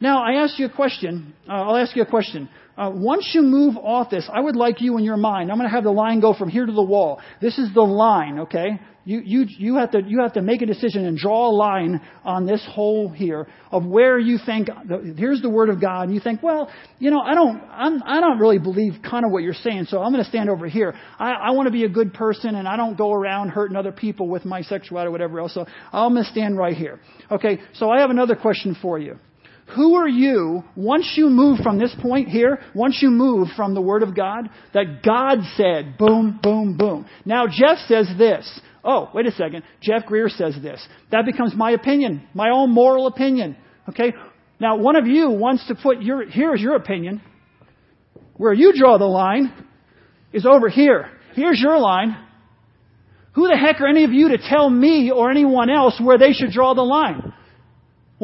Now 0.00 0.22
I 0.22 0.42
ask 0.42 0.58
you 0.58 0.66
a 0.66 0.74
question. 0.74 1.34
Uh, 1.48 1.52
I'll 1.52 1.76
ask 1.76 1.94
you 1.96 2.02
a 2.02 2.06
question. 2.06 2.48
Uh, 2.76 2.90
once 2.92 3.30
you 3.34 3.42
move 3.42 3.76
off 3.76 4.10
this, 4.10 4.28
I 4.32 4.40
would 4.40 4.56
like 4.56 4.80
you 4.80 4.98
in 4.98 5.04
your 5.04 5.16
mind. 5.16 5.50
I'm 5.50 5.58
going 5.58 5.68
to 5.68 5.74
have 5.74 5.84
the 5.84 5.92
line 5.92 6.20
go 6.20 6.34
from 6.34 6.48
here 6.48 6.66
to 6.66 6.72
the 6.72 6.82
wall. 6.82 7.20
This 7.40 7.56
is 7.56 7.72
the 7.72 7.82
line, 7.82 8.40
okay? 8.40 8.80
You, 9.04 9.20
you, 9.20 9.44
you, 9.46 9.76
have 9.76 9.90
to, 9.92 10.02
you 10.02 10.22
have 10.22 10.32
to 10.32 10.42
make 10.42 10.62
a 10.62 10.66
decision 10.66 11.04
and 11.04 11.16
draw 11.16 11.50
a 11.50 11.54
line 11.54 12.00
on 12.24 12.46
this 12.46 12.66
hole 12.68 13.10
here 13.10 13.46
of 13.70 13.84
where 13.84 14.18
you 14.18 14.38
think, 14.44 14.68
here's 15.16 15.42
the 15.42 15.50
Word 15.50 15.68
of 15.68 15.80
God, 15.80 16.04
and 16.04 16.14
you 16.14 16.20
think, 16.20 16.42
well, 16.42 16.70
you 16.98 17.10
know, 17.10 17.20
I 17.20 17.34
don't, 17.34 17.62
I'm, 17.70 18.02
I 18.02 18.20
don't 18.20 18.38
really 18.38 18.58
believe 18.58 18.94
kind 19.08 19.24
of 19.24 19.30
what 19.30 19.42
you're 19.42 19.52
saying, 19.52 19.84
so 19.84 20.02
I'm 20.02 20.10
going 20.10 20.24
to 20.24 20.28
stand 20.28 20.48
over 20.48 20.66
here. 20.66 20.94
I, 21.18 21.32
I 21.32 21.50
want 21.50 21.66
to 21.66 21.72
be 21.72 21.84
a 21.84 21.88
good 21.88 22.14
person, 22.14 22.54
and 22.54 22.66
I 22.66 22.76
don't 22.76 22.96
go 22.96 23.12
around 23.12 23.50
hurting 23.50 23.76
other 23.76 23.92
people 23.92 24.26
with 24.26 24.46
my 24.46 24.62
sexuality 24.62 25.08
or 25.08 25.12
whatever 25.12 25.38
else, 25.38 25.52
so 25.52 25.66
I'm 25.92 26.14
going 26.14 26.24
to 26.24 26.30
stand 26.30 26.56
right 26.56 26.76
here. 26.76 26.98
Okay, 27.30 27.60
so 27.74 27.90
I 27.90 28.00
have 28.00 28.10
another 28.10 28.34
question 28.34 28.74
for 28.80 28.98
you. 28.98 29.18
Who 29.74 29.94
are 29.94 30.08
you, 30.08 30.62
once 30.76 31.14
you 31.16 31.30
move 31.30 31.58
from 31.60 31.78
this 31.78 31.94
point 32.02 32.28
here, 32.28 32.60
once 32.74 32.98
you 33.00 33.10
move 33.10 33.48
from 33.56 33.74
the 33.74 33.80
Word 33.80 34.02
of 34.02 34.14
God, 34.14 34.50
that 34.74 35.02
God 35.02 35.38
said, 35.56 35.96
boom, 35.96 36.38
boom, 36.42 36.76
boom. 36.76 37.06
Now 37.24 37.46
Jeff 37.46 37.78
says 37.88 38.08
this. 38.18 38.60
Oh, 38.84 39.10
wait 39.14 39.26
a 39.26 39.32
second. 39.32 39.62
Jeff 39.80 40.04
Greer 40.04 40.28
says 40.28 40.54
this. 40.62 40.86
That 41.10 41.24
becomes 41.24 41.54
my 41.54 41.70
opinion, 41.70 42.28
my 42.34 42.50
own 42.50 42.70
moral 42.70 43.06
opinion. 43.06 43.56
Okay? 43.88 44.12
Now, 44.60 44.76
one 44.76 44.96
of 44.96 45.06
you 45.06 45.30
wants 45.30 45.66
to 45.68 45.74
put 45.74 46.02
your, 46.02 46.28
here's 46.28 46.60
your 46.60 46.76
opinion. 46.76 47.22
Where 48.36 48.52
you 48.52 48.72
draw 48.76 48.98
the 48.98 49.06
line 49.06 49.52
is 50.32 50.44
over 50.44 50.68
here. 50.68 51.08
Here's 51.34 51.60
your 51.60 51.78
line. 51.78 52.16
Who 53.32 53.48
the 53.48 53.56
heck 53.56 53.80
are 53.80 53.86
any 53.86 54.04
of 54.04 54.12
you 54.12 54.28
to 54.28 54.38
tell 54.38 54.68
me 54.68 55.10
or 55.10 55.30
anyone 55.30 55.70
else 55.70 55.98
where 56.00 56.18
they 56.18 56.32
should 56.32 56.50
draw 56.50 56.74
the 56.74 56.82
line? 56.82 57.32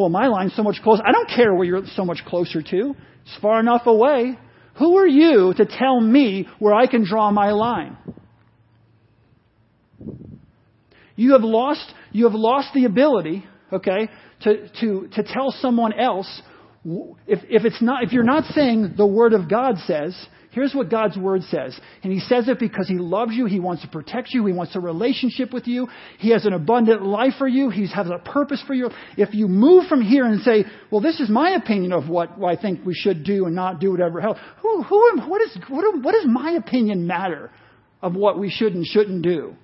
Well, 0.00 0.08
my 0.08 0.28
line's 0.28 0.56
so 0.56 0.62
much 0.62 0.80
closer. 0.82 1.02
I 1.06 1.12
don't 1.12 1.28
care 1.28 1.54
where 1.54 1.66
you're 1.66 1.82
so 1.94 2.06
much 2.06 2.20
closer 2.26 2.62
to. 2.62 2.94
It's 3.26 3.36
far 3.42 3.60
enough 3.60 3.82
away. 3.84 4.38
Who 4.78 4.96
are 4.96 5.06
you 5.06 5.52
to 5.58 5.66
tell 5.66 6.00
me 6.00 6.48
where 6.58 6.72
I 6.72 6.86
can 6.86 7.04
draw 7.04 7.30
my 7.30 7.50
line? 7.50 7.98
You 11.16 11.32
have 11.32 11.42
lost, 11.42 11.92
you 12.12 12.24
have 12.24 12.32
lost 12.32 12.68
the 12.72 12.86
ability, 12.86 13.44
okay, 13.70 14.08
to, 14.44 14.68
to, 14.80 15.08
to 15.16 15.22
tell 15.22 15.50
someone 15.60 15.92
else 15.92 16.40
If, 17.26 17.40
if 17.50 17.66
it's 17.66 17.82
not, 17.82 18.02
if 18.02 18.12
you're 18.12 18.24
not 18.24 18.44
saying 18.54 18.94
the 18.96 19.06
Word 19.06 19.34
of 19.34 19.50
God 19.50 19.76
says, 19.86 20.16
here's 20.50 20.74
what 20.74 20.90
God's 20.90 21.16
Word 21.16 21.42
says. 21.44 21.78
And 22.02 22.12
He 22.12 22.20
says 22.20 22.48
it 22.48 22.58
because 22.58 22.88
He 22.88 22.98
loves 22.98 23.32
you. 23.32 23.46
He 23.46 23.60
wants 23.60 23.82
to 23.82 23.88
protect 23.88 24.28
you. 24.32 24.44
He 24.46 24.52
wants 24.52 24.74
a 24.76 24.80
relationship 24.80 25.52
with 25.52 25.66
you. 25.66 25.88
He 26.18 26.30
has 26.30 26.46
an 26.46 26.52
abundant 26.52 27.02
life 27.02 27.34
for 27.38 27.48
you. 27.48 27.70
He 27.70 27.88
has 27.88 28.06
a 28.06 28.18
purpose 28.18 28.62
for 28.66 28.74
you. 28.74 28.90
If 29.16 29.34
you 29.34 29.48
move 29.48 29.86
from 29.86 30.02
here 30.02 30.24
and 30.24 30.40
say, 30.42 30.64
well, 30.90 31.00
this 31.00 31.20
is 31.20 31.28
my 31.28 31.50
opinion 31.50 31.92
of 31.92 32.08
what, 32.08 32.38
what 32.38 32.56
I 32.56 32.60
think 32.60 32.84
we 32.84 32.94
should 32.94 33.24
do 33.24 33.46
and 33.46 33.54
not 33.54 33.80
do 33.80 33.90
whatever 33.90 34.20
hell, 34.20 34.38
who, 34.60 34.82
who, 34.82 35.20
what, 35.26 35.42
is, 35.42 35.56
what, 35.68 36.02
what 36.02 36.12
does 36.12 36.26
my 36.26 36.52
opinion 36.52 37.06
matter 37.06 37.50
of 38.02 38.14
what 38.14 38.38
we 38.38 38.50
should 38.50 38.74
and 38.74 38.86
shouldn't 38.86 39.22
do? 39.22 39.54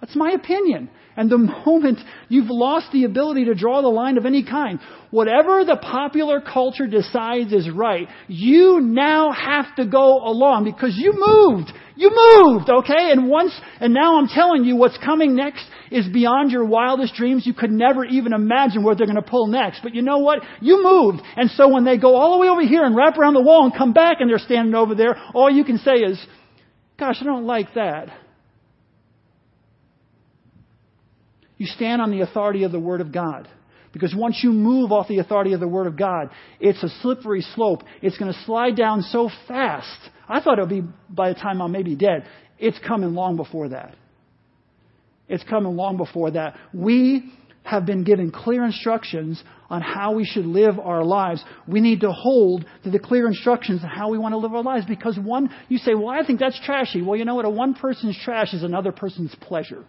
That's 0.00 0.16
my 0.16 0.30
opinion. 0.32 0.90
And 1.16 1.28
the 1.30 1.38
moment 1.66 1.98
you've 2.28 2.50
lost 2.50 2.92
the 2.92 3.04
ability 3.04 3.46
to 3.46 3.54
draw 3.54 3.82
the 3.82 3.88
line 3.88 4.16
of 4.16 4.26
any 4.26 4.44
kind, 4.44 4.80
whatever 5.10 5.64
the 5.64 5.76
popular 5.76 6.40
culture 6.40 6.86
decides 6.86 7.52
is 7.52 7.68
right, 7.68 8.08
you 8.28 8.80
now 8.80 9.32
have 9.32 9.74
to 9.76 9.86
go 9.86 10.18
along 10.24 10.64
because 10.64 10.94
you 10.96 11.12
moved. 11.14 11.72
You 11.96 12.10
moved, 12.10 12.70
okay? 12.70 13.10
And 13.10 13.28
once, 13.28 13.52
and 13.78 13.92
now 13.92 14.18
I'm 14.18 14.28
telling 14.28 14.64
you 14.64 14.76
what's 14.76 14.96
coming 15.04 15.36
next 15.36 15.66
is 15.90 16.08
beyond 16.08 16.50
your 16.50 16.64
wildest 16.64 17.14
dreams. 17.14 17.44
You 17.44 17.52
could 17.52 17.70
never 17.70 18.06
even 18.06 18.32
imagine 18.32 18.82
what 18.82 18.96
they're 18.96 19.06
going 19.06 19.22
to 19.22 19.30
pull 19.30 19.48
next. 19.48 19.80
But 19.82 19.94
you 19.94 20.00
know 20.00 20.18
what? 20.18 20.38
You 20.62 20.82
moved. 20.82 21.22
And 21.36 21.50
so 21.50 21.68
when 21.68 21.84
they 21.84 21.98
go 21.98 22.14
all 22.16 22.32
the 22.32 22.38
way 22.38 22.48
over 22.48 22.62
here 22.62 22.84
and 22.84 22.96
wrap 22.96 23.18
around 23.18 23.34
the 23.34 23.42
wall 23.42 23.64
and 23.64 23.76
come 23.76 23.92
back 23.92 24.16
and 24.20 24.30
they're 24.30 24.38
standing 24.38 24.74
over 24.74 24.94
there, 24.94 25.14
all 25.34 25.50
you 25.50 25.64
can 25.64 25.76
say 25.76 25.96
is, 25.96 26.24
gosh, 26.98 27.18
I 27.20 27.24
don't 27.24 27.44
like 27.44 27.74
that. 27.74 28.08
You 31.60 31.66
stand 31.66 32.00
on 32.00 32.10
the 32.10 32.22
authority 32.22 32.62
of 32.62 32.72
the 32.72 32.80
Word 32.80 33.02
of 33.02 33.12
God. 33.12 33.46
Because 33.92 34.14
once 34.16 34.40
you 34.42 34.50
move 34.50 34.92
off 34.92 35.08
the 35.08 35.18
authority 35.18 35.52
of 35.52 35.60
the 35.60 35.68
Word 35.68 35.86
of 35.86 35.94
God, 35.94 36.30
it's 36.58 36.82
a 36.82 36.88
slippery 37.02 37.42
slope. 37.54 37.82
It's 38.00 38.16
going 38.16 38.32
to 38.32 38.38
slide 38.46 38.76
down 38.76 39.02
so 39.02 39.28
fast. 39.46 39.98
I 40.26 40.40
thought 40.40 40.58
it 40.58 40.62
would 40.62 40.70
be 40.70 40.82
by 41.10 41.34
the 41.34 41.38
time 41.38 41.60
I'm 41.60 41.70
maybe 41.70 41.94
dead. 41.96 42.24
It's 42.58 42.78
coming 42.78 43.12
long 43.12 43.36
before 43.36 43.68
that. 43.68 43.94
It's 45.28 45.44
coming 45.44 45.76
long 45.76 45.98
before 45.98 46.30
that. 46.30 46.56
We 46.72 47.30
have 47.62 47.84
been 47.84 48.04
given 48.04 48.30
clear 48.30 48.64
instructions 48.64 49.42
on 49.68 49.82
how 49.82 50.14
we 50.14 50.24
should 50.24 50.46
live 50.46 50.78
our 50.78 51.04
lives. 51.04 51.44
We 51.68 51.82
need 51.82 52.00
to 52.00 52.10
hold 52.10 52.64
to 52.84 52.90
the 52.90 52.98
clear 52.98 53.26
instructions 53.26 53.82
on 53.82 53.90
how 53.90 54.08
we 54.08 54.16
want 54.16 54.32
to 54.32 54.38
live 54.38 54.54
our 54.54 54.62
lives 54.62 54.86
because 54.86 55.18
one, 55.18 55.54
you 55.68 55.76
say, 55.76 55.94
well, 55.94 56.08
I 56.08 56.24
think 56.26 56.40
that's 56.40 56.58
trashy. 56.64 57.02
Well, 57.02 57.18
you 57.18 57.26
know 57.26 57.34
what? 57.34 57.44
A 57.44 57.50
one 57.50 57.74
person's 57.74 58.18
trash 58.24 58.54
is 58.54 58.62
another 58.62 58.92
person's 58.92 59.34
pleasure. 59.42 59.84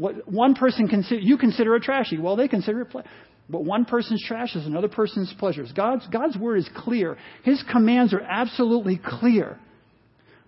What 0.00 0.26
one 0.26 0.54
person 0.54 0.88
consider, 0.88 1.20
you 1.20 1.36
consider 1.36 1.74
a 1.74 1.80
trashy. 1.80 2.16
Well, 2.16 2.34
they 2.34 2.48
consider 2.48 2.80
it. 2.80 2.90
Ple- 2.90 3.04
but 3.50 3.64
one 3.64 3.84
person's 3.84 4.24
trash 4.26 4.56
is 4.56 4.64
another 4.64 4.88
person's 4.88 5.30
pleasures. 5.38 5.70
God's, 5.72 6.06
God's 6.06 6.38
word 6.38 6.56
is 6.56 6.70
clear. 6.74 7.18
His 7.44 7.62
commands 7.70 8.14
are 8.14 8.22
absolutely 8.22 8.98
clear. 9.04 9.58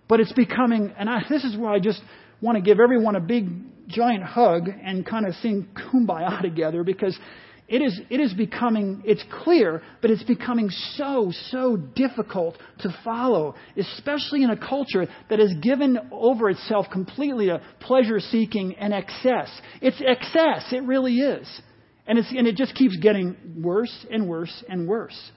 But 0.07 0.21
it's 0.21 0.33
becoming, 0.33 0.91
and 0.97 1.07
I, 1.07 1.19
this 1.29 1.43
is 1.43 1.55
where 1.55 1.69
I 1.69 1.77
just 1.77 2.01
want 2.41 2.55
to 2.55 2.63
give 2.63 2.79
everyone 2.79 3.15
a 3.15 3.19
big, 3.19 3.47
giant 3.89 4.23
hug 4.23 4.69
and 4.69 5.05
kind 5.05 5.27
of 5.27 5.35
sing 5.35 5.67
kumbaya 5.75 6.41
together 6.41 6.83
because 6.83 7.15
it 7.73 7.81
is, 7.81 7.99
it 8.11 8.19
is 8.19 8.31
becoming, 8.35 9.01
it's 9.03 9.23
clear, 9.43 9.81
but 9.99 10.11
it's 10.11 10.21
becoming 10.21 10.69
so, 10.69 11.31
so 11.49 11.75
difficult 11.75 12.55
to 12.81 12.95
follow, 13.03 13.55
especially 13.75 14.43
in 14.43 14.51
a 14.51 14.55
culture 14.55 15.07
that 15.31 15.39
has 15.39 15.51
given 15.59 15.97
over 16.11 16.51
itself 16.51 16.85
completely 16.91 17.47
to 17.47 17.63
pleasure 17.79 18.19
seeking 18.19 18.75
and 18.75 18.93
excess. 18.93 19.49
It's 19.81 19.99
excess, 20.05 20.71
it 20.71 20.83
really 20.83 21.15
is. 21.15 21.61
And, 22.05 22.19
it's, 22.19 22.29
and 22.29 22.45
it 22.45 22.57
just 22.57 22.75
keeps 22.75 22.95
getting 22.97 23.35
worse 23.63 24.05
and 24.11 24.29
worse 24.29 24.63
and 24.69 24.87
worse. 24.87 25.31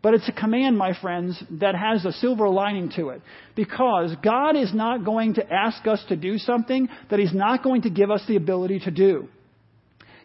But 0.00 0.14
it's 0.14 0.28
a 0.30 0.32
command, 0.32 0.78
my 0.78 0.98
friends, 0.98 1.38
that 1.60 1.74
has 1.74 2.06
a 2.06 2.12
silver 2.12 2.48
lining 2.48 2.92
to 2.96 3.10
it. 3.10 3.20
Because 3.54 4.16
God 4.24 4.56
is 4.56 4.72
not 4.72 5.04
going 5.04 5.34
to 5.34 5.52
ask 5.52 5.86
us 5.86 6.02
to 6.08 6.16
do 6.16 6.38
something 6.38 6.88
that 7.10 7.18
He's 7.18 7.34
not 7.34 7.62
going 7.62 7.82
to 7.82 7.90
give 7.90 8.10
us 8.10 8.22
the 8.26 8.36
ability 8.36 8.78
to 8.80 8.90
do. 8.90 9.28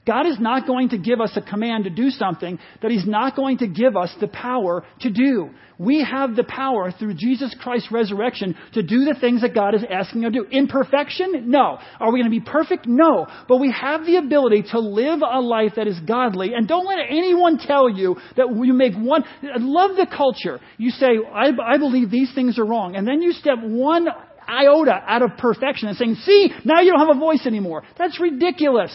God 0.05 0.27
is 0.27 0.37
not 0.39 0.67
going 0.67 0.89
to 0.89 0.97
give 0.97 1.21
us 1.21 1.31
a 1.37 1.41
command 1.41 1.85
to 1.85 1.89
do 1.89 2.09
something 2.09 2.59
that 2.81 2.91
He's 2.91 3.05
not 3.05 3.35
going 3.35 3.59
to 3.59 3.67
give 3.67 3.95
us 3.95 4.13
the 4.19 4.27
power 4.27 4.83
to 4.99 5.09
do. 5.09 5.49
We 5.79 6.03
have 6.03 6.35
the 6.35 6.43
power 6.43 6.91
through 6.91 7.15
Jesus 7.15 7.55
Christ's 7.59 7.91
resurrection 7.91 8.55
to 8.73 8.83
do 8.83 9.05
the 9.05 9.15
things 9.19 9.41
that 9.41 9.55
God 9.55 9.75
is 9.75 9.83
asking 9.89 10.25
us 10.25 10.33
to 10.33 10.43
do. 10.43 10.47
In 10.51 10.67
perfection? 10.67 11.49
No. 11.49 11.77
Are 11.99 12.11
we 12.11 12.19
going 12.19 12.31
to 12.31 12.39
be 12.39 12.45
perfect? 12.45 12.85
No. 12.85 13.27
But 13.47 13.57
we 13.57 13.71
have 13.71 14.05
the 14.05 14.17
ability 14.17 14.65
to 14.71 14.79
live 14.79 15.21
a 15.21 15.39
life 15.39 15.73
that 15.77 15.87
is 15.87 15.99
godly. 16.01 16.53
And 16.53 16.67
don't 16.67 16.85
let 16.85 16.99
anyone 17.09 17.57
tell 17.57 17.89
you 17.89 18.17
that 18.35 18.47
you 18.49 18.73
make 18.73 18.93
one. 18.95 19.23
I 19.41 19.57
love 19.57 19.95
the 19.95 20.05
culture. 20.05 20.59
You 20.77 20.91
say, 20.91 21.17
I, 21.33 21.49
I 21.65 21.77
believe 21.77 22.11
these 22.11 22.33
things 22.35 22.59
are 22.59 22.65
wrong. 22.65 22.95
And 22.95 23.07
then 23.07 23.21
you 23.21 23.31
step 23.31 23.57
one 23.61 24.07
iota 24.47 25.01
out 25.07 25.21
of 25.21 25.37
perfection 25.37 25.87
and 25.87 25.97
saying, 25.97 26.15
see, 26.15 26.49
now 26.65 26.81
you 26.81 26.91
don't 26.91 27.07
have 27.07 27.15
a 27.15 27.19
voice 27.19 27.45
anymore. 27.45 27.83
That's 27.97 28.19
ridiculous. 28.19 28.93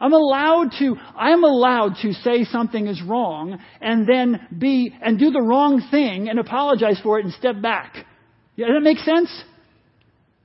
I'm 0.00 0.14
allowed 0.14 0.72
to, 0.78 0.96
I'm 1.14 1.44
allowed 1.44 1.96
to 2.02 2.14
say 2.14 2.44
something 2.44 2.86
is 2.86 3.02
wrong 3.02 3.58
and 3.80 4.08
then 4.08 4.46
be, 4.56 4.94
and 5.02 5.18
do 5.18 5.30
the 5.30 5.42
wrong 5.42 5.82
thing 5.90 6.28
and 6.28 6.38
apologize 6.38 6.98
for 7.02 7.18
it 7.18 7.26
and 7.26 7.34
step 7.34 7.60
back. 7.60 8.06
Yeah, 8.56 8.68
does 8.68 8.76
that 8.76 8.82
make 8.82 8.98
sense? 8.98 9.44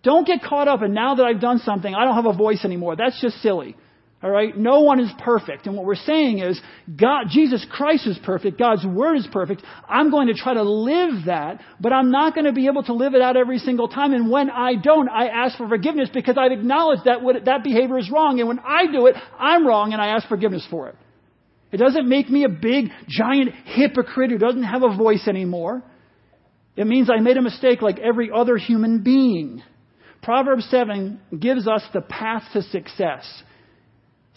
Don't 0.03 0.28
get 0.28 0.43
caught 0.43 0.68
up 0.68 0.82
and 0.82 0.93
now 0.93 1.16
that 1.16 1.24
I've 1.24 1.39
done 1.39 1.60
something, 1.60 1.95
I 1.95 2.03
don't 2.03 2.16
have 2.16 2.26
a 2.26 2.38
voice 2.38 2.66
anymore. 2.66 2.97
That's 2.97 3.20
just 3.22 3.41
silly. 3.41 3.78
All 4.26 4.32
right? 4.32 4.57
No 4.57 4.80
one 4.80 4.99
is 4.99 5.11
perfect. 5.19 5.67
And 5.67 5.76
what 5.76 5.86
we're 5.86 5.93
saying 5.93 6.39
is, 6.39 6.59
God, 6.99 7.26
Jesus 7.30 7.63
Christ 7.69 8.07
is 8.07 8.17
perfect. 8.26 8.57
God's 8.57 8.84
Word 8.84 9.17
is 9.17 9.28
perfect. 9.32 9.61
I'm 9.88 10.09
going 10.09 10.30
to 10.30 10.34
try 10.34 10.55
to 10.55 10.63
live 10.63 11.26
that, 11.28 11.61
but 11.80 11.93
I'm 11.93 12.09
not 12.09 12.34
going 12.34 12.45
to 12.45 12.51
be 12.51 12.65
able 12.65 12.82
to 12.86 12.93
live 12.93 13.13
it 13.13 13.21
out 13.21 13.38
every 13.38 13.59
single 13.59 13.88
time. 13.88 14.13
And 14.13 14.32
when 14.32 14.49
I 14.49 14.78
don't, 14.82 15.07
I 15.09 15.28
ask 15.28 15.59
for 15.59 15.69
forgiveness 15.69 16.09
because 16.11 16.39
I've 16.39 16.51
acknowledged 16.51 17.03
that 17.05 17.21
what, 17.21 17.45
that 17.45 17.63
behavior 17.63 17.99
is 17.99 18.09
wrong. 18.09 18.39
And 18.39 18.47
when 18.47 18.57
I 18.57 18.91
do 18.91 19.05
it, 19.05 19.15
I'm 19.38 19.67
wrong 19.67 19.93
and 19.93 20.01
I 20.01 20.07
ask 20.07 20.28
forgiveness 20.28 20.65
for 20.71 20.89
it. 20.89 20.95
It 21.71 21.78
doesn't 21.78 22.09
make 22.09 22.28
me 22.28 22.45
a 22.45 22.49
big, 22.49 22.86
giant 23.07 23.51
hypocrite 23.65 24.32
who 24.32 24.39
doesn't 24.39 24.63
have 24.63 24.82
a 24.82 24.97
voice 24.97 25.28
anymore. 25.28 25.84
It 26.76 26.88
means 26.88 27.11
I 27.11 27.21
made 27.21 27.38
a 27.38 27.43
mistake 27.43 27.84
like 27.84 27.99
every 27.99 28.32
other 28.34 28.57
human 28.57 29.03
being. 29.03 29.61
Proverbs 30.23 30.67
7 30.71 31.21
gives 31.39 31.67
us 31.67 31.84
the 31.93 32.01
path 32.01 32.41
to 32.53 32.63
success. 32.63 33.43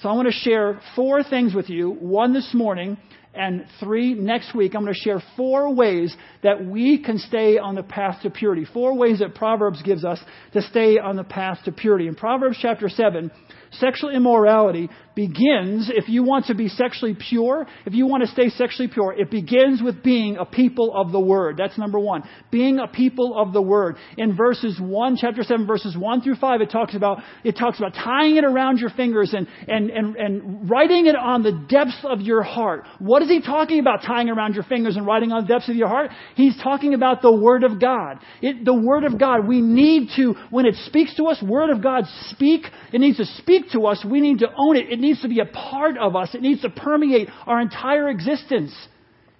So 0.01 0.09
I 0.09 0.12
want 0.12 0.28
to 0.28 0.32
share 0.32 0.80
four 0.94 1.24
things 1.24 1.55
with 1.55 1.68
you. 1.68 1.90
One 1.90 2.32
this 2.32 2.55
morning 2.55 2.96
and 3.35 3.66
three 3.81 4.14
next 4.14 4.55
week. 4.55 4.74
I'm 4.74 4.83
going 4.83 4.95
to 4.95 5.01
share 5.01 5.22
four 5.37 5.74
ways 5.74 6.14
that 6.43 6.64
we 6.64 7.03
can 7.03 7.18
stay 7.18 7.59
on 7.59 7.74
the 7.74 7.83
path 7.83 8.22
to 8.22 8.31
purity. 8.31 8.66
Four 8.72 8.97
ways 8.97 9.20
that 9.20 9.35
Proverbs 9.35 9.83
gives 9.83 10.05
us 10.05 10.20
to 10.53 10.62
stay 10.62 10.99
on 10.99 11.16
the 11.16 11.24
path 11.24 11.59
to 11.64 11.72
purity. 11.72 12.09
In 12.09 12.14
Proverbs 12.14 12.59
chapter 12.61 12.89
7, 12.89 13.31
Sexual 13.72 14.11
immorality 14.11 14.89
begins, 15.14 15.91
if 15.93 16.09
you 16.09 16.22
want 16.22 16.47
to 16.47 16.55
be 16.55 16.68
sexually 16.68 17.16
pure, 17.29 17.66
if 17.85 17.93
you 17.93 18.07
want 18.07 18.22
to 18.22 18.29
stay 18.29 18.49
sexually 18.51 18.89
pure, 18.89 19.12
it 19.12 19.31
begins 19.31 19.83
with 19.83 20.03
being 20.03 20.37
a 20.37 20.47
people 20.47 20.93
of 20.95 21.12
the 21.12 21.20
Word. 21.20 21.57
That's 21.59 21.76
number 21.76 21.99
one. 21.99 22.22
Being 22.51 22.79
a 22.79 22.87
people 22.87 23.39
of 23.39 23.53
the 23.53 23.61
Word. 23.61 23.97
In 24.16 24.37
verses 24.37 24.81
1, 24.81 25.18
chapter 25.20 25.43
7, 25.43 25.66
verses 25.66 25.97
1 25.97 26.22
through 26.22 26.37
5, 26.37 26.61
it 26.61 26.70
talks 26.70 26.95
about, 26.95 27.18
it 27.45 27.57
talks 27.59 27.79
about 27.79 27.95
tying 27.95 28.37
it 28.37 28.45
around 28.45 28.79
your 28.79 28.91
fingers 28.91 29.35
and, 29.35 29.49
and, 29.66 29.91
and, 29.91 30.16
and 30.16 30.70
writing 30.70 31.07
it 31.07 31.16
on 31.16 31.43
the 31.43 31.66
depths 31.68 32.05
of 32.05 32.20
your 32.20 32.43
heart. 32.43 32.85
What 33.01 33.18
is 33.23 33.29
he 33.29 33.41
talking 33.41 33.81
about 33.81 34.03
tying 34.03 34.29
around 34.29 34.55
your 34.55 34.64
fingers 34.64 34.97
and 34.97 35.07
writing 35.07 35.33
on 35.33 35.43
the 35.43 35.49
depths 35.49 35.69
of 35.69 35.77
your 35.77 35.89
heart? 35.89 36.11
He's 36.35 36.57
talking 36.62 36.95
about 36.95 37.23
the 37.23 37.33
Word 37.33 37.64
of 37.64 37.81
God. 37.81 38.19
It, 38.43 38.64
the 38.64 38.75
Word 38.75 39.05
of 39.05 39.19
God. 39.19 39.47
We 39.47 39.61
need 39.61 40.11
to, 40.16 40.35
when 40.51 40.66
it 40.66 40.75
speaks 40.87 41.14
to 41.16 41.27
us, 41.27 41.43
Word 41.43 41.71
of 41.71 41.83
God 41.83 42.05
speak. 42.31 42.62
It 42.93 43.01
needs 43.01 43.19
to 43.19 43.25
speak 43.25 43.71
to 43.73 43.87
us, 43.87 44.05
we 44.09 44.21
need 44.21 44.41
to 44.41 44.49
own 44.57 44.77
it. 44.77 44.91
It 44.91 44.99
needs 44.99 45.23
to 45.23 45.29
be 45.29 45.41
a 45.41 45.47
part 45.47 45.97
of 45.99 46.16
us. 46.16 46.35
It 46.35 46.43
needs 46.43 46.62
to 46.62 46.71
permeate 46.71 47.29
our 47.47 47.61
entire 47.61 48.09
existence. 48.09 48.75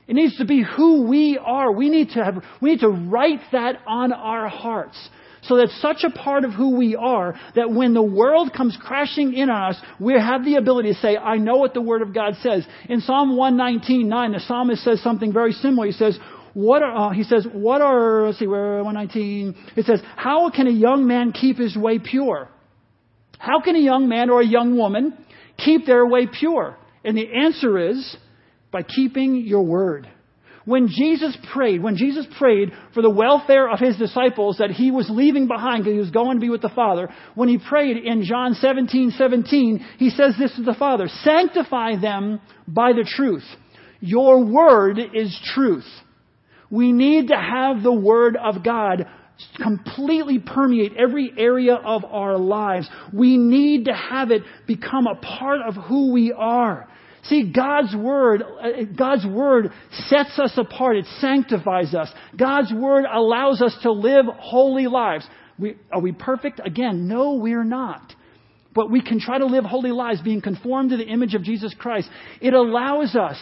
It 0.07 0.15
needs 0.15 0.39
to 0.39 0.47
be 0.47 0.65
who 0.65 1.07
we 1.07 1.39
are. 1.39 1.71
We 1.71 1.91
need 1.91 2.11
to 2.11 2.25
have, 2.25 2.43
we 2.63 2.71
need 2.71 2.81
to 2.81 2.89
write 2.89 3.41
that 3.53 3.77
on 3.87 4.13
our 4.13 4.49
hearts. 4.49 4.97
So 5.49 5.57
that's 5.57 5.81
such 5.81 6.05
a 6.05 6.11
part 6.11 6.45
of 6.45 6.53
who 6.53 6.77
we 6.77 6.95
are 6.95 7.35
that 7.55 7.71
when 7.71 7.95
the 7.95 8.03
world 8.03 8.53
comes 8.55 8.77
crashing 8.81 9.33
in 9.33 9.49
on 9.49 9.71
us, 9.71 9.81
we 9.99 10.13
have 10.13 10.45
the 10.45 10.57
ability 10.57 10.93
to 10.93 10.99
say, 11.01 11.17
I 11.17 11.39
know 11.39 11.57
what 11.57 11.73
the 11.73 11.81
Word 11.81 12.03
of 12.03 12.15
God 12.15 12.35
says. 12.43 12.67
In 12.89 13.01
Psalm 13.01 13.37
119, 13.37 14.09
9, 14.09 14.33
the 14.33 14.41
psalmist 14.41 14.85
says 14.85 15.03
something 15.03 15.33
very 15.33 15.53
similar. 15.53 15.87
He 15.87 15.93
says, 15.93 16.19
what 16.53 16.83
are, 16.83 17.11
uh, 17.11 17.15
he 17.15 17.23
says, 17.23 17.47
what 17.51 17.81
are, 17.81 18.27
let's 18.27 18.39
see, 18.39 18.47
where, 18.47 18.83
119, 18.85 19.55
it 19.77 19.87
says, 19.87 20.01
how 20.17 20.51
can 20.51 20.67
a 20.67 20.73
young 20.73 21.07
man 21.07 21.33
keep 21.33 21.57
his 21.57 21.77
way 21.77 21.99
pure? 21.99 22.49
How 23.39 23.61
can 23.61 23.75
a 23.77 23.81
young 23.81 24.09
man 24.09 24.29
or 24.29 24.41
a 24.43 24.47
young 24.47 24.77
woman 24.77 25.17
keep 25.57 25.87
their 25.87 26.05
way 26.05 26.27
pure? 26.27 26.77
And 27.05 27.17
the 27.17 27.27
answer 27.33 27.91
is 27.91 28.17
by 28.71 28.83
keeping 28.83 29.37
your 29.37 29.63
word. 29.63 30.09
When 30.69 30.89
Jesus 30.89 31.35
prayed, 31.55 31.83
when 31.83 31.97
Jesus 31.97 32.27
prayed 32.37 32.73
for 32.93 33.01
the 33.01 33.09
welfare 33.09 33.71
of 33.71 33.79
his 33.79 33.97
disciples 33.97 34.59
that 34.59 34.71
he 34.71 34.91
was 34.91 35.09
leaving 35.09 35.49
behind 35.49 35.83
because 35.83 35.95
he 35.95 35.99
was 35.99 36.11
going 36.11 36.37
to 36.37 36.41
be 36.43 36.51
with 36.51 36.61
the 36.61 36.69
Father, 36.69 37.09
when 37.35 37.49
he 37.49 37.57
prayed 37.57 37.97
in 37.97 38.23
John 38.23 38.53
17, 38.53 39.13
17, 39.17 39.87
he 39.97 40.11
says 40.11 40.35
this 40.39 40.55
to 40.57 40.63
the 40.63 40.75
Father, 40.75 41.09
sanctify 41.23 41.99
them 41.99 42.43
by 42.67 42.93
the 42.93 43.09
truth. 43.09 43.45
Your 44.01 44.45
word 44.45 44.99
is 45.15 45.35
truth. 45.55 45.87
We 46.71 46.93
need 46.93 47.29
to 47.29 47.37
have 47.37 47.83
the 47.83 47.91
word 47.91 48.37
of 48.37 48.63
God 48.63 49.07
completely 49.63 50.39
permeate 50.39 50.93
every 50.99 51.33
area 51.39 51.77
of 51.77 52.05
our 52.05 52.37
lives. 52.37 52.91
We 53.11 53.39
need 53.39 53.87
to 53.87 53.95
have 53.95 54.31
it 54.31 54.43
become 54.67 55.07
a 55.07 55.15
part 55.15 55.63
of 55.67 55.83
who 55.83 56.13
we 56.13 56.31
are. 56.31 56.91
See, 57.25 57.53
God's 57.53 57.95
Word, 57.95 58.43
uh, 58.43 58.85
God's 58.97 59.27
Word 59.27 59.73
sets 60.09 60.39
us 60.39 60.53
apart. 60.57 60.97
It 60.97 61.07
sanctifies 61.21 61.95
us. 61.95 62.09
God's 62.37 62.73
Word 62.73 63.05
allows 63.13 63.61
us 63.61 63.77
to 63.83 63.93
live 63.93 64.27
holy 64.39 64.87
lives. 64.87 65.27
We, 65.59 65.77
are 65.93 66.01
we 66.01 66.13
perfect? 66.13 66.61
Again, 66.65 67.09
no, 67.09 67.35
we're 67.35 67.65
not. 67.65 68.15
But 68.75 68.91
we 68.91 69.03
can 69.03 69.19
try 69.19 69.39
to 69.39 69.47
live 69.47 69.65
holy 69.65 69.91
lives 69.91 70.21
being 70.23 70.41
conformed 70.41 70.91
to 70.91 70.97
the 70.97 71.07
image 71.07 71.35
of 71.35 71.43
Jesus 71.43 71.75
Christ. 71.77 72.09
It 72.41 72.55
allows 72.55 73.17
us 73.17 73.37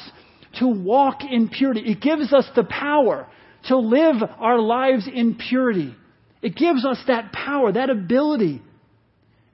to 0.58 0.66
walk 0.66 1.18
in 1.30 1.48
purity. 1.48 1.82
It 1.84 2.00
gives 2.00 2.32
us 2.32 2.46
the 2.54 2.64
power 2.64 3.28
to 3.68 3.76
live 3.76 4.16
our 4.38 4.58
lives 4.58 5.08
in 5.12 5.34
purity. 5.34 5.94
It 6.42 6.56
gives 6.56 6.84
us 6.84 6.98
that 7.08 7.32
power, 7.32 7.72
that 7.72 7.90
ability. 7.90 8.62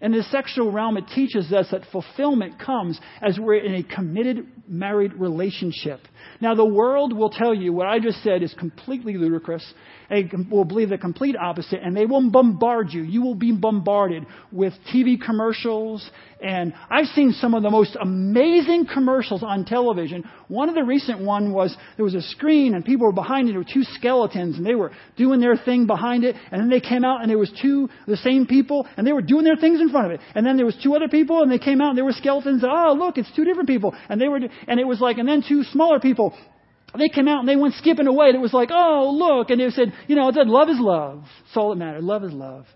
In 0.03 0.11
the 0.11 0.25
sexual 0.25 0.73
realm, 0.73 0.97
it 0.97 1.05
teaches 1.15 1.53
us 1.53 1.69
that 1.71 1.83
fulfillment 1.93 2.59
comes 2.59 3.01
as 3.23 3.39
we're 3.39 3.65
in 3.65 3.77
a 3.77 3.85
committed 3.85 4.49
married 4.67 5.15
relationship. 5.15 6.01
Now, 6.41 6.57
the 6.57 6.65
world 6.65 7.13
will 7.13 7.31
tell 7.31 7.55
you 7.55 7.73
what 7.73 7.87
I 7.87 8.01
just 8.01 8.21
said 8.25 8.43
is 8.43 8.53
completely 8.55 9.17
ludicrous. 9.17 9.65
They 10.13 10.29
will 10.51 10.67
believe 10.67 10.91
the 10.91 10.99
complete 10.99 11.37
opposite, 11.39 11.81
and 11.83 11.97
they 11.97 12.05
will 12.05 12.31
bombard 12.31 12.93
you. 12.93 13.01
You 13.01 13.23
will 13.23 13.35
be 13.35 13.51
bombarded 13.51 14.27
with 14.53 14.75
TV 14.93 15.19
commercials. 15.19 16.07
And 16.39 16.75
I've 16.91 17.07
seen 17.07 17.33
some 17.33 17.55
of 17.55 17.63
the 17.63 17.71
most 17.71 17.97
amazing 17.99 18.89
commercials 18.93 19.43
on 19.43 19.65
television. 19.65 20.29
One 20.49 20.69
of 20.69 20.75
the 20.75 20.85
recent 20.85 21.21
one 21.21 21.55
was 21.55 21.75
there 21.97 22.05
was 22.05 22.15
a 22.15 22.21
screen, 22.21 22.75
and 22.75 22.85
people 22.85 23.07
were 23.07 23.13
behind 23.15 23.49
it. 23.49 23.53
There 23.53 23.61
were 23.61 23.65
two 23.65 23.85
skeletons, 23.85 24.59
and 24.59 24.67
they 24.67 24.75
were 24.75 24.93
doing 25.17 25.41
their 25.41 25.57
thing 25.57 25.87
behind 25.87 26.25
it. 26.25 26.37
And 26.51 26.61
then 26.61 26.69
they 26.69 26.81
came 26.81 27.07
out, 27.07 27.23
and 27.23 27.31
there 27.31 27.39
was 27.39 27.51
two 27.63 27.89
the 28.07 28.19
same 28.19 28.47
people, 28.47 28.87
and 28.99 29.07
they 29.07 29.15
were 29.15 29.23
doing 29.23 29.45
their 29.45 29.57
things 29.57 29.81
in 29.81 29.89
front 29.89 30.05
of 30.09 30.13
it. 30.13 30.21
And 30.35 30.45
then 30.45 30.59
there 30.59 30.67
was 30.67 30.77
two 30.83 30.95
other 30.95 31.09
people, 31.09 31.41
and 31.43 31.51
they 31.51 31.59
came 31.59 31.81
out, 31.81 31.89
and 31.89 31.97
there 31.97 32.05
were 32.05 32.13
skeletons. 32.13 32.63
Oh, 32.63 32.95
look, 32.99 33.17
it's 33.17 33.35
two 33.35 33.47
different 33.47 33.71
people, 33.71 33.97
and 34.11 34.21
they 34.21 34.29
were, 34.29 34.41
and 34.69 34.79
it 34.79 34.87
was 34.87 35.01
like, 35.01 35.17
and 35.17 35.27
then 35.27 35.43
two 35.49 35.63
smaller 35.63 36.01
people 36.01 36.35
they 36.99 37.09
came 37.09 37.29
out 37.29 37.41
and 37.41 37.49
they 37.49 37.57
went 37.57 37.75
skipping 37.75 38.07
away. 38.07 38.29
And 38.29 38.37
it 38.37 38.41
was 38.41 38.53
like, 38.53 38.71
oh, 38.73 39.15
look. 39.17 39.51
And 39.51 39.61
they 39.61 39.71
said, 39.71 39.93
you 40.09 40.17
know, 40.17 40.29
it 40.29 40.35
said, 40.35 40.47
love 40.47 40.69
is 40.69 40.79
love. 40.79 41.25
That's 41.45 41.57
all 41.57 41.71
that 41.71 41.77
mattered. 41.77 42.05
Love 42.05 42.25
is 42.25 42.33
love. 42.33 42.67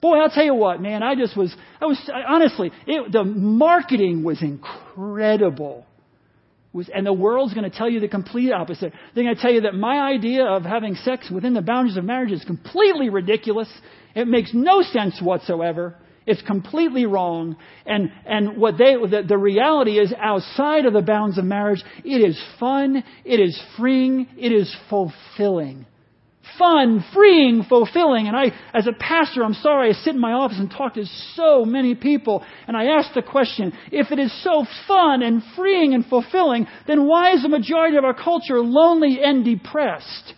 Boy, 0.00 0.18
I'll 0.18 0.30
tell 0.30 0.44
you 0.44 0.54
what, 0.54 0.82
man, 0.82 1.02
I 1.02 1.14
just 1.14 1.36
was, 1.36 1.54
I 1.80 1.86
was, 1.86 1.98
I, 2.12 2.34
honestly, 2.34 2.70
it, 2.86 3.10
the 3.10 3.24
marketing 3.24 4.22
was 4.22 4.42
incredible. 4.42 5.86
Was, 6.74 6.90
and 6.94 7.06
the 7.06 7.12
world's 7.12 7.54
going 7.54 7.68
to 7.70 7.74
tell 7.74 7.88
you 7.88 8.00
the 8.00 8.08
complete 8.08 8.52
opposite. 8.52 8.92
They're 9.14 9.24
going 9.24 9.34
to 9.34 9.40
tell 9.40 9.52
you 9.52 9.62
that 9.62 9.74
my 9.74 10.12
idea 10.12 10.44
of 10.44 10.62
having 10.64 10.94
sex 10.96 11.30
within 11.30 11.54
the 11.54 11.62
boundaries 11.62 11.96
of 11.96 12.04
marriage 12.04 12.32
is 12.32 12.44
completely 12.44 13.08
ridiculous. 13.08 13.68
It 14.14 14.28
makes 14.28 14.50
no 14.52 14.82
sense 14.82 15.20
whatsoever. 15.22 15.96
It's 16.26 16.42
completely 16.42 17.04
wrong. 17.04 17.56
And, 17.84 18.10
and 18.24 18.56
what 18.56 18.78
they, 18.78 18.94
the, 18.94 19.24
the 19.26 19.36
reality 19.36 19.98
is 19.98 20.12
outside 20.18 20.86
of 20.86 20.94
the 20.94 21.02
bounds 21.02 21.36
of 21.36 21.44
marriage, 21.44 21.82
it 22.04 22.26
is 22.26 22.42
fun, 22.58 23.04
it 23.24 23.40
is 23.40 23.60
freeing, 23.76 24.26
it 24.38 24.52
is 24.52 24.74
fulfilling. 24.88 25.86
Fun, 26.58 27.04
freeing, 27.12 27.64
fulfilling. 27.68 28.28
And 28.28 28.36
I, 28.36 28.52
as 28.72 28.86
a 28.86 28.92
pastor, 28.92 29.42
I'm 29.42 29.54
sorry, 29.54 29.90
I 29.90 29.92
sit 29.92 30.14
in 30.14 30.20
my 30.20 30.32
office 30.32 30.58
and 30.58 30.70
talk 30.70 30.94
to 30.94 31.04
so 31.34 31.64
many 31.64 31.94
people, 31.94 32.44
and 32.68 32.76
I 32.76 32.84
ask 32.84 33.12
the 33.12 33.22
question, 33.22 33.72
if 33.90 34.12
it 34.12 34.18
is 34.18 34.32
so 34.42 34.64
fun 34.86 35.22
and 35.22 35.42
freeing 35.56 35.94
and 35.94 36.06
fulfilling, 36.06 36.66
then 36.86 37.06
why 37.06 37.32
is 37.32 37.42
the 37.42 37.48
majority 37.48 37.96
of 37.96 38.04
our 38.04 38.14
culture 38.14 38.60
lonely 38.60 39.20
and 39.22 39.44
depressed? 39.44 40.34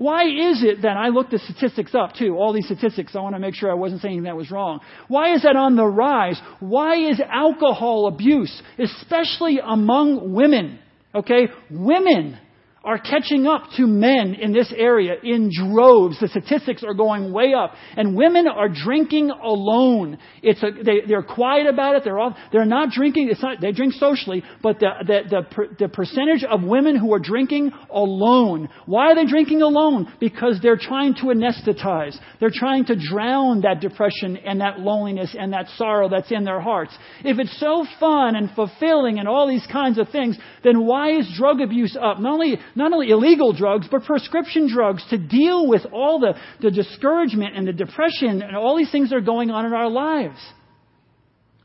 Why 0.00 0.22
is 0.22 0.64
it 0.64 0.80
then? 0.80 0.96
I 0.96 1.08
looked 1.08 1.30
the 1.30 1.38
statistics 1.38 1.94
up 1.94 2.14
too, 2.14 2.34
all 2.34 2.54
these 2.54 2.64
statistics. 2.64 3.14
I 3.14 3.20
want 3.20 3.34
to 3.34 3.38
make 3.38 3.54
sure 3.54 3.70
I 3.70 3.74
wasn't 3.74 4.00
saying 4.00 4.22
that 4.22 4.34
was 4.34 4.50
wrong. 4.50 4.80
Why 5.08 5.34
is 5.34 5.42
that 5.42 5.56
on 5.56 5.76
the 5.76 5.84
rise? 5.84 6.40
Why 6.58 7.10
is 7.10 7.20
alcohol 7.20 8.06
abuse, 8.06 8.62
especially 8.78 9.58
among 9.62 10.32
women? 10.32 10.78
Okay? 11.14 11.48
Women 11.70 12.38
are 12.82 12.98
catching 12.98 13.46
up 13.46 13.64
to 13.76 13.86
men 13.86 14.34
in 14.34 14.52
this 14.52 14.72
area 14.74 15.14
in 15.22 15.50
droves. 15.54 16.18
The 16.18 16.28
statistics 16.28 16.82
are 16.82 16.94
going 16.94 17.30
way 17.30 17.52
up. 17.52 17.74
And 17.94 18.16
women 18.16 18.48
are 18.48 18.70
drinking 18.70 19.30
alone. 19.30 20.18
It's 20.42 20.62
a, 20.62 20.70
they, 20.82 21.02
they're 21.06 21.22
quiet 21.22 21.66
about 21.66 21.96
it. 21.96 22.04
They're, 22.04 22.18
all, 22.18 22.34
they're 22.52 22.64
not 22.64 22.90
drinking. 22.90 23.28
It's 23.30 23.42
not, 23.42 23.60
they 23.60 23.72
drink 23.72 23.92
socially, 23.94 24.42
but 24.62 24.80
the, 24.80 24.88
the, 25.06 25.20
the, 25.28 25.66
the 25.80 25.88
percentage 25.88 26.42
of 26.42 26.62
women 26.62 26.96
who 26.96 27.12
are 27.12 27.18
drinking 27.18 27.72
alone. 27.90 28.70
Why 28.86 29.12
are 29.12 29.14
they 29.14 29.26
drinking 29.26 29.60
alone? 29.60 30.10
Because 30.18 30.58
they're 30.62 30.78
trying 30.80 31.14
to 31.16 31.24
anesthetize. 31.24 32.16
They're 32.40 32.50
trying 32.52 32.86
to 32.86 32.96
drown 32.96 33.60
that 33.60 33.80
depression 33.80 34.38
and 34.38 34.62
that 34.62 34.80
loneliness 34.80 35.36
and 35.38 35.52
that 35.52 35.68
sorrow 35.76 36.08
that's 36.08 36.32
in 36.32 36.44
their 36.44 36.60
hearts. 36.62 36.96
If 37.24 37.38
it's 37.38 37.60
so 37.60 37.84
fun 37.98 38.36
and 38.36 38.50
fulfilling 38.52 39.18
and 39.18 39.28
all 39.28 39.46
these 39.46 39.66
kinds 39.70 39.98
of 39.98 40.08
things, 40.08 40.38
then 40.64 40.86
why 40.86 41.18
is 41.18 41.30
drug 41.36 41.60
abuse 41.60 41.94
up? 42.00 42.18
Not 42.18 42.32
only 42.32 42.58
not 42.74 42.92
only 42.92 43.10
illegal 43.10 43.52
drugs, 43.52 43.86
but 43.90 44.04
prescription 44.04 44.68
drugs 44.72 45.04
to 45.10 45.18
deal 45.18 45.66
with 45.66 45.82
all 45.92 46.20
the, 46.20 46.34
the 46.60 46.70
discouragement 46.70 47.56
and 47.56 47.66
the 47.66 47.72
depression 47.72 48.42
and 48.42 48.56
all 48.56 48.76
these 48.76 48.90
things 48.90 49.10
that 49.10 49.16
are 49.16 49.20
going 49.20 49.50
on 49.50 49.66
in 49.66 49.72
our 49.72 49.88
lives. 49.88 50.38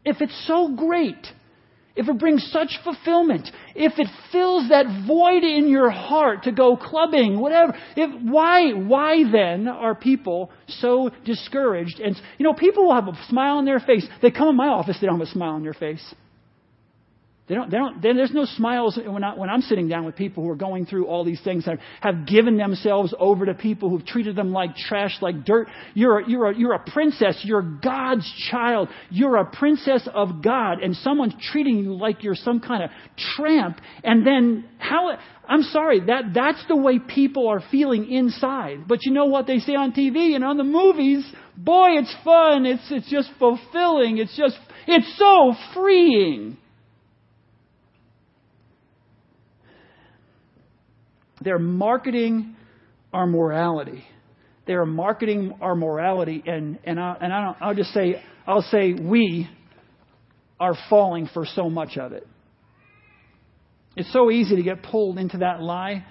If 0.04 0.22
it's 0.22 0.46
so 0.48 0.76
great, 0.76 1.26
if 1.96 2.10
it 2.10 2.20
brings 2.20 2.46
such 2.52 2.78
fulfillment, 2.84 3.50
if 3.74 3.94
it 3.98 4.08
fills 4.32 4.70
that 4.70 5.06
void 5.08 5.44
in 5.44 5.70
your 5.70 5.90
heart 5.90 6.44
to 6.44 6.52
go 6.52 6.76
clubbing, 6.76 7.40
whatever, 7.40 7.76
if, 7.96 8.22
why, 8.22 8.74
why 8.74 9.24
then 9.32 9.68
are 9.68 9.96
people 9.96 10.52
so 10.68 11.10
discouraged? 11.24 12.00
And, 12.00 12.16
you 12.38 12.44
know, 12.44 12.54
people 12.54 12.86
will 12.86 12.96
have 12.96 13.08
a 13.08 13.18
smile 13.30 13.58
on 13.58 13.66
their 13.66 13.80
face. 13.80 14.06
They 14.22 14.32
come 14.32 14.50
in 14.50 14.58
my 14.58 14.68
office, 14.68 14.98
they 15.00 15.08
don't 15.08 15.20
have 15.20 15.28
a 15.28 15.32
smile 15.32 15.54
on 15.54 15.64
their 15.64 15.74
face. 15.74 16.14
They 17.48 17.54
don't, 17.54 17.70
they 17.70 17.78
don't, 17.78 18.02
there's 18.02 18.34
no 18.34 18.46
smiles 18.46 18.98
when, 19.06 19.24
I, 19.24 19.36
when 19.36 19.52
I'm 19.52 19.62
sitting 19.62 19.88
down 19.88 20.04
with 20.04 20.16
people 20.16 20.44
who 20.44 20.50
are 20.50 20.56
going 20.56 20.88
through 20.88 21.06
all 21.06 21.24
these 21.24 21.42
things 21.44 21.66
that 21.66 21.78
have 22.02 22.26
given 22.26 22.58
themselves 22.58 23.14
over 23.20 23.46
to 23.46 23.54
people 23.54 23.92
who've 23.92 24.06
treated 24.06 24.36
them 24.36 24.52
like 24.52 24.76
trash, 24.76 25.18
like 25.22 25.46
dirt. 25.46 25.68
You're 25.94 26.22
a, 26.22 26.30
you're 26.30 26.50
a, 26.50 26.58
you're 26.58 26.74
a 26.74 26.80
princess. 26.80 27.40
You're 27.44 27.62
God's 27.62 28.28
child. 28.50 28.90
You're 29.12 29.38
a 29.38 29.46
princess 29.46 30.10
of 30.12 30.42
God. 30.42 30.82
And 30.82 30.96
someone's 30.96 31.36
treating 31.52 31.78
you 31.78 31.94
like 31.96 32.24
you're 32.24 32.34
some 32.34 32.60
kind 32.60 32.84
of 32.84 32.90
tramp. 33.36 33.80
And 34.04 34.26
then 34.26 34.66
how, 34.80 35.16
I'm 35.48 35.62
sorry, 35.62 36.00
that, 36.00 36.34
that's 36.34 36.66
the 36.68 36.76
way 36.76 36.98
people 36.98 37.48
are 37.48 37.62
feeling 37.70 38.12
inside. 38.12 38.88
But 38.88 39.06
you 39.06 39.12
know 39.12 39.26
what 39.26 39.46
they 39.46 39.60
say 39.60 39.76
on 39.76 39.92
TV 39.92 40.34
and 40.34 40.44
on 40.44 40.58
the 40.58 40.64
movies? 40.64 41.24
Boy, 41.56 41.90
it's 42.00 42.16
fun. 42.24 42.66
It's, 42.66 42.88
it's 42.90 43.10
just 43.12 43.30
fulfilling. 43.38 44.18
It's 44.18 44.36
just, 44.36 44.58
it's 44.88 45.16
so 45.20 45.54
freeing. 45.76 46.58
They're 51.46 51.60
marketing 51.60 52.56
our 53.14 53.28
morality. 53.28 54.04
They 54.66 54.74
are 54.74 54.86
marketing 54.86 55.54
our 55.62 55.76
morality, 55.76 56.44
and, 56.46 56.80
and, 56.84 57.00
I, 57.00 57.16
and 57.22 57.32
I 57.32 57.44
don't, 57.44 57.58
I'll 57.62 57.76
just 57.76 57.94
say, 57.94 58.22
I'll 58.48 58.64
say 58.64 58.94
we 58.94 59.48
are 60.60 60.76
falling 60.90 61.30
for 61.34 61.46
so 61.46 61.70
much 61.70 61.98
of 61.98 62.14
it. 62.14 62.28
It's 63.96 64.12
so 64.12 64.32
easy 64.32 64.56
to 64.56 64.64
get 64.64 64.82
pulled 64.82 65.20
into 65.20 65.38
that 65.38 65.62
lie. 65.62 66.04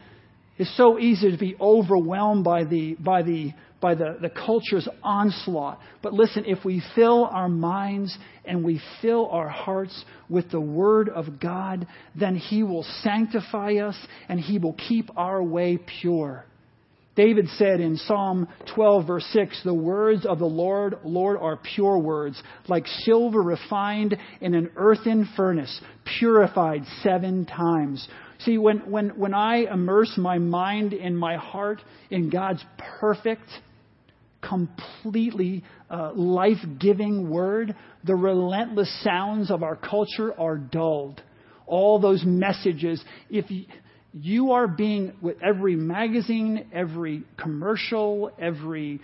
It's 0.57 0.75
so 0.77 1.01
easy 1.01 1.33
to 1.33 1.37
be 1.37 1.57
overwhelmed 1.61 2.45
by 2.45 2.63
the, 2.63 2.95
by 2.95 3.23
the 3.23 3.53
by 3.85 3.95
the, 3.95 4.17
the 4.19 4.31
culture's 4.31 4.89
onslaught. 5.03 5.79
But 6.01 6.15
listen, 6.15 6.47
if 6.47 6.65
we 6.65 6.83
fill 6.95 7.27
our 7.27 7.51
minds 7.51 8.17
and 8.47 8.65
we 8.65 8.81
fill 9.03 9.29
our 9.29 9.51
hearts 9.51 10.07
with 10.31 10.51
the 10.51 10.59
Word 10.59 11.11
of 11.11 11.39
God, 11.39 11.87
then 12.19 12.35
He 12.35 12.63
will 12.63 12.87
sanctify 13.03 13.75
us 13.75 13.95
and 14.31 14.41
He 14.41 14.59
will 14.59 14.73
keep 14.73 15.11
our 15.19 15.43
way 15.43 15.79
pure. 16.01 16.47
David 17.15 17.47
said 17.59 17.81
in 17.81 17.99
Psalm 17.99 18.49
12, 18.75 19.07
verse 19.07 19.27
6, 19.35 19.61
The 19.65 19.75
words 19.75 20.25
of 20.25 20.39
the 20.39 20.47
Lord, 20.47 21.01
Lord 21.05 21.37
are 21.37 21.59
pure 21.75 21.99
words, 21.99 22.43
like 22.67 22.87
silver 22.87 23.43
refined 23.43 24.17
in 24.41 24.55
an 24.55 24.71
earthen 24.77 25.29
furnace, 25.37 25.79
purified 26.19 26.85
seven 27.03 27.45
times. 27.45 28.09
See, 28.39 28.57
when, 28.57 28.91
when, 28.91 29.11
when 29.11 29.35
I 29.35 29.71
immerse 29.71 30.15
my 30.17 30.39
mind 30.39 30.95
and 30.95 31.19
my 31.19 31.37
heart 31.37 31.83
in 32.11 32.31
God's 32.31 32.65
perfect, 32.99 33.49
completely 34.49 35.65
uh, 35.91 36.13
life 36.15 36.59
giving 36.79 37.31
word, 37.31 37.75
the 38.05 38.15
relentless 38.15 38.93
sounds 39.03 39.51
of 39.51 39.63
our 39.63 39.77
culture 39.77 40.39
are 40.39 40.57
dulled. 40.57 41.23
All 41.67 41.99
those 41.99 42.23
messages, 42.25 43.03
if 43.31 43.51
you, 43.51 43.65
you 44.13 44.53
are 44.53 44.69
being, 44.69 45.13
with 45.21 45.37
every 45.43 45.77
magazine, 45.77 46.69
every 46.73 47.25
commercial, 47.41 48.31
every 48.39 49.01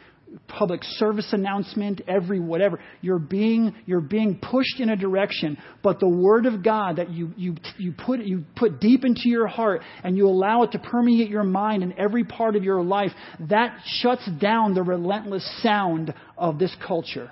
public 0.47 0.83
service 0.85 1.29
announcement, 1.33 2.01
every 2.07 2.41
whatever, 2.41 2.81
you're 3.01 3.19
being, 3.19 3.75
you're 3.87 4.01
being 4.01 4.39
pushed 4.39 4.81
in 4.81 4.91
a 4.91 4.97
direction. 4.97 5.59
But 5.83 6.01
the 6.01 6.09
Word 6.09 6.47
of 6.47 6.63
God 6.65 6.97
that 6.97 7.11
you, 7.11 7.33
you, 7.37 7.57
you, 7.79 7.93
put, 7.93 8.21
you 8.21 8.45
put 8.57 8.81
deep 8.81 9.05
into 9.05 9.29
your 9.29 9.47
heart 9.47 9.83
and 10.05 10.17
you 10.17 10.29
allow 10.29 10.63
it 10.63 10.73
to 10.73 10.79
permeate 10.79 11.29
your 11.29 11.45
mind 11.45 11.83
in 11.83 11.99
every 11.99 12.25
part 12.25 12.57
of 12.57 12.65
your 12.65 12.83
life, 12.83 13.13
that 13.49 13.79
shuts 13.85 14.29
down 14.41 14.75
the 14.75 14.83
relentless 14.83 15.49
sound 15.63 16.15
of 16.37 16.59
this 16.59 16.75
culture 16.87 17.31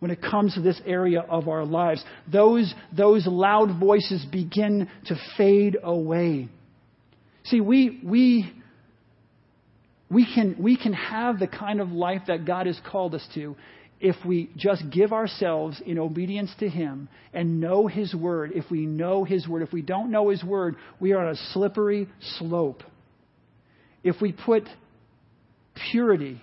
when 0.00 0.10
it 0.10 0.20
comes 0.20 0.54
to 0.54 0.60
this 0.60 0.80
area 0.84 1.20
of 1.20 1.48
our 1.48 1.64
lives. 1.64 2.04
Those, 2.30 2.74
those 2.94 3.26
loud 3.26 3.80
voices 3.80 4.24
begin 4.30 4.88
to 5.06 5.16
fade 5.36 5.78
away. 5.82 6.48
See, 7.44 7.60
we, 7.60 8.00
we, 8.04 8.52
we, 10.14 10.24
can, 10.32 10.56
we 10.60 10.76
can 10.76 10.92
have 10.92 11.40
the 11.40 11.48
kind 11.48 11.80
of 11.80 11.90
life 11.90 12.22
that 12.28 12.44
God 12.44 12.66
has 12.66 12.80
called 12.90 13.14
us 13.16 13.26
to 13.34 13.56
if 14.00 14.16
we 14.24 14.50
just 14.56 14.82
give 14.90 15.12
ourselves 15.12 15.82
in 15.84 15.98
obedience 15.98 16.50
to 16.60 16.68
Him 16.68 17.08
and 17.32 17.60
know 17.60 17.88
His 17.88 18.14
Word. 18.14 18.52
If 18.54 18.70
we 18.70 18.86
know 18.86 19.24
His 19.24 19.48
Word, 19.48 19.62
if 19.62 19.72
we 19.72 19.82
don't 19.82 20.10
know 20.10 20.28
His 20.28 20.44
Word, 20.44 20.76
we 21.00 21.12
are 21.12 21.26
on 21.26 21.32
a 21.32 21.36
slippery 21.52 22.08
slope. 22.38 22.82
If 24.04 24.20
we 24.20 24.32
put 24.32 24.68
purity 25.90 26.40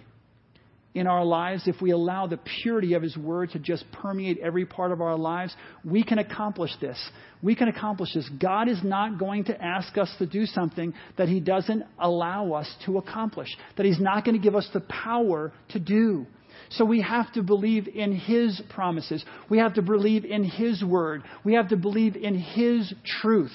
in 0.93 1.07
our 1.07 1.23
lives, 1.23 1.63
if 1.67 1.81
we 1.81 1.91
allow 1.91 2.27
the 2.27 2.39
purity 2.61 2.93
of 2.95 3.01
His 3.01 3.15
Word 3.15 3.51
to 3.51 3.59
just 3.59 3.85
permeate 3.93 4.39
every 4.39 4.65
part 4.65 4.91
of 4.91 5.01
our 5.01 5.17
lives, 5.17 5.55
we 5.85 6.03
can 6.03 6.19
accomplish 6.19 6.71
this. 6.81 6.97
We 7.41 7.55
can 7.55 7.69
accomplish 7.69 8.13
this. 8.13 8.29
God 8.41 8.67
is 8.67 8.79
not 8.83 9.17
going 9.17 9.45
to 9.45 9.61
ask 9.61 9.97
us 9.97 10.13
to 10.19 10.25
do 10.25 10.45
something 10.45 10.93
that 11.17 11.29
He 11.29 11.39
doesn't 11.39 11.83
allow 11.97 12.53
us 12.53 12.69
to 12.85 12.97
accomplish, 12.97 13.47
that 13.77 13.85
He's 13.85 14.01
not 14.01 14.25
going 14.25 14.35
to 14.35 14.43
give 14.43 14.55
us 14.55 14.67
the 14.73 14.81
power 14.81 15.53
to 15.69 15.79
do. 15.79 16.25
So 16.71 16.83
we 16.83 17.01
have 17.01 17.31
to 17.33 17.43
believe 17.43 17.87
in 17.87 18.13
His 18.13 18.61
promises. 18.69 19.23
We 19.49 19.59
have 19.59 19.75
to 19.75 19.81
believe 19.81 20.25
in 20.25 20.43
His 20.43 20.83
Word. 20.83 21.23
We 21.45 21.53
have 21.53 21.69
to 21.69 21.77
believe 21.77 22.17
in 22.17 22.37
His 22.37 22.93
truth. 23.21 23.53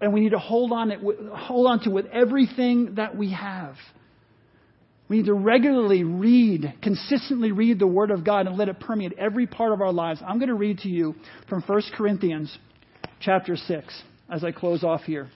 And 0.00 0.12
we 0.12 0.20
need 0.20 0.30
to 0.30 0.38
hold 0.38 0.70
on, 0.72 0.92
it, 0.92 1.00
hold 1.32 1.66
on 1.66 1.80
to 1.80 1.90
with 1.90 2.06
everything 2.06 2.96
that 2.96 3.16
we 3.16 3.32
have. 3.32 3.74
We 5.08 5.18
need 5.18 5.26
to 5.26 5.34
regularly 5.34 6.04
read, 6.04 6.74
consistently 6.82 7.52
read 7.52 7.78
the 7.78 7.86
Word 7.86 8.10
of 8.10 8.24
God 8.24 8.46
and 8.46 8.56
let 8.56 8.68
it 8.68 8.80
permeate 8.80 9.12
every 9.18 9.46
part 9.46 9.72
of 9.72 9.80
our 9.80 9.92
lives. 9.92 10.20
I'm 10.26 10.38
going 10.38 10.48
to 10.48 10.54
read 10.54 10.78
to 10.78 10.88
you 10.88 11.14
from 11.48 11.62
1 11.62 11.82
Corinthians 11.96 12.56
chapter 13.20 13.56
6 13.56 14.02
as 14.30 14.42
I 14.44 14.52
close 14.52 14.82
off 14.82 15.02
here. 15.02 15.28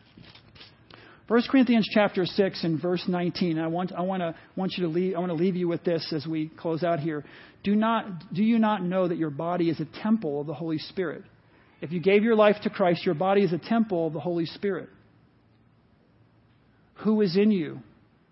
1 1.29 1.43
Corinthians 1.51 1.89
chapter 1.93 2.25
6 2.25 2.64
and 2.64 2.81
verse 2.81 3.05
19. 3.09 3.59
I 3.59 3.67
want, 3.67 3.93
I 3.93 4.03
want, 4.03 4.21
to, 4.21 4.35
want 4.55 4.75
you 4.77 4.85
to 4.85 4.91
leave, 4.91 5.17
I 5.17 5.19
want 5.19 5.31
to 5.31 5.37
leave 5.37 5.57
you 5.57 5.67
with 5.67 5.83
this 5.83 6.12
as 6.14 6.25
we 6.25 6.49
close 6.57 6.85
out 6.85 7.01
here. 7.01 7.25
Do, 7.64 7.75
not, 7.75 8.33
do 8.33 8.45
you 8.45 8.61
not 8.61 8.85
know 8.85 9.09
that 9.09 9.19
your 9.19 9.31
body 9.31 9.69
is 9.69 9.81
a 9.81 10.03
temple 10.03 10.41
of 10.41 10.47
the 10.47 10.55
Holy 10.55 10.79
Spirit? 10.79 11.25
If 11.81 11.91
you 11.91 12.01
gave 12.01 12.23
your 12.23 12.37
life 12.37 12.57
to 12.62 12.71
Christ, 12.71 13.05
your 13.05 13.17
body 13.17 13.43
is 13.43 13.53
a 13.53 13.59
temple 13.59 14.07
of 14.07 14.12
the 14.12 14.21
Holy 14.21 14.47
Spirit. 14.47 14.89
Who 17.05 17.21
is 17.23 17.37
in 17.37 17.51
you? 17.51 17.81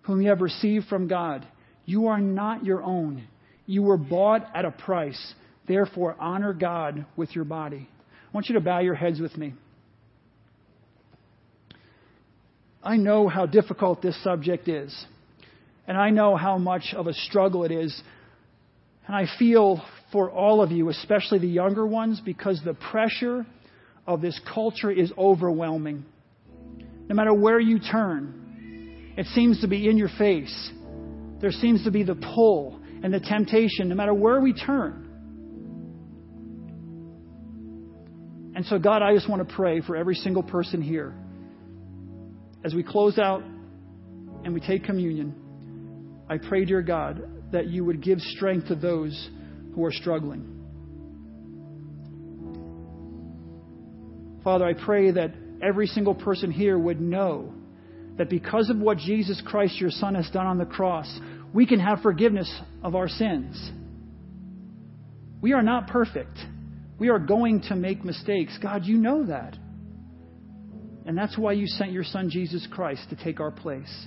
Whom 0.04 0.22
you 0.22 0.28
have 0.28 0.40
received 0.40 0.86
from 0.86 1.08
God. 1.08 1.46
You 1.84 2.06
are 2.06 2.20
not 2.20 2.64
your 2.64 2.82
own. 2.82 3.26
You 3.66 3.82
were 3.82 3.96
bought 3.96 4.46
at 4.54 4.64
a 4.64 4.70
price. 4.70 5.34
Therefore, 5.66 6.16
honor 6.18 6.52
God 6.52 7.06
with 7.16 7.34
your 7.34 7.44
body. 7.44 7.88
I 7.88 8.30
want 8.32 8.48
you 8.48 8.54
to 8.54 8.60
bow 8.60 8.80
your 8.80 8.94
heads 8.94 9.20
with 9.20 9.36
me. 9.36 9.54
I 12.82 12.96
know 12.96 13.28
how 13.28 13.46
difficult 13.46 14.02
this 14.02 14.22
subject 14.22 14.68
is, 14.68 15.06
and 15.88 15.96
I 15.96 16.10
know 16.10 16.36
how 16.36 16.58
much 16.58 16.92
of 16.94 17.06
a 17.06 17.14
struggle 17.14 17.64
it 17.64 17.72
is. 17.72 18.02
And 19.06 19.16
I 19.16 19.26
feel 19.38 19.82
for 20.12 20.30
all 20.30 20.62
of 20.62 20.70
you, 20.70 20.90
especially 20.90 21.38
the 21.38 21.46
younger 21.46 21.86
ones, 21.86 22.20
because 22.22 22.60
the 22.62 22.74
pressure 22.74 23.46
of 24.06 24.20
this 24.20 24.38
culture 24.52 24.90
is 24.90 25.10
overwhelming. 25.16 26.04
No 27.08 27.14
matter 27.14 27.32
where 27.32 27.58
you 27.58 27.78
turn, 27.78 28.43
it 29.16 29.26
seems 29.34 29.60
to 29.60 29.68
be 29.68 29.88
in 29.88 29.96
your 29.96 30.10
face. 30.18 30.72
There 31.40 31.52
seems 31.52 31.84
to 31.84 31.90
be 31.90 32.02
the 32.02 32.14
pull 32.14 32.80
and 33.02 33.12
the 33.12 33.20
temptation, 33.20 33.88
no 33.88 33.94
matter 33.94 34.14
where 34.14 34.40
we 34.40 34.52
turn. 34.52 35.04
And 38.56 38.64
so, 38.66 38.78
God, 38.78 39.02
I 39.02 39.14
just 39.14 39.28
want 39.28 39.46
to 39.46 39.54
pray 39.54 39.80
for 39.80 39.96
every 39.96 40.14
single 40.14 40.42
person 40.42 40.80
here. 40.80 41.14
As 42.64 42.72
we 42.74 42.82
close 42.82 43.18
out 43.18 43.42
and 43.42 44.54
we 44.54 44.60
take 44.60 44.84
communion, 44.84 45.34
I 46.28 46.38
pray, 46.38 46.64
dear 46.64 46.80
God, 46.80 47.52
that 47.52 47.66
you 47.66 47.84
would 47.84 48.00
give 48.02 48.20
strength 48.20 48.68
to 48.68 48.74
those 48.74 49.28
who 49.74 49.84
are 49.84 49.92
struggling. 49.92 50.50
Father, 54.42 54.64
I 54.64 54.74
pray 54.74 55.10
that 55.10 55.32
every 55.62 55.86
single 55.86 56.14
person 56.14 56.50
here 56.50 56.78
would 56.78 57.00
know 57.00 57.52
that 58.16 58.30
because 58.30 58.70
of 58.70 58.78
what 58.78 58.98
Jesus 58.98 59.42
Christ, 59.44 59.80
your 59.80 59.90
Son, 59.90 60.14
has 60.14 60.30
done 60.30 60.46
on 60.46 60.58
the 60.58 60.64
cross, 60.64 61.08
we 61.52 61.66
can 61.66 61.80
have 61.80 62.00
forgiveness 62.00 62.52
of 62.82 62.94
our 62.94 63.08
sins. 63.08 63.72
We 65.40 65.52
are 65.52 65.62
not 65.62 65.88
perfect. 65.88 66.38
We 66.98 67.08
are 67.08 67.18
going 67.18 67.62
to 67.68 67.76
make 67.76 68.04
mistakes. 68.04 68.56
God, 68.62 68.84
you 68.84 68.96
know 68.96 69.26
that. 69.26 69.56
And 71.06 71.18
that's 71.18 71.36
why 71.36 71.52
you 71.52 71.66
sent 71.66 71.92
your 71.92 72.04
Son, 72.04 72.30
Jesus 72.30 72.66
Christ, 72.70 73.02
to 73.10 73.16
take 73.16 73.40
our 73.40 73.50
place. 73.50 74.06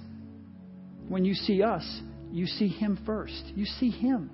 When 1.08 1.24
you 1.26 1.34
see 1.34 1.62
us, 1.62 1.86
you 2.32 2.46
see 2.48 2.68
Him 2.68 3.00
first. 3.06 3.44
You 3.56 3.66
see 3.66 3.90
Him. 3.92 4.32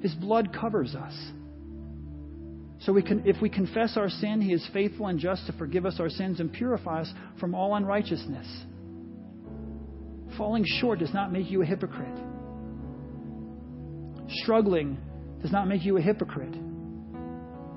His 0.00 0.14
blood 0.14 0.54
covers 0.58 0.94
us. 0.94 1.14
So 2.80 2.92
we 2.92 3.02
can, 3.02 3.26
if 3.26 3.40
we 3.40 3.48
confess 3.48 3.96
our 3.96 4.10
sin, 4.10 4.40
He 4.40 4.52
is 4.52 4.66
faithful 4.72 5.06
and 5.06 5.18
just 5.18 5.46
to 5.46 5.52
forgive 5.54 5.86
us 5.86 5.96
our 5.98 6.10
sins 6.10 6.40
and 6.40 6.52
purify 6.52 7.00
us 7.00 7.12
from 7.40 7.54
all 7.54 7.74
unrighteousness. 7.74 8.46
Falling 10.36 10.64
short 10.80 10.98
does 10.98 11.12
not 11.14 11.32
make 11.32 11.50
you 11.50 11.62
a 11.62 11.66
hypocrite. 11.66 12.18
Struggling 14.42 14.98
does 15.42 15.52
not 15.52 15.68
make 15.68 15.84
you 15.84 15.96
a 15.96 16.00
hypocrite. 16.00 16.54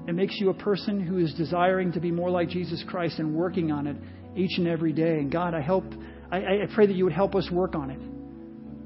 It 0.08 0.16
makes 0.16 0.40
you 0.40 0.50
a 0.50 0.54
person 0.54 1.00
who 1.00 1.18
is 1.18 1.34
desiring 1.34 1.92
to 1.92 2.00
be 2.00 2.12
more 2.12 2.30
like 2.30 2.50
Jesus 2.50 2.84
Christ 2.88 3.20
and 3.20 3.36
working 3.36 3.72
on 3.72 3.88
it 3.88 3.98
each 4.36 4.58
and 4.58 4.68
every 4.68 4.94
day. 4.94 5.18
And 5.20 5.32
God, 5.32 5.54
I 5.54 5.62
hope, 5.62 5.84
I, 6.32 6.38
I 6.38 6.68
pray 6.74 6.88
that 6.88 6.96
you 6.96 7.04
would 7.04 7.14
help 7.14 7.36
us 7.36 7.50
work 7.52 7.76
on 7.76 7.92
it. 7.92 8.00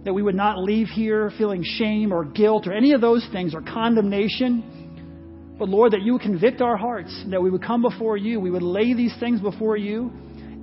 That 0.05 0.13
we 0.13 0.23
would 0.23 0.35
not 0.35 0.57
leave 0.57 0.87
here 0.87 1.31
feeling 1.37 1.63
shame 1.63 2.11
or 2.11 2.25
guilt 2.25 2.65
or 2.65 2.73
any 2.73 2.93
of 2.93 3.01
those 3.01 3.25
things 3.31 3.53
or 3.53 3.61
condemnation. 3.61 5.55
But 5.59 5.69
Lord, 5.69 5.93
that 5.93 6.01
you 6.01 6.13
would 6.13 6.23
convict 6.23 6.59
our 6.59 6.75
hearts, 6.75 7.15
that 7.29 7.39
we 7.39 7.51
would 7.51 7.63
come 7.63 7.83
before 7.83 8.17
you, 8.17 8.39
we 8.39 8.49
would 8.49 8.63
lay 8.63 8.95
these 8.95 9.15
things 9.19 9.39
before 9.39 9.77
you 9.77 10.11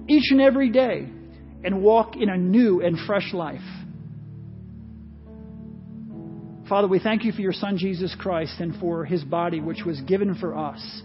each 0.09 0.33
and 0.33 0.41
every 0.41 0.71
day 0.71 1.09
and 1.65 1.83
walk 1.83 2.17
in 2.17 2.29
a 2.29 2.37
new 2.37 2.81
and 2.83 2.99
fresh 3.07 3.33
life. 3.33 3.61
Father, 6.69 6.87
we 6.87 6.99
thank 6.99 7.25
you 7.25 7.33
for 7.33 7.41
your 7.41 7.53
Son, 7.55 7.79
Jesus 7.79 8.15
Christ, 8.19 8.61
and 8.61 8.79
for 8.79 9.05
his 9.05 9.25
body, 9.25 9.61
which 9.61 9.85
was 9.87 10.01
given 10.03 10.35
for 10.35 10.57
us, 10.57 11.03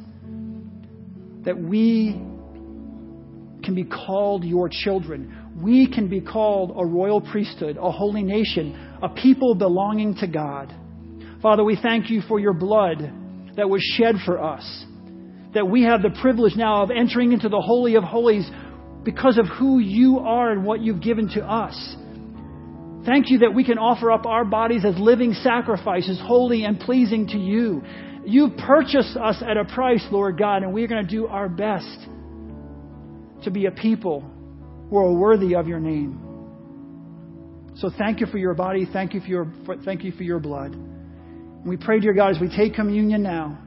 that 1.46 1.58
we 1.58 2.22
can 3.64 3.74
be 3.74 3.86
called 3.86 4.44
your 4.44 4.70
children. 4.70 5.54
We 5.62 5.88
can 5.90 6.10
be 6.10 6.20
called 6.20 6.74
a 6.76 6.86
royal 6.86 7.22
priesthood, 7.22 7.78
a 7.78 7.92
holy 7.92 8.24
nation, 8.24 8.98
a 9.02 9.08
people 9.08 9.56
belonging 9.56 10.16
to 10.16 10.28
God. 10.28 10.74
Father, 11.42 11.64
we 11.64 11.78
thank 11.82 12.10
you 12.10 12.22
for 12.28 12.40
your 12.40 12.54
blood 12.54 13.00
that 13.56 13.70
was 13.70 13.82
shed 13.98 14.16
for 14.26 14.44
us, 14.44 14.86
that 15.54 15.68
we 15.68 15.84
have 15.84 16.02
the 16.02 16.18
privilege 16.22 16.58
now 16.58 16.84
of 16.84 16.92
entering 16.92 17.32
into 17.32 17.48
the 17.48 17.62
Holy 17.62 17.96
of 17.96 18.04
Holies 18.04 18.50
because 19.04 19.38
of 19.38 19.46
who 19.48 19.80
you 19.80 20.20
are 20.20 20.52
and 20.52 20.66
what 20.66 20.82
you've 20.82 21.02
given 21.02 21.30
to 21.30 21.44
us. 21.44 21.96
Thank 23.06 23.30
you 23.30 23.40
that 23.40 23.54
we 23.54 23.66
can 23.66 23.78
offer 23.78 24.12
up 24.12 24.26
our 24.26 24.46
bodies 24.46 24.86
as 24.86 24.98
living 24.98 25.34
sacrifices, 25.34 26.20
holy 26.24 26.64
and 26.64 26.80
pleasing 26.80 27.28
to 27.28 27.38
you. 27.38 27.84
You 28.26 28.52
purchased 28.66 29.18
us 29.18 29.44
at 29.46 29.58
a 29.58 29.66
price, 29.66 30.06
Lord 30.10 30.38
God, 30.38 30.64
and 30.64 30.74
we're 30.74 30.88
going 30.88 31.06
to 31.06 31.10
do 31.10 31.28
our 31.28 31.50
best 31.50 32.08
to 33.44 33.52
be 33.52 33.66
a 33.66 33.72
people 33.72 34.22
who 34.90 34.98
are 34.98 35.14
worthy 35.14 35.56
of 35.56 35.68
your 35.68 35.82
name. 35.82 36.20
So 37.76 37.90
thank 37.98 38.22
you 38.22 38.28
for 38.28 38.38
your 38.38 38.54
body. 38.54 38.88
Thank 38.92 39.14
you 39.14 39.20
for 39.20 39.28
your, 39.28 39.54
for, 39.66 39.76
thank 39.78 40.04
you 40.04 40.14
for 40.14 40.24
your 40.24 40.40
blood. 40.40 40.72
And 40.74 41.66
we 41.66 41.76
pray, 41.76 42.00
dear 42.00 42.14
God, 42.14 42.36
as 42.36 42.40
we 42.40 42.48
take 42.56 42.74
communion 42.74 43.24
now 43.24 43.58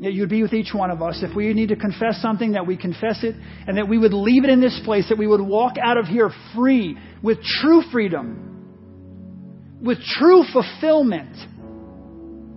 you'd 0.00 0.30
be 0.30 0.42
with 0.42 0.52
each 0.52 0.72
one 0.72 0.90
of 0.90 1.02
us. 1.02 1.22
If 1.22 1.34
we 1.34 1.52
need 1.54 1.70
to 1.70 1.76
confess 1.76 2.20
something, 2.22 2.52
that 2.52 2.66
we 2.66 2.76
confess 2.76 3.22
it, 3.24 3.34
and 3.66 3.76
that 3.76 3.88
we 3.88 3.98
would 3.98 4.12
leave 4.12 4.44
it 4.44 4.50
in 4.50 4.60
this 4.60 4.80
place, 4.84 5.08
that 5.08 5.18
we 5.18 5.26
would 5.26 5.40
walk 5.40 5.74
out 5.82 5.98
of 5.98 6.06
here 6.06 6.30
free, 6.54 6.96
with 7.22 7.42
true 7.42 7.82
freedom, 7.90 9.80
with 9.82 9.98
true 10.02 10.44
fulfillment, 10.52 11.36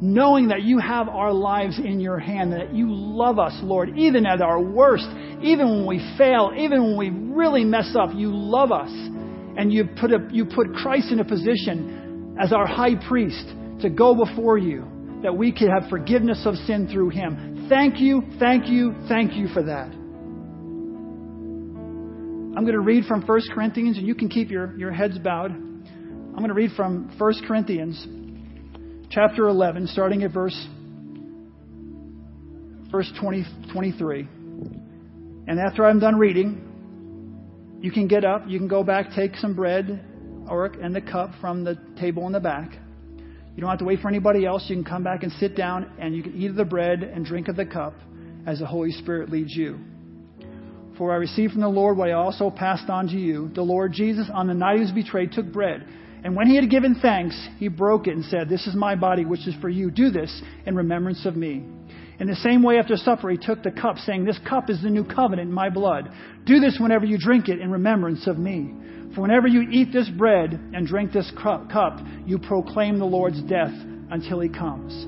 knowing 0.02 0.48
that 0.48 0.64
you 0.64 0.80
have 0.80 1.08
our 1.08 1.32
lives 1.32 1.78
in 1.78 2.00
your 2.00 2.18
hand, 2.18 2.54
that 2.54 2.74
you 2.74 2.88
love 2.90 3.38
us, 3.38 3.54
Lord, 3.62 3.98
even 3.98 4.26
at 4.26 4.42
our 4.42 4.60
worst, 4.60 5.08
even 5.44 5.70
when 5.70 5.86
we 5.86 6.16
fail, 6.18 6.52
even 6.58 6.96
when 6.96 6.98
we 6.98 7.10
really 7.36 7.64
mess 7.64 7.96
up, 8.00 8.10
you 8.16 8.32
love 8.34 8.72
us. 8.72 8.90
And 8.90 9.72
you 9.72 9.90
put, 10.00 10.12
a, 10.12 10.28
you 10.32 10.46
put 10.46 10.74
Christ 10.74 11.12
in 11.12 11.20
a 11.20 11.26
position 11.26 12.36
as 12.40 12.54
our 12.54 12.66
high 12.66 12.96
priest 13.08 13.46
to 13.82 13.90
go 13.90 14.16
before 14.16 14.58
you, 14.58 14.86
that 15.24 15.36
we 15.36 15.52
could 15.52 15.70
have 15.70 15.90
forgiveness 15.90 16.44
of 16.46 16.56
sin 16.56 16.88
through 16.92 17.10
him. 17.10 17.68
Thank 17.70 18.00
you, 18.00 18.24
thank 18.40 18.68
you, 18.68 18.96
thank 19.08 19.34
you 19.34 19.48
for 19.50 19.64
that. 19.64 19.88
I'm 22.54 22.66
going 22.66 22.74
to 22.74 22.82
read 22.82 23.06
from 23.06 23.22
1 23.22 23.42
Corinthians, 23.54 23.98
and 23.98 24.06
you 24.06 24.16
can 24.16 24.30
keep 24.30 24.50
your, 24.50 24.76
your 24.78 24.92
heads 24.92 25.18
bowed. 25.18 25.52
I'm 25.52 26.36
going 26.36 26.50
to 26.50 26.54
read 26.54 26.72
from 26.76 27.10
1 27.18 27.34
Corinthians 27.48 28.06
chapter 29.10 29.48
11, 29.48 29.88
starting 29.88 30.24
at 30.24 30.32
verse, 30.32 30.68
verse 32.92 33.12
20, 33.20 33.46
23. 33.72 34.28
And 35.48 35.60
after 35.60 35.86
I'm 35.86 36.00
done 36.00 36.18
reading, 36.18 37.80
you 37.82 37.92
can 37.92 38.08
get 38.08 38.26
up, 38.26 38.44
you 38.48 38.58
can 38.58 38.68
go 38.68 38.84
back, 38.84 39.12
take 39.16 39.36
some 39.38 39.56
bread 39.56 40.04
or, 40.48 40.66
and 40.66 40.96
the 40.96 41.02
cup 41.02 41.32
from 41.40 41.64
the 41.64 41.78
table 42.00 42.28
in 42.28 42.34
the 42.34 42.40
back. 42.40 42.72
You 43.56 43.62
don't 43.62 43.70
have 43.70 43.80
to 43.80 43.86
wait 43.86 44.00
for 44.00 44.08
anybody 44.08 44.46
else. 44.46 44.66
You 44.68 44.76
can 44.76 44.86
come 44.86 45.04
back 45.04 45.24
and 45.24 45.32
sit 45.34 45.56
down, 45.56 45.92
and 46.00 46.16
you 46.16 46.24
can 46.24 46.36
eat 46.36 46.50
of 46.50 46.56
the 46.56 46.66
bread 46.66 47.04
and 47.04 47.26
drink 47.26 47.48
of 47.48 47.56
the 47.56 47.66
cup 47.66 47.94
as 48.48 48.60
the 48.60 48.66
Holy 48.66 48.92
Spirit 48.92 49.30
leads 49.30 49.56
you. 49.56 49.80
For 50.98 51.12
I 51.12 51.16
received 51.16 51.54
from 51.54 51.62
the 51.62 51.68
Lord 51.68 51.98
what 51.98 52.10
I 52.10 52.14
also 52.14 52.50
passed 52.50 52.90
on 52.90 53.08
to 53.08 53.18
you. 53.18 53.50
The 53.54 53.62
Lord 53.62 53.92
Jesus, 53.92 54.30
on 54.34 54.48
the 54.48 54.54
night 54.54 54.76
he 54.76 54.82
was 54.82 54.92
betrayed, 54.92 55.32
took 55.32 55.52
bread. 55.52 55.86
And 56.24 56.36
when 56.36 56.48
he 56.48 56.56
had 56.56 56.70
given 56.70 56.96
thanks, 57.02 57.36
he 57.58 57.68
broke 57.68 58.08
it 58.08 58.16
and 58.16 58.24
said, 58.26 58.48
This 58.48 58.68
is 58.68 58.76
my 58.76 58.96
body, 58.96 59.26
which 59.26 59.48
is 59.48 59.56
for 59.60 59.70
you. 59.70 59.90
Do 59.90 60.12
this 60.12 60.42
in 60.66 60.76
remembrance 60.76 61.26
of 61.26 61.36
me. 61.36 61.66
In 62.20 62.28
the 62.28 62.36
same 62.36 62.62
way, 62.62 62.78
after 62.78 62.96
supper, 62.98 63.32
he 63.32 63.38
took 63.38 63.64
the 63.64 63.72
cup, 63.72 63.98
saying, 63.98 64.26
This 64.26 64.40
cup 64.48 64.70
is 64.70 64.82
the 64.82 64.92
new 64.92 65.04
covenant 65.04 65.50
in 65.50 65.54
my 65.54 65.70
blood. 65.70 66.12
Do 66.46 66.60
this 66.60 66.78
whenever 66.80 67.06
you 67.06 67.18
drink 67.18 67.50
it 67.50 67.60
in 67.60 67.72
remembrance 67.72 68.28
of 68.28 68.38
me. 68.38 68.72
For 69.16 69.22
whenever 69.22 69.48
you 69.48 69.62
eat 69.70 69.92
this 69.92 70.10
bread 70.10 70.54
and 70.74 70.88
drink 70.88 71.12
this 71.12 71.32
cup, 71.42 72.00
you 72.26 72.40
proclaim 72.40 72.98
the 72.98 73.06
Lord's 73.06 73.42
death 73.42 73.74
until 74.10 74.40
he 74.40 74.50
comes. 74.50 75.08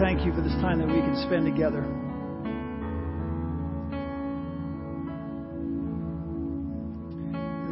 thank 0.00 0.24
you 0.24 0.32
for 0.32 0.40
this 0.40 0.54
time 0.62 0.78
that 0.78 0.86
we 0.88 0.94
can 0.94 1.14
spend 1.26 1.44
together. 1.44 1.82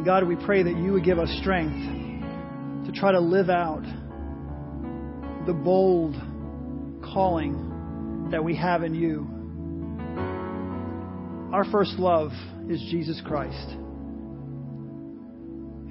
God, 0.05 0.27
we 0.27 0.35
pray 0.45 0.61
that 0.61 0.77
you 0.77 0.93
would 0.93 1.03
give 1.03 1.17
us 1.17 1.29
strength 1.41 2.85
to 2.85 2.91
try 2.91 3.11
to 3.11 3.19
live 3.19 3.49
out 3.49 3.81
the 5.47 5.53
bold 5.53 6.13
calling 7.03 8.27
that 8.31 8.43
we 8.43 8.55
have 8.55 8.83
in 8.83 8.93
you. 8.93 9.38
Our 11.51 11.65
first 11.71 11.93
love 11.97 12.29
is 12.69 12.79
Jesus 12.91 13.19
Christ. 13.25 13.69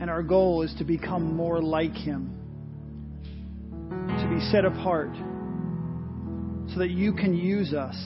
And 0.01 0.09
our 0.09 0.23
goal 0.23 0.63
is 0.63 0.73
to 0.79 0.85
become 0.85 1.35
more 1.35 1.61
like 1.61 1.95
him, 1.95 2.33
to 3.91 4.29
be 4.33 4.41
set 4.53 4.65
apart 4.65 5.11
so 6.73 6.79
that 6.79 6.91
you 6.91 7.13
can 7.13 7.35
use 7.35 7.75
us 7.75 7.97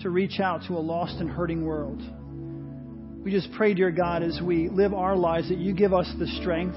to 0.00 0.10
reach 0.10 0.38
out 0.38 0.60
to 0.68 0.74
a 0.74 0.78
lost 0.78 1.14
and 1.20 1.30
hurting 1.30 1.64
world. 1.64 2.02
We 3.24 3.30
just 3.30 3.50
pray, 3.52 3.72
dear 3.72 3.90
God, 3.90 4.22
as 4.22 4.38
we 4.44 4.68
live 4.68 4.92
our 4.92 5.16
lives, 5.16 5.48
that 5.48 5.56
you 5.56 5.72
give 5.72 5.94
us 5.94 6.12
the 6.18 6.26
strength 6.42 6.76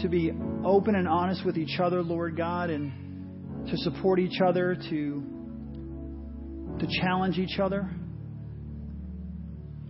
to 0.00 0.08
be 0.08 0.32
open 0.64 0.94
and 0.94 1.06
honest 1.06 1.44
with 1.44 1.58
each 1.58 1.78
other, 1.80 2.02
Lord 2.02 2.34
God, 2.34 2.70
and 2.70 3.68
to 3.68 3.76
support 3.76 4.18
each 4.18 4.40
other, 4.40 4.74
to, 4.88 5.35
to 6.80 6.86
challenge 7.00 7.38
each 7.38 7.58
other 7.58 7.88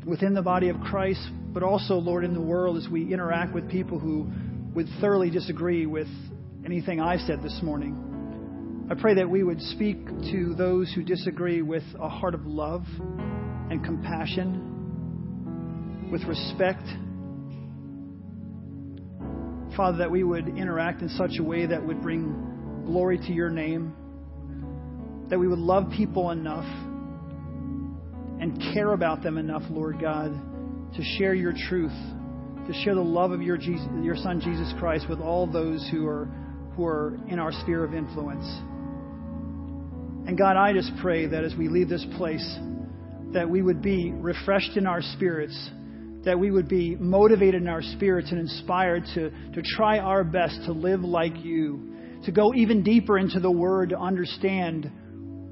within 0.05 0.34
the 0.34 0.43
body 0.43 0.68
of 0.68 0.80
Christ, 0.80 1.28
but 1.53 1.62
also, 1.62 1.95
Lord, 1.95 2.24
in 2.24 2.32
the 2.32 2.41
world 2.41 2.76
as 2.76 2.89
we 2.89 3.12
interact 3.12 3.53
with 3.53 3.68
people 3.68 3.99
who 3.99 4.30
would 4.74 4.87
thoroughly 5.01 5.30
disagree 5.30 5.87
with 5.87 6.09
anything 6.64 7.01
I 7.01 7.16
said 7.16 7.43
this 7.43 7.59
morning. 7.62 8.87
I 8.89 8.95
pray 8.95 9.14
that 9.14 9.28
we 9.28 9.43
would 9.43 9.61
speak 9.61 10.07
to 10.07 10.55
those 10.57 10.93
who 10.95 11.03
disagree 11.03 11.61
with 11.61 11.82
a 11.99 12.09
heart 12.09 12.34
of 12.34 12.47
love 12.47 12.84
and 13.68 13.84
compassion, 13.84 14.62
with 16.12 16.22
respect. 16.22 16.87
Father, 19.76 19.99
that 19.99 20.11
we 20.11 20.22
would 20.22 20.47
interact 20.47 21.03
in 21.03 21.09
such 21.09 21.32
a 21.41 21.43
way 21.43 21.66
that 21.66 21.84
would 21.84 22.01
bring 22.01 22.82
glory 22.87 23.18
to 23.18 23.32
your 23.32 23.51
name, 23.51 23.93
that 25.29 25.39
we 25.39 25.49
would 25.49 25.59
love 25.59 25.91
people 25.97 26.31
enough 26.31 26.66
and 28.41 28.61
care 28.74 28.93
about 28.93 29.22
them 29.22 29.39
enough, 29.39 29.62
Lord 29.70 30.01
God, 30.01 30.31
to 30.95 31.03
share 31.18 31.35
your 31.35 31.53
truth, 31.68 31.97
to 32.66 32.72
share 32.85 32.95
the 32.95 33.01
love 33.01 33.33
of 33.33 33.43
your, 33.43 33.57
Jesus, 33.57 33.87
your 34.03 34.16
Son, 34.16 34.41
Jesus 34.41 34.72
Christ, 34.79 35.07
with 35.09 35.20
all 35.20 35.47
those 35.47 35.89
who 35.91 36.07
are 36.07 36.29
who 36.77 36.85
are 36.85 37.18
in 37.29 37.39
our 37.39 37.53
sphere 37.53 37.83
of 37.85 37.95
influence. 37.95 38.45
And 40.29 40.37
God, 40.37 40.57
I 40.57 40.72
just 40.72 40.93
pray 41.01 41.27
that 41.27 41.43
as 41.43 41.55
we 41.57 41.68
leave 41.68 41.89
this 41.89 42.05
place, 42.16 42.59
that 43.33 43.49
we 43.49 43.62
would 43.62 43.81
be 43.81 44.12
refreshed 44.12 44.77
in 44.77 44.87
our 44.87 45.01
spirits, 45.01 45.70
that 46.24 46.39
we 46.39 46.51
would 46.51 46.68
be 46.68 46.95
motivated 46.97 47.62
in 47.62 47.68
our 47.68 47.83
spirits 47.83 48.31
and 48.31 48.41
inspired 48.41 49.05
to, 49.14 49.31
to 49.55 49.62
try 49.62 49.99
our 49.99 50.22
best 50.22 50.61
to 50.66 50.72
live 50.72 51.01
like 51.01 51.45
you, 51.45 51.95
to 52.24 52.33
go 52.33 52.53
even 52.55 52.83
deeper 52.83 53.18
into 53.18 53.41
the 53.41 53.51
Word 53.51 53.91
to 53.91 53.99
understand 53.99 54.91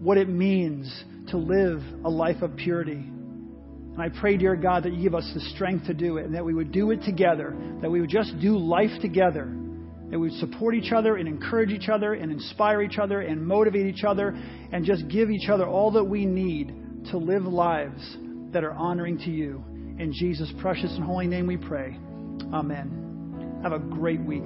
what 0.04 0.18
it 0.18 0.28
means 0.28 1.04
to 1.30 1.36
live 1.36 1.82
a 2.04 2.08
life 2.08 2.42
of 2.42 2.54
purity. 2.56 2.92
And 2.92 4.00
I 4.00 4.08
pray, 4.20 4.36
dear 4.36 4.54
God, 4.54 4.84
that 4.84 4.92
you 4.92 5.02
give 5.02 5.14
us 5.14 5.28
the 5.34 5.40
strength 5.54 5.86
to 5.86 5.94
do 5.94 6.18
it 6.18 6.26
and 6.26 6.34
that 6.34 6.44
we 6.44 6.54
would 6.54 6.70
do 6.70 6.90
it 6.90 7.02
together, 7.02 7.56
that 7.80 7.90
we 7.90 8.00
would 8.00 8.10
just 8.10 8.38
do 8.40 8.56
life 8.56 9.00
together 9.00 9.52
that 10.10 10.18
we 10.18 10.30
would 10.30 10.38
support 10.38 10.74
each 10.74 10.92
other 10.92 11.16
and 11.16 11.26
encourage 11.26 11.70
each 11.70 11.88
other 11.88 12.14
and 12.14 12.30
inspire 12.30 12.82
each 12.82 12.98
other 12.98 13.22
and 13.22 13.44
motivate 13.44 13.86
each 13.86 14.04
other 14.04 14.28
and 14.72 14.84
just 14.84 15.08
give 15.08 15.30
each 15.30 15.48
other 15.48 15.66
all 15.66 15.90
that 15.90 16.04
we 16.04 16.26
need 16.26 16.72
to 17.10 17.18
live 17.18 17.42
lives 17.42 18.16
that 18.52 18.64
are 18.64 18.74
honoring 18.74 19.18
to 19.18 19.30
you. 19.30 19.64
In 19.98 20.12
Jesus' 20.12 20.52
precious 20.60 20.92
and 20.94 21.04
holy 21.04 21.26
name 21.26 21.46
we 21.46 21.56
pray. 21.56 21.98
Amen. 22.52 23.60
Have 23.62 23.72
a 23.72 23.78
great 23.78 24.20
week. 24.20 24.44